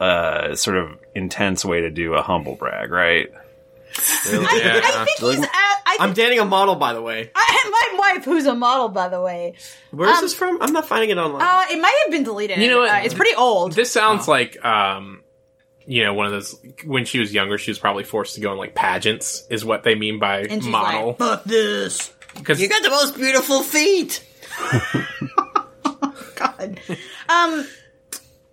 uh 0.00 0.54
sort 0.54 0.76
of 0.76 0.98
intense 1.14 1.64
way 1.64 1.80
to 1.82 1.90
do 1.90 2.14
a 2.14 2.22
humble 2.22 2.56
brag, 2.56 2.90
right? 2.90 3.28
I, 3.96 4.80
I 4.82 5.04
think 5.04 5.18
he's 5.36 5.43
at, 5.43 5.43
I 6.00 6.04
I'm 6.04 6.12
dating 6.14 6.38
a 6.40 6.44
model, 6.44 6.76
by 6.76 6.92
the 6.92 7.02
way. 7.02 7.30
I, 7.34 7.90
my 7.92 7.98
wife, 8.14 8.24
who's 8.24 8.46
a 8.46 8.54
model, 8.54 8.88
by 8.88 9.08
the 9.08 9.20
way. 9.20 9.54
Where 9.90 10.08
is 10.10 10.20
this 10.20 10.34
from? 10.34 10.60
I'm 10.62 10.72
not 10.72 10.86
finding 10.86 11.10
it 11.10 11.18
online. 11.18 11.42
Uh, 11.42 11.64
it 11.72 11.80
might 11.80 11.98
have 12.04 12.10
been 12.12 12.24
deleted. 12.24 12.58
You 12.58 12.68
know 12.70 12.80
what? 12.80 12.90
Uh, 12.90 13.00
it's 13.04 13.14
pretty 13.14 13.34
old. 13.34 13.72
This 13.72 13.90
sounds 13.90 14.26
like, 14.28 14.62
um, 14.64 15.22
you 15.86 16.02
know, 16.04 16.14
one 16.14 16.26
of 16.26 16.32
those. 16.32 16.58
When 16.84 17.04
she 17.04 17.18
was 17.18 17.32
younger, 17.34 17.58
she 17.58 17.70
was 17.70 17.78
probably 17.78 18.04
forced 18.04 18.34
to 18.36 18.40
go 18.40 18.52
in 18.52 18.58
like 18.58 18.74
pageants. 18.74 19.46
Is 19.50 19.64
what 19.64 19.82
they 19.82 19.94
mean 19.94 20.18
by 20.18 20.40
and 20.40 20.62
she's 20.62 20.66
model. 20.66 21.08
like, 21.08 21.18
"Fuck 21.18 21.44
this." 21.44 22.12
Because 22.34 22.60
you 22.60 22.68
got 22.68 22.82
the 22.82 22.90
most 22.90 23.16
beautiful 23.16 23.62
feet. 23.62 24.24
God. 26.36 26.80
Um. 27.28 27.66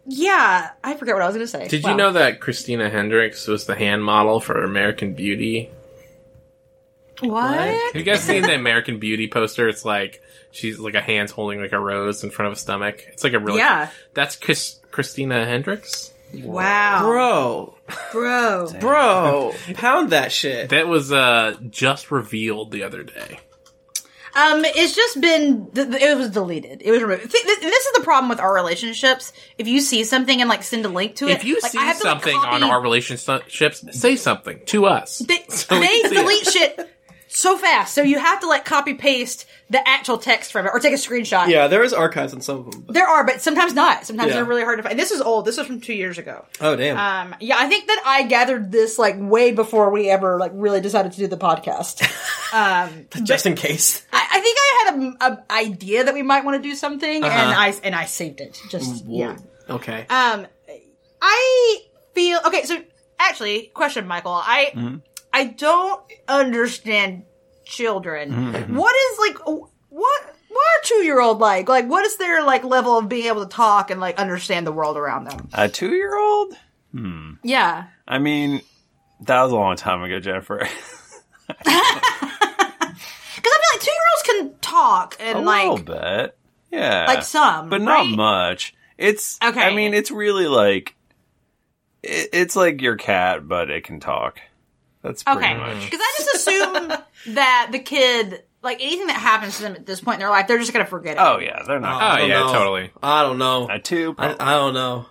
Yeah, 0.08 0.72
I 0.84 0.96
forget 0.96 1.14
what 1.14 1.22
I 1.22 1.28
was 1.28 1.36
going 1.36 1.46
to 1.46 1.52
say. 1.52 1.68
did 1.68 1.84
Wow. 1.84 1.92
you 1.92 1.96
know 1.98 2.12
that 2.14 2.42
Christina 2.42 2.90
Hendricks 2.90 3.48
was 3.48 3.66
the 3.68 3.76
hand 3.76 4.04
model 4.04 4.40
for 4.40 4.64
American 4.64 5.14
Beauty? 5.14 5.70
What? 7.22 7.58
Have 7.58 7.96
you 7.96 8.04
guys 8.04 8.22
seen 8.22 8.42
the 8.44 8.54
American 8.56 9.00
Beauty 9.00 9.28
poster? 9.28 9.68
It's 9.70 9.86
like 9.86 10.22
she's 10.52 10.80
like 10.80 10.96
a 10.96 11.02
hand's 11.02 11.32
holding 11.32 11.62
like 11.62 11.72
a 11.72 11.80
rose 11.80 12.24
in 12.24 12.30
front 12.32 12.48
of 12.48 12.54
a 12.54 12.60
stomach. 12.60 13.04
It's 13.08 13.24
like 13.24 13.34
a 13.34 13.40
really 13.40 13.60
Yeah. 13.60 13.90
That's 14.14 14.36
Chris, 14.36 14.80
Christina 14.92 15.46
Hendricks. 15.46 16.14
Wow, 16.34 17.02
Bro, 17.04 17.76
bro. 18.14 18.68
bro, 18.80 19.54
pound 19.74 20.12
that 20.12 20.32
shit. 20.32 20.70
That 20.70 20.88
was 20.88 21.12
uh 21.12 21.58
just 21.70 22.10
revealed 22.10 22.72
the 22.72 22.84
other 22.84 23.04
day. 23.04 23.40
Um, 24.34 24.64
it's 24.64 24.96
just 24.96 25.20
been 25.20 25.68
th- 25.76 25.90
th- 25.90 26.02
it 26.02 26.18
was 26.18 26.30
deleted. 26.30 26.82
It 26.86 26.90
was 26.92 27.02
removed. 27.02 27.30
Th- 27.30 27.44
th- 27.44 27.60
this 27.60 27.86
is 27.86 27.94
the 27.98 28.04
problem 28.06 28.30
with 28.30 28.40
our 28.40 28.54
relationships. 28.54 29.34
If 29.58 29.68
you 29.68 29.82
see 29.82 30.06
something 30.06 30.40
and 30.40 30.50
like 30.50 30.64
send 30.64 30.86
a 30.86 30.88
link 30.88 31.16
to 31.18 31.28
it, 31.28 31.32
If 31.32 31.44
you 31.44 31.60
like, 31.62 31.74
see 31.74 31.78
I 31.80 31.84
have 31.84 32.00
to, 32.00 32.06
like, 32.06 32.24
something 32.24 32.38
on 32.38 32.64
our 32.64 32.82
relationships, 32.82 33.84
say 33.92 34.16
something 34.16 34.62
to 34.68 34.86
us. 34.86 35.20
they, 35.20 35.44
So 35.50 35.78
they 35.78 36.00
can 36.02 36.14
it. 36.14 36.16
delete 36.16 36.46
shit 36.48 36.90
so 37.34 37.58
fast, 37.58 37.94
so 37.94 38.02
you 38.02 38.20
have 38.20 38.42
to 38.42 38.48
like 38.48 38.66
copy 38.66 38.94
paste 38.94 39.46
the 39.70 39.86
actual 39.88 40.18
text 40.18 40.52
from 40.52 40.66
it 40.66 40.72
or 40.74 40.80
take 40.80 40.92
a 40.94 40.98
screenshot. 40.98 41.48
Yeah, 41.48 41.68
there 41.68 41.82
is 41.82 41.94
archives 41.94 42.34
on 42.34 42.42
some 42.42 42.60
of 42.60 42.72
them. 42.72 42.86
There 42.90 43.08
are, 43.08 43.26
but 43.26 43.42
sometimes 43.42 43.74
not. 43.74 44.06
Sometimes 44.06 44.30
Yeah. 44.30 44.36
they're 44.36 44.46
really 44.46 44.64
hard 44.64 44.80
to 44.80 44.84
find. 44.84 45.00
This 45.00 45.12
is 45.12 45.22
old. 45.22 45.46
This 45.46 45.56
was 45.58 45.66
from 45.66 45.80
two 45.80 45.94
years 45.94 46.18
ago. 46.18 46.46
Oh 46.60 46.76
damn. 46.76 46.98
Um, 46.98 47.36
yeah, 47.40 47.56
I 47.58 47.68
think 47.70 47.88
that 47.88 48.04
I 48.06 48.24
gathered 48.24 48.72
this 48.72 49.00
like 49.00 49.16
way 49.18 49.52
before 49.54 49.90
we 49.92 50.10
ever 50.10 50.38
like 50.38 50.52
really 50.54 50.82
decided 50.82 51.14
to 51.14 51.18
do 51.18 51.28
the 51.28 51.38
podcast. 51.38 52.02
Um, 52.54 53.08
Just 53.24 53.46
in 53.46 53.56
case. 53.56 54.06
I, 54.12 54.28
I 54.30 54.40
think 54.42 54.58
I 54.60 54.84
had 54.84 54.96
a, 55.00 55.26
a 55.26 55.54
idea 55.54 56.04
that 56.04 56.14
we 56.14 56.22
might 56.22 56.44
want 56.44 56.62
to 56.62 56.70
do 56.70 56.76
something, 56.76 57.24
and 57.24 57.26
I 57.34 57.74
and 57.82 57.96
I 57.96 58.04
saved 58.08 58.42
it. 58.42 58.62
Just 58.70 59.06
yeah. 59.06 59.38
Okay. 59.70 60.06
Um, 60.10 60.46
I 61.22 61.78
feel 62.14 62.40
okay. 62.48 62.64
So 62.64 62.78
actually, 63.20 63.72
question, 63.74 64.06
Michael. 64.06 64.34
I 64.34 65.00
I 65.34 65.46
don't 65.46 66.02
understand 66.28 67.24
children. 67.66 68.32
Mm-hmm. 68.32 68.76
What 68.76 68.96
is 68.96 69.20
like 69.20 69.48
what 69.90 70.36
what 70.50 70.60
are 70.60 70.84
two 70.84 71.04
year 71.06 71.20
old 71.22 71.40
like? 71.40 71.70
Like, 71.70 71.88
what 71.88 72.06
is 72.06 72.18
their 72.18 72.44
like 72.44 72.64
level 72.64 72.98
of 72.98 73.08
being 73.08 73.28
able 73.28 73.46
to 73.46 73.50
talk 73.50 73.90
and 73.90 74.02
like 74.02 74.18
understand 74.18 74.68
the 74.68 74.72
world 74.72 74.98
around 74.98 75.26
them? 75.26 75.50
A 75.54 75.70
two 75.70 75.94
year 75.94 76.18
old? 76.18 76.56
Hmm. 76.92 77.34
Yeah. 77.44 77.86
I 78.08 78.20
mean, 78.20 78.62
that 79.22 79.42
was 79.44 79.52
a 79.52 79.56
long 79.56 79.76
time 79.78 80.04
ago, 80.04 80.20
Jennifer. 80.20 80.68
Because 83.42 83.54
I 83.56 83.60
feel 83.60 83.80
like 83.80 83.82
two 83.82 83.92
year 83.92 84.02
olds 84.14 84.52
can 84.52 84.60
talk 84.62 85.16
and 85.20 85.40
a 85.40 85.42
like 85.42 85.66
a 85.66 85.70
little 85.72 85.86
bit. 85.86 86.38
Yeah. 86.72 87.06
like 87.08 87.24
some, 87.24 87.70
but 87.70 87.82
not 87.82 88.06
right? 88.06 88.16
much. 88.16 88.76
It's 88.98 89.40
Okay. 89.44 89.62
I 89.62 89.74
mean, 89.74 89.94
it's 89.94 90.12
really 90.12 90.48
like 90.48 90.96
it, 92.04 92.30
it's 92.34 92.56
like 92.56 92.82
your 92.82 92.98
cat, 92.98 93.48
but 93.48 93.70
it 93.70 93.84
can 93.84 94.00
talk. 94.00 94.40
That's 95.02 95.24
pretty 95.24 95.40
Okay, 95.40 95.58
much. 95.58 95.84
because 95.86 96.00
I 96.02 96.14
just 96.18 96.36
assume 96.36 96.94
that 97.36 97.70
the 97.72 97.80
kid, 97.80 98.44
like 98.62 98.82
anything 98.82 99.08
that 99.08 99.18
happens 99.20 99.58
to 99.58 99.64
them 99.64 99.74
at 99.74 99.86
this 99.86 100.02
point 100.02 100.16
in 100.16 100.20
their 100.20 100.30
life, 100.30 100.48
they're 100.48 100.60
just 100.60 100.74
gonna 100.74 100.86
forget 100.86 101.18
it. 101.18 101.20
Oh 101.20 101.40
yeah, 101.40 101.64
they're 101.66 101.80
not. 101.80 102.02
Oh 102.02 102.06
I 102.06 102.20
don't 102.20 102.30
yeah, 102.30 102.40
know. 102.42 102.54
totally. 102.54 102.92
I 103.02 103.24
don't 103.24 103.38
know. 103.38 103.68
a 103.70 103.80
two. 103.80 104.16
I, 104.18 104.36
I 104.40 104.54
don't 104.54 104.74
know. 104.74 105.06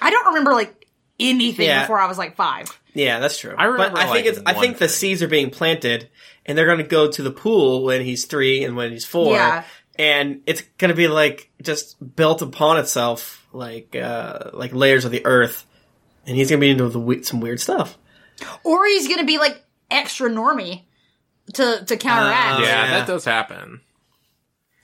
I 0.00 0.10
don't 0.10 0.26
remember 0.28 0.52
like 0.52 0.86
anything 1.20 1.66
Yeah. 1.66 1.82
before 1.82 1.98
I 1.98 2.06
was 2.06 2.18
like 2.18 2.36
five. 2.36 2.68
Yeah, 2.94 3.18
that's 3.20 3.38
true. 3.38 3.54
I 3.56 3.64
remember, 3.66 3.96
but 3.96 4.00
I 4.04 4.12
think 4.12 4.26
like, 4.26 4.36
it's. 4.36 4.40
I 4.46 4.52
one 4.54 4.62
think 4.62 4.78
the 4.78 4.88
seeds 4.88 5.22
are 5.22 5.28
being 5.28 5.50
planted, 5.50 6.08
and 6.46 6.56
they're 6.56 6.64
going 6.66 6.78
to 6.78 6.84
go 6.84 7.10
to 7.10 7.22
the 7.22 7.30
pool 7.30 7.84
when 7.84 8.00
he's 8.02 8.24
three 8.24 8.64
and 8.64 8.74
when 8.76 8.90
he's 8.90 9.04
four. 9.04 9.34
Yeah. 9.34 9.64
And 9.98 10.42
it's 10.46 10.62
going 10.78 10.90
to 10.90 10.94
be 10.94 11.08
like 11.08 11.50
just 11.62 11.96
built 12.16 12.40
upon 12.42 12.78
itself, 12.78 13.46
like 13.52 13.94
uh 13.96 14.50
like 14.54 14.72
layers 14.74 15.04
of 15.04 15.10
the 15.10 15.24
earth, 15.26 15.66
and 16.26 16.36
he's 16.36 16.48
going 16.50 16.60
to 16.60 16.64
be 16.64 16.70
into 16.70 16.88
the, 16.88 17.00
we- 17.00 17.22
some 17.22 17.40
weird 17.40 17.60
stuff. 17.60 17.96
Or 18.64 18.86
he's 18.86 19.08
gonna 19.08 19.24
be 19.24 19.38
like 19.38 19.62
extra 19.90 20.28
normie 20.30 20.82
to 21.54 21.84
to 21.86 21.96
counteract. 21.96 22.60
Oh, 22.60 22.62
yeah, 22.62 22.68
yeah. 22.84 22.98
that 22.98 23.06
does 23.06 23.24
happen. 23.24 23.80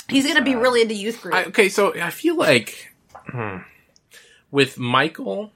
he's 0.08 0.26
gonna 0.26 0.42
be 0.44 0.54
really 0.54 0.82
into 0.82 0.94
youth 0.94 1.20
group. 1.20 1.34
I, 1.34 1.44
okay, 1.46 1.68
so 1.68 1.94
I 2.00 2.10
feel 2.10 2.36
like 2.36 2.92
hmm, 3.14 3.58
with 4.50 4.78
Michael 4.78 5.52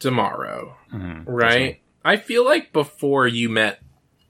Demaro, 0.00 0.74
Mm-hmm. 0.92 1.30
right? 1.30 1.80
I 2.04 2.16
feel 2.16 2.44
like 2.44 2.72
before 2.72 3.26
you 3.26 3.48
met 3.48 3.80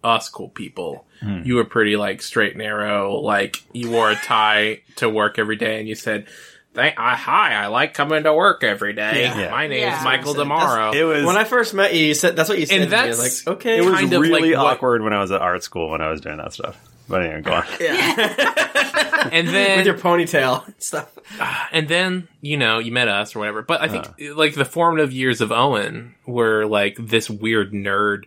us 0.03 0.29
cool 0.29 0.49
people, 0.49 1.07
Hmm. 1.21 1.43
you 1.45 1.57
were 1.57 1.65
pretty 1.65 1.97
like 1.97 2.23
straight 2.23 2.53
and 2.53 2.59
narrow. 2.59 3.15
Like 3.21 3.63
you 3.73 3.91
wore 3.91 4.11
a 4.11 4.17
tie 4.17 4.81
to 4.97 5.09
work 5.09 5.39
every 5.39 5.57
day, 5.57 5.79
and 5.79 5.89
you 5.89 5.95
said. 5.95 6.27
Thank, 6.73 7.01
I, 7.01 7.17
hi, 7.17 7.55
I 7.55 7.67
like 7.67 7.95
coming 7.95 8.23
to 8.23 8.33
work 8.33 8.63
every 8.63 8.93
day. 8.93 9.23
Yeah. 9.25 9.51
My 9.51 9.67
name 9.67 9.81
Yeah. 9.81 10.01
Michael 10.05 10.35
That's- 10.35 10.49
Demaro. 10.63 10.95
It 10.95 11.05
was. 11.05 11.25
When 11.25 11.37
I 11.37 11.43
first 11.45 11.75
met 11.75 11.93
you, 11.95 12.07
you 12.07 12.15
said 12.15 12.37
that's 12.37 12.49
what 12.49 12.59
you 12.61 12.67
said. 12.67 12.83
And 12.83 12.91
to 12.91 12.97
me. 12.97 12.97
I 12.97 13.07
that's- 13.07 13.19
was 13.21 13.47
like, 13.47 13.57
okay, 13.57 13.79
it 13.79 13.85
was 13.85 13.95
kind 13.95 14.13
of 14.13 14.21
really 14.21 14.51
like 14.55 14.59
what- 14.63 14.77
awkward 14.77 15.03
when 15.03 15.13
I 15.13 15.21
was 15.21 15.33
at 15.33 15.41
art 15.43 15.65
school 15.65 15.91
when 15.91 16.01
I 16.01 16.11
was 16.11 16.21
doing 16.21 16.37
that 16.37 16.53
stuff. 16.53 16.79
But 17.09 17.23
anyway, 17.25 17.43
go 17.43 17.55
on. 17.55 17.65
yeah, 17.81 19.29
and 19.33 19.49
then 19.49 19.79
with 19.79 19.87
your 19.87 19.99
ponytail 19.99 20.65
and 20.65 20.75
stuff. 20.79 21.11
and 21.73 21.89
then 21.89 22.29
you 22.41 22.57
know 22.57 22.79
you 22.79 22.93
met 22.93 23.09
us 23.09 23.35
or 23.37 23.41
whatever 23.41 23.63
but 23.63 23.81
i 23.81 23.89
think 23.89 24.05
Uh. 24.21 24.35
like 24.35 24.55
the 24.55 24.65
formative 24.65 25.13
years 25.13 25.41
of 25.41 25.53
owen 25.53 26.15
were 26.27 26.67
like 26.67 26.97
this 26.99 27.29
weird 27.31 27.73
nerd 27.73 28.25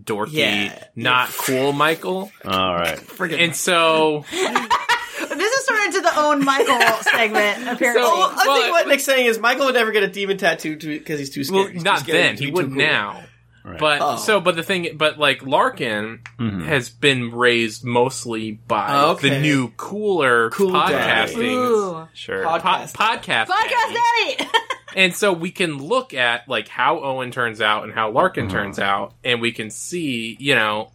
dorky 0.00 0.32
Yeah. 0.32 0.84
not 0.96 1.28
cool 1.28 1.72
michael 1.72 2.30
All 2.44 2.74
right. 2.74 2.98
Friggin' 2.98 3.38
and 3.38 3.54
so 3.56 4.24
this 4.30 5.52
is 5.52 5.66
turned 5.66 5.86
into 5.86 5.99
the 5.99 5.99
own 6.16 6.44
Michael 6.44 6.78
segment. 7.02 7.68
Apparently, 7.68 8.02
So- 8.02 8.16
Well, 8.16 8.32
I 8.36 8.44
Well, 8.46 8.60
think 8.60 8.72
what 8.72 8.88
Nick's 8.88 9.04
saying 9.04 9.26
is 9.26 9.38
Michael 9.38 9.66
would 9.66 9.74
never 9.74 9.92
get 9.92 10.02
a 10.02 10.08
demon 10.08 10.36
tattoo 10.38 10.76
because 10.76 11.18
he's 11.18 11.30
too 11.30 11.44
scared. 11.44 11.64
well 11.64 11.72
He's 11.72 11.84
not 11.84 12.00
scared 12.00 12.18
then 12.18 12.36
he 12.36 12.50
would 12.50 12.62
too 12.66 12.68
cool. 12.70 12.76
now 12.78 13.24
Right. 13.62 13.78
but 13.78 13.98
Oh. 14.00 14.16
so 14.16 14.40
but 14.40 14.56
the 14.56 14.62
thing 14.62 14.96
but 14.96 15.18
like 15.18 15.44
larkin 15.44 16.20
Mm-hmm. 16.38 16.62
has 16.62 16.88
been 16.88 17.30
raised 17.30 17.84
mostly 17.84 18.52
by 18.52 19.02
okay. 19.10 19.28
the 19.28 19.40
new 19.40 19.68
cooler 19.76 20.48
Cool 20.50 20.72
daddy. 20.72 21.34
podcasting 21.34 22.08
Sure. 22.14 22.42
Pod- 22.44 22.62
po- 22.62 22.68
Podcast. 22.68 22.92
podcast 22.94 23.46
podcast 23.46 23.94
daddy. 23.94 24.36
daddy. 24.38 24.50
And 24.96 25.14
so 25.14 25.32
we 25.32 25.52
can 25.52 25.78
look 25.78 26.14
at 26.14 26.48
like 26.48 26.66
how 26.66 26.98
Owen 27.04 27.30
turns 27.30 27.60
out 27.60 27.84
and 27.84 27.92
how 27.92 28.10
Larkin 28.10 28.46
Uh-huh. 28.46 28.54
turns 28.56 28.78
out, 28.80 29.14
and 29.22 29.40
we 29.40 29.52
can 29.52 29.70
see, 29.70 30.36
you 30.40 30.56
know, 30.56 30.90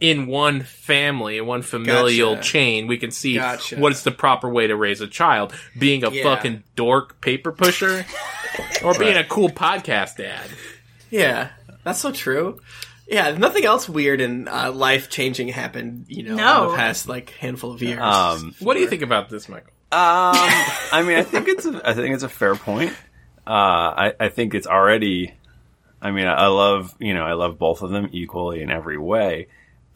in 0.00 0.26
one 0.26 0.60
family, 0.62 1.38
in 1.38 1.46
one 1.46 1.62
familial 1.62 2.34
Gotcha. 2.36 2.48
chain, 2.48 2.86
we 2.86 2.98
can 2.98 3.10
see 3.10 3.36
Gotcha. 3.36 3.76
what 3.76 3.92
is 3.92 4.02
the 4.02 4.10
proper 4.10 4.48
way 4.48 4.66
to 4.66 4.76
raise 4.76 5.00
a 5.00 5.06
child. 5.06 5.54
Being 5.78 6.04
a 6.04 6.10
Yeah. 6.10 6.22
fucking 6.22 6.62
dork 6.74 7.20
paper 7.20 7.52
pusher, 7.52 8.04
or 8.84 8.98
being 8.98 9.16
a 9.16 9.24
cool 9.24 9.48
podcast 9.48 10.16
dad. 10.16 10.48
Yeah, 11.10 11.48
that's 11.84 12.00
so 12.00 12.12
true. 12.12 12.60
Yeah, 13.08 13.30
nothing 13.38 13.64
else 13.64 13.88
weird 13.88 14.20
and 14.20 14.48
uh, 14.48 14.72
life 14.72 15.08
changing 15.08 15.48
happened. 15.48 16.06
You 16.08 16.24
know, 16.24 16.34
No. 16.34 16.64
in 16.64 16.70
the 16.72 16.76
past 16.76 17.08
like 17.08 17.30
handful 17.30 17.72
of 17.72 17.82
years. 17.82 18.00
Um, 18.02 18.54
What 18.58 18.74
do 18.74 18.80
you 18.80 18.88
think 18.88 19.02
about 19.02 19.28
this, 19.30 19.48
Michael? 19.48 19.70
Um, 19.92 20.34
I 20.92 21.04
mean, 21.06 21.16
I 21.16 21.22
think 21.22 21.46
it's 21.48 21.64
a, 21.64 21.80
I 21.88 21.94
think 21.94 22.12
it's 22.14 22.24
a 22.24 22.28
fair 22.28 22.56
point. 22.56 22.92
Uh, 23.46 23.50
I, 24.10 24.12
I 24.18 24.28
think 24.28 24.54
it's 24.54 24.66
already. 24.66 25.32
I 26.02 26.10
mean, 26.10 26.26
I 26.26 26.48
love 26.48 26.94
you 26.98 27.14
know 27.14 27.24
I 27.24 27.34
love 27.34 27.58
both 27.58 27.82
of 27.82 27.90
them 27.90 28.08
equally 28.12 28.60
in 28.62 28.70
every 28.70 28.98
way, 28.98 29.46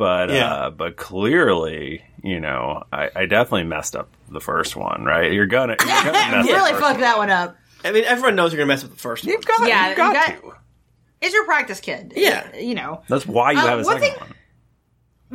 but 0.01 0.31
Yeah. 0.31 0.53
uh, 0.53 0.71
but 0.71 0.97
clearly 0.97 2.03
you 2.25 2.41
know 2.41 2.83
I, 2.93 3.11
I 3.15 3.27
definitely 3.27 3.65
messed 3.65 3.95
up 3.95 4.09
the 4.29 4.41
first 4.41 4.75
one. 4.75 5.05
Right? 5.05 5.31
You're 5.33 5.47
gonna, 5.47 5.77
you're 5.79 5.87
gonna 6.03 6.13
mess 6.13 6.47
really 6.47 6.59
up 6.59 6.67
the 6.67 6.73
first 6.73 6.81
fucked 6.83 7.01
that 7.01 7.19
one 7.19 7.31
up. 7.31 7.57
I 7.85 7.93
mean, 7.93 8.05
everyone 8.05 8.35
knows 8.35 8.53
you're 8.53 8.59
gonna 8.59 8.67
mess 8.75 8.83
with 8.83 8.93
the 8.93 8.99
first 8.99 9.25
one. 9.25 9.33
You've 9.33 9.45
got, 9.47 9.69
Yeah, 9.69 9.89
you've 9.89 9.97
got 9.97 10.09
you 10.29 10.35
got- 10.35 10.43
to. 10.43 10.57
It's 11.23 11.35
your 11.35 11.45
practice 11.45 11.81
kid. 11.81 12.15
Yeah. 12.17 12.57
you 12.57 12.75
know. 12.75 13.03
That's 13.09 13.27
why 13.27 13.53
you 13.53 13.59
Uh, 13.59 13.67
have 13.67 13.79
a 13.81 13.83
one 13.85 14.01
second 14.01 14.19
thing- 14.19 14.21
one. 14.21 14.35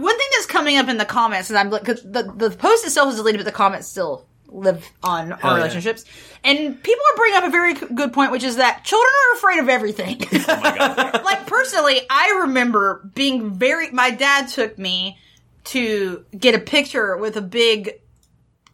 One 0.08 0.17
thing 0.17 0.28
that's 0.34 0.45
coming 0.47 0.75
up 0.78 0.89
in 0.89 0.97
the 0.97 1.06
comments, 1.06 1.49
and 1.49 1.58
I'm 1.58 1.69
because 1.69 2.01
the 2.04 2.23
the 2.36 2.49
post 2.51 2.86
itself 2.86 3.10
is 3.12 3.15
deleted, 3.15 3.39
but 3.39 3.45
the 3.45 3.51
comments 3.56 3.88
still 3.88 4.25
live 4.48 4.90
on 5.04 5.34
our 5.34 5.40
yeah. 5.44 5.56
relationships. 5.56 6.06
And 6.44 6.82
people 6.82 7.04
are 7.14 7.18
bringing 7.18 7.38
up 7.38 7.44
a 7.46 7.50
very 7.50 7.74
good 7.74 8.14
point, 8.14 8.32
which 8.32 8.44
is 8.44 8.58
that 8.58 8.84
children 8.84 9.12
are 9.12 9.38
afraid 9.38 9.60
of 9.60 9.70
everything. 9.70 10.22
Oh 10.48 10.60
my 10.62 10.78
god. 10.78 11.24
like 11.24 11.48
personally, 11.48 12.02
I 12.10 12.42
remember 12.42 13.10
being 13.16 13.52
very. 13.52 13.90
My 13.92 14.12
dad 14.12 14.48
took 14.48 14.78
me 14.78 15.18
to 15.66 16.24
get 16.38 16.54
a 16.54 16.60
picture 16.60 17.18
with 17.18 17.36
a 17.36 17.42
big 17.42 18.00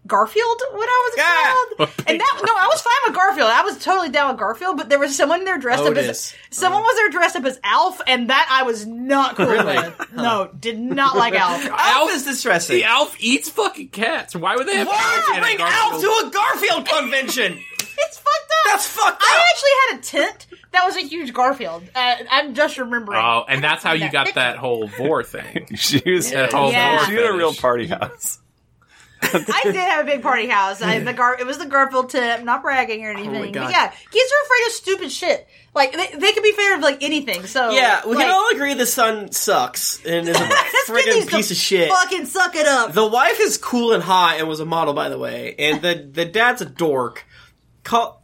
Garfield 0.07 0.61
when 0.71 0.81
I 0.89 1.09
was 1.09 1.13
a 1.13 1.17
Yeah. 1.17 1.85
child, 1.85 1.93
and 2.07 2.19
that 2.19 2.41
no, 2.45 2.53
I 2.53 2.67
was 2.67 2.81
fine 2.81 2.93
with 3.07 3.15
Garfield. 3.15 3.49
I 3.49 3.61
was 3.63 3.77
totally 3.83 4.09
down 4.09 4.29
with 4.31 4.39
Garfield, 4.39 4.77
but 4.77 4.89
there 4.89 4.99
was 4.99 5.15
someone 5.15 5.45
there 5.45 5.57
dressed 5.57 5.83
up 5.83 5.95
as 5.95 6.33
someone 6.49 6.81
was 6.81 6.95
there 6.95 7.09
dressed 7.09 7.35
up 7.35 7.45
as 7.45 7.59
Alf, 7.63 8.01
and 8.07 8.29
that 8.29 8.47
I 8.49 8.63
was 8.63 8.85
not 8.87 9.35
cool 9.35 9.47
with. 9.47 10.13
No, 10.13 10.49
did 10.59 10.79
not 10.79 11.15
like 11.15 11.33
Alf. 11.35 11.65
Alf 11.71 12.11
is 12.13 12.25
distressing. 12.25 12.77
The 12.77 12.83
Alf 12.85 13.15
eats 13.19 13.49
fucking 13.49 13.89
cats. 13.89 14.35
Why 14.35 14.55
would 14.55 14.67
they 14.67 14.77
have 14.77 14.87
Why 14.87 15.23
would 15.27 15.35
you 15.35 15.39
a 15.39 15.43
bring 15.43 15.61
Alf 15.61 15.91
Garfield? 15.91 16.01
to 16.01 16.27
a 16.27 16.31
Garfield 16.31 16.87
convention? 16.87 17.59
It's 18.03 18.17
fucked 18.17 18.51
up. 18.65 18.71
That's 18.71 18.87
fucked 18.87 19.21
I 19.23 19.49
actually 19.51 19.69
had 19.91 19.99
a 19.99 20.01
tent 20.27 20.47
that 20.71 20.85
was 20.85 20.95
a 20.95 21.01
huge 21.01 21.33
Garfield. 21.33 21.83
Uh, 21.93 22.15
I'm 22.31 22.55
just 22.55 22.77
remembering. 22.79 23.19
Oh, 23.21 23.45
and 23.47 23.63
that's 23.63 23.83
how 23.83 23.91
you 23.93 24.09
got 24.09 24.33
that 24.35 24.57
whole 24.57 24.87
vor 24.87 25.23
thing. 25.23 25.67
She 25.75 26.01
was, 26.09 26.31
at 26.31 26.51
whole 26.53 26.71
Yeah. 26.71 27.05
she 27.05 27.13
had 27.13 27.25
a 27.25 27.33
real 27.33 27.53
party 27.53 27.87
house. 27.87 28.39
I 29.33 29.61
did 29.63 29.75
have 29.75 30.03
a 30.03 30.09
big 30.09 30.21
party 30.21 30.47
house. 30.47 30.81
I, 30.81 30.99
the 30.99 31.13
Gar- 31.13 31.39
it 31.39 31.45
was 31.45 31.57
the 31.59 31.65
Garfield 31.65 32.09
tip, 32.09 32.43
not 32.43 32.63
bragging 32.63 33.05
or 33.05 33.09
oh 33.09 33.13
anything. 33.13 33.51
God. 33.51 33.65
but 33.65 33.71
yeah, 33.71 33.87
kids 33.87 34.31
are 34.31 34.45
afraid 34.45 34.65
of 34.67 34.71
stupid 34.73 35.11
shit. 35.11 35.47
Like 35.73 35.93
they, 35.93 36.17
they 36.17 36.31
can 36.33 36.43
be 36.43 36.49
afraid 36.49 36.73
of 36.73 36.81
like 36.81 37.03
anything. 37.03 37.45
So 37.45 37.69
Yeah, 37.69 38.05
we 38.05 38.15
like, 38.15 38.25
can 38.25 38.33
all 38.33 38.49
agree 38.51 38.73
the 38.73 38.85
son 38.85 39.31
sucks 39.31 40.03
and 40.05 40.27
is 40.27 40.35
a 40.35 40.43
friggin' 40.87 41.29
piece 41.29 41.51
of 41.51 41.57
shit. 41.57 41.89
Fucking 41.89 42.25
suck 42.25 42.55
it 42.55 42.65
up. 42.65 42.93
The 42.93 43.07
wife 43.07 43.39
is 43.39 43.57
cool 43.57 43.93
and 43.93 44.03
hot 44.03 44.37
and 44.39 44.47
was 44.47 44.59
a 44.59 44.65
model, 44.65 44.93
by 44.93 45.09
the 45.09 45.19
way, 45.19 45.55
and 45.57 45.81
the 45.81 46.09
the 46.11 46.25
dad's 46.25 46.61
a 46.61 46.65
dork. 46.65 47.25
Call, 47.83 48.23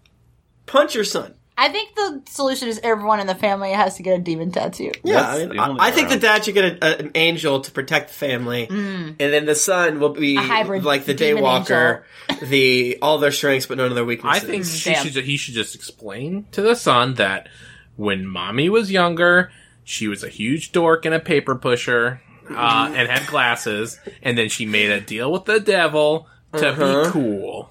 punch 0.66 0.95
your 0.95 1.04
son. 1.04 1.36
I 1.60 1.70
think 1.70 1.95
the 1.95 2.22
solution 2.30 2.68
is 2.68 2.80
everyone 2.84 3.20
in 3.20 3.26
the 3.26 3.34
family 3.34 3.72
has 3.72 3.95
to 3.95 4.03
get 4.03 4.20
a 4.20 4.22
demon 4.22 4.51
tattoo. 4.51 4.91
Yeah, 5.03 5.14
That's 5.22 5.28
I, 5.28 5.39
mean, 5.47 5.58
the 5.58 5.64
only 5.68 5.82
I, 5.82 5.88
I 5.88 5.91
think 5.91 6.10
the 6.10 6.16
route. 6.16 6.22
dad 6.22 6.45
should 6.45 6.53
get 6.53 6.66
a, 6.84 6.86
a, 6.86 6.97
an 6.99 7.12
angel 7.16 7.62
to 7.62 7.72
protect 7.72 8.10
the 8.10 8.14
family, 8.14 8.68
and 8.70 9.16
then 9.18 9.45
the 9.45 9.55
son 9.55 9.99
will 9.99 10.10
be 10.10 10.36
Mm. 10.36 10.39
A 10.39 10.41
hybrid 10.43 10.86
like 10.86 11.05
the 11.05 11.14
demon 11.16 11.43
daywalker, 11.43 12.03
the 12.43 12.99
all 13.01 13.18
their 13.18 13.32
strengths 13.32 13.66
but 13.66 13.78
none 13.78 13.88
of 13.88 13.95
their 13.95 14.05
weaknesses. 14.05 14.43
I 14.43 14.47
weaknesses. 14.47 14.84
think 14.84 14.97
she 14.97 15.03
Damn. 15.03 15.14
should. 15.14 15.24
He 15.26 15.38
should 15.38 15.55
just 15.55 15.74
explain 15.74 16.45
to 16.51 16.62
the 16.62 16.76
son 16.76 17.16
that 17.16 17.49
when 17.95 18.28
mommy 18.28 18.70
was 18.70 18.91
younger, 18.91 19.49
she 19.84 20.08
was 20.08 20.24
a 20.24 20.30
huge 20.30 20.72
dork 20.72 21.05
and 21.05 21.16
a 21.16 21.20
paper 21.20 21.55
pusher, 21.55 22.22
uh, 22.51 22.91
and 22.95 23.10
had 23.10 23.26
glasses, 23.28 23.99
and 24.22 24.38
then 24.38 24.49
she 24.49 24.68
made 24.68 24.91
a 24.91 25.01
deal 25.01 25.32
with 25.32 25.45
the 25.45 25.60
devil 25.60 26.28
to 26.53 26.70
Uh-huh. 26.70 27.03
be 27.05 27.10
cool, 27.12 27.70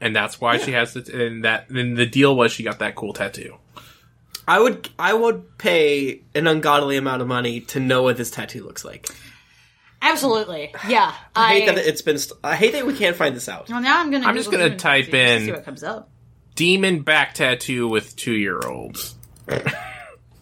and 0.00 0.14
that's 0.14 0.40
why 0.40 0.58
she 0.58 0.72
has 0.72 0.94
to. 0.94 1.26
And 1.26 1.44
that 1.44 1.66
then 1.68 1.94
the 1.94 2.06
deal 2.06 2.34
was 2.34 2.52
she 2.52 2.62
got 2.62 2.78
that 2.80 2.94
cool 2.94 3.12
tattoo. 3.12 3.56
I 4.48 4.58
would 4.58 4.88
I 4.98 5.14
would 5.14 5.58
pay 5.58 6.22
an 6.34 6.46
ungodly 6.46 6.96
amount 6.96 7.22
of 7.22 7.28
money 7.28 7.60
to 7.60 7.80
know 7.80 8.02
what 8.02 8.16
this 8.16 8.30
tattoo 8.30 8.64
looks 8.64 8.84
like. 8.84 9.08
Absolutely. 10.02 10.74
Yeah. 10.88 11.14
I 11.36 11.54
hate 11.54 11.66
that 11.66 11.78
it's 11.78 12.02
been. 12.02 12.18
St- 12.18 12.38
I 12.42 12.56
hate 12.56 12.72
that 12.72 12.86
we 12.86 12.96
can't 12.96 13.16
find 13.16 13.36
this 13.36 13.48
out. 13.48 13.68
Well, 13.68 13.80
now 13.80 14.00
I'm 14.00 14.10
gonna. 14.10 14.26
I'm 14.26 14.36
just 14.36 14.50
gonna 14.50 14.76
type 14.76 15.06
tattoo 15.06 15.16
in- 15.16 15.44
see 15.46 15.52
what 15.52 15.64
comes 15.64 15.82
up. 15.84 16.10
Demon 16.54 17.02
back 17.02 17.34
tattoo 17.34 17.88
with 17.88 18.16
two 18.16 18.32
year 18.32 18.60
olds. 18.66 19.14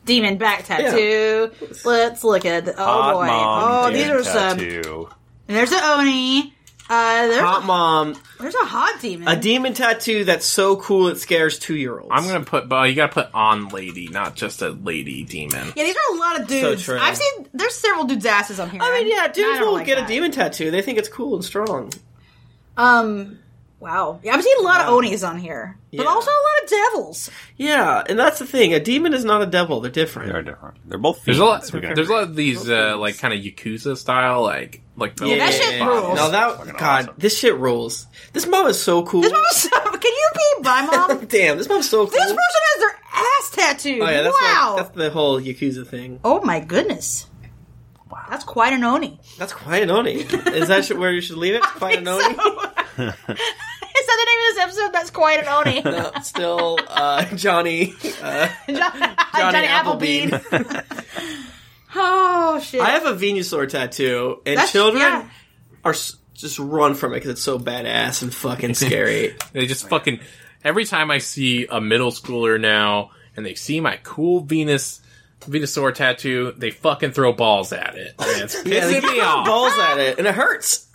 Demon 0.05 0.39
back 0.39 0.65
tattoo. 0.65 1.51
Let's 1.85 2.25
look 2.25 2.45
at. 2.47 2.65
The, 2.65 2.73
oh 2.73 2.85
Hot 2.85 3.15
boy. 3.15 3.27
mom 3.27 3.85
oh, 3.85 3.91
these 3.93 4.05
demon 4.05 4.21
are 4.21 4.25
some. 4.25 4.59
tattoo. 4.59 5.09
There's 5.49 5.73
an 5.73 5.81
oni. 5.83 6.55
Uh, 6.91 7.27
there's 7.27 7.41
Hot 7.43 7.63
a, 7.63 7.67
mom, 7.67 8.17
there's 8.41 8.55
a 8.55 8.65
hot 8.65 8.99
demon. 9.01 9.29
a 9.29 9.37
demon 9.39 9.75
tattoo 9.75 10.25
that's 10.25 10.47
so 10.47 10.77
cool 10.77 11.09
it 11.09 11.19
scares 11.19 11.59
two 11.59 11.77
year 11.77 11.99
olds. 11.99 12.09
I'm 12.11 12.27
gonna 12.27 12.45
put, 12.45 12.67
but 12.69 12.89
you 12.89 12.95
gotta 12.95 13.13
put 13.13 13.29
on 13.35 13.69
lady, 13.69 14.09
not 14.09 14.37
just 14.37 14.63
a 14.63 14.71
lady 14.71 15.23
demon. 15.25 15.73
yeah, 15.77 15.85
these 15.85 15.95
are 15.97 16.15
a 16.17 16.19
lot 16.19 16.41
of 16.41 16.47
dudes. 16.49 16.83
true. 16.85 16.99
I've 16.99 17.17
seen 17.17 17.47
there's 17.53 17.75
several 17.75 18.05
dudes' 18.05 18.25
asses 18.25 18.59
on 18.59 18.71
here. 18.71 18.81
I 18.83 18.95
mean, 19.03 19.09
yeah, 19.15 19.29
dudes 19.29 19.61
will 19.61 19.75
like 19.75 19.85
get 19.87 19.97
that. 19.97 20.05
a 20.05 20.09
demon 20.09 20.31
tattoo. 20.31 20.71
They 20.71 20.81
think 20.81 20.97
it's 20.99 21.09
cool 21.11 21.35
and 21.35 21.45
strong. 21.45 21.93
Um, 22.79 23.39
wow. 23.81 24.21
Yeah, 24.23 24.35
I've 24.35 24.43
seen 24.43 24.59
a 24.59 24.63
lot 24.63 24.81
of 24.83 24.93
onis 24.93 25.23
on 25.23 25.39
here, 25.39 25.79
but 25.91 26.03
Yeah. 26.03 26.09
also 26.09 26.31
a 26.31 26.33
lot 26.33 26.63
of 26.65 26.71
devils. 26.71 27.31
Yeah, 27.57 28.03
and 28.09 28.19
that's 28.19 28.39
the 28.39 28.47
thing. 28.47 28.75
A 28.75 28.81
demon 28.81 29.15
is 29.15 29.25
not 29.25 29.43
a 29.43 29.47
devil. 29.47 29.81
They're 29.81 29.91
different. 29.91 30.33
They're 30.33 30.43
different. 30.43 30.77
They're 30.89 30.99
both 30.99 31.25
There's 31.25 31.39
a 31.39 31.45
lot. 31.45 31.65
fiends. 31.67 31.95
There's 31.95 32.09
a 32.09 32.13
lot 32.13 32.23
of 32.25 32.35
these 32.37 32.69
uh, 32.69 32.97
like 32.99 33.19
kind 33.19 33.33
of 33.35 33.41
yakuza 33.41 33.97
style, 33.97 34.43
like 34.43 34.83
like 34.97 35.17
the 35.17 35.37
that 35.37 35.53
shit 35.53 35.81
rules. 35.83 36.17
No, 36.17 36.31
that 36.31 36.77
God, 36.79 37.05
awesome. 37.05 37.15
this 37.19 37.39
shit 37.39 37.57
rules. 37.57 38.07
This 38.33 38.47
mom 38.47 38.67
is 38.67 38.83
so 38.83 39.03
cool. 39.05 39.23
This 39.23 39.33
mom 39.33 39.43
is 39.51 39.57
so. 39.57 39.69
Can 39.99 40.03
you 40.13 40.29
be 40.35 40.63
my 40.63 40.83
mom? 41.09 41.27
Damn, 41.27 41.59
this 41.59 41.69
mom's 41.69 41.89
so 41.89 41.99
cool. 42.07 42.11
this 42.11 42.23
person 42.23 42.37
has 42.39 42.81
their 42.81 43.01
ass 43.15 43.51
tattooed. 43.53 44.01
oh 44.03 44.09
yeah, 44.11 44.23
that's 44.23 44.41
wow. 44.43 44.75
like, 44.77 44.85
that's 44.87 44.97
the 44.97 45.11
whole 45.11 45.41
yakuza 45.41 45.87
thing. 45.87 46.21
oh 46.25 46.41
my 46.43 46.61
goodness. 46.61 47.27
Wow. 48.11 48.25
That's 48.31 48.45
quite 48.45 48.73
an 48.73 48.83
oni. 48.85 49.21
That's 49.39 49.53
quite 49.53 49.83
an 49.83 49.91
oni. 49.91 50.21
Is 50.23 50.69
that 50.69 50.89
where 50.97 51.13
you 51.13 51.21
should 51.21 51.37
leave 51.37 51.55
it? 51.55 51.63
Quite 51.77 51.99
an 51.99 52.09
oni. 52.09 52.37
Is 52.99 54.07
that 54.07 54.17
the 54.17 54.27
name 54.27 54.39
of 54.51 54.55
this 54.55 54.59
episode? 54.59 54.93
That's 54.93 55.11
quite 55.11 55.41
an 55.41 55.49
oni. 55.49 55.83
No, 55.83 56.11
still, 56.23 56.79
uh, 56.89 57.25
Johnny. 57.37 57.95
Uh, 58.23 58.49
Johnny, 58.69 59.17
Johnny 59.37 59.67
Applebean. 59.67 60.29
Applebean. 60.31 61.45
oh 61.95 62.61
shit. 62.61 62.81
I 62.81 62.91
have 62.91 63.07
a 63.07 63.13
Venusaur 63.15 63.69
tattoo, 63.69 64.41
and 64.47 64.57
That's- 64.57 64.73
children 64.73 65.03
yeah. 65.03 65.29
are 65.85 65.93
s- 65.93 66.17
just 66.35 66.59
run 66.59 66.95
from 66.95 67.13
it 67.13 67.17
because 67.17 67.31
it's 67.31 67.43
so 67.43 67.59
badass 67.59 68.23
and 68.23 68.33
fucking 68.35 68.75
scary. 68.75 69.37
They 69.53 69.67
just 69.67 69.89
fucking 69.89 70.21
every 70.65 70.85
time 70.85 71.11
I 71.11 71.19
see 71.19 71.67
a 71.67 71.81
middle 71.81 72.11
schooler 72.13 72.61
now 72.61 73.11
and 73.37 73.45
they 73.45 73.55
see 73.55 73.81
my 73.81 73.99
cool 74.03 74.41
Venus 74.41 75.01
Venusaur 75.41 75.95
tattoo, 75.95 76.53
they 76.57 76.71
fucking 76.73 77.13
throw 77.13 77.33
balls 77.33 77.73
at 77.73 77.95
it. 77.97 78.15
And 78.19 78.43
it's 78.43 78.55
yeah, 78.67 78.87
they 78.87 79.01
pissing 79.01 79.13
me 79.13 79.21
off. 79.21 79.47
balls 79.47 79.73
at 79.79 79.99
it, 79.99 80.19
and 80.19 80.27
it 80.27 80.35
hurts. 80.35 80.88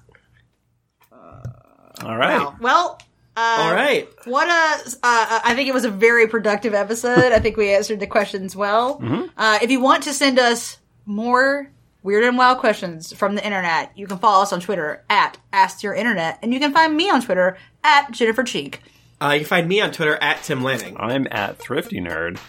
All 2.02 2.18
right. 2.18 2.40
Wow. 2.40 2.56
Well, 2.60 3.00
uh, 3.36 3.58
All 3.60 3.74
right. 3.74 4.08
What 4.26 4.48
a! 4.48 4.90
Uh, 5.04 5.40
I 5.44 5.54
think 5.56 5.68
it 5.68 5.74
was 5.74 5.86
a 5.86 5.90
very 5.90 6.28
productive 6.28 6.74
episode. 6.74 7.32
I 7.32 7.40
think 7.40 7.58
we 7.58 7.74
answered 7.74 8.00
the 8.00 8.08
questions 8.08 8.56
well. 8.56 9.02
Uh, 9.38 9.60
if 9.62 9.72
you 9.72 9.80
want 9.82 10.04
to 10.04 10.14
send 10.14 10.40
us 10.40 10.78
more 11.06 11.70
weird 12.04 12.24
and 12.26 12.38
wild 12.38 12.60
questions 12.60 13.12
from 13.14 13.36
the 13.36 13.44
internet, 13.46 13.92
you 13.96 14.06
can 14.08 14.18
follow 14.20 14.44
us 14.44 14.54
on 14.54 14.60
Twitter 14.60 15.04
at 15.10 15.38
AskYourInternet, 15.52 16.40
and 16.42 16.54
you 16.54 16.60
can 16.60 16.74
find 16.74 16.96
me 16.96 17.10
on 17.10 17.22
Twitter 17.22 17.58
at 17.84 18.12
Jennifer 18.12 18.44
Cheek. 18.44 18.82
Uh, 19.22 19.32
you 19.32 19.40
can 19.40 19.48
find 19.48 19.68
me 19.68 19.82
on 19.82 19.92
Twitter 19.92 20.16
at 20.16 20.44
Tim 20.44 20.64
Lanning. 20.64 20.96
I'm 21.00 21.28
at 21.32 21.58
Thrifty 21.58 22.00
Nerd. 22.02 22.40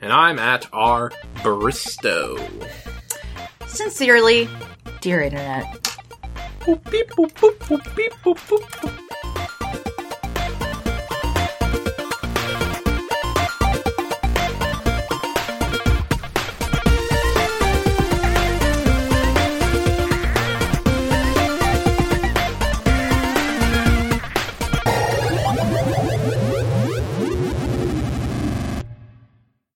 And 0.00 0.12
I'm 0.12 0.38
at 0.38 0.66
R 0.72 1.10
Baristo. 1.36 2.38
Sincerely, 3.66 4.48
dear 5.00 5.20
internet. 5.22 5.93
pipo, 6.64 6.76
pipo, 6.78 7.26
pipo, 7.28 7.78
pipo, 7.94 8.34
pipo. 8.34 9.13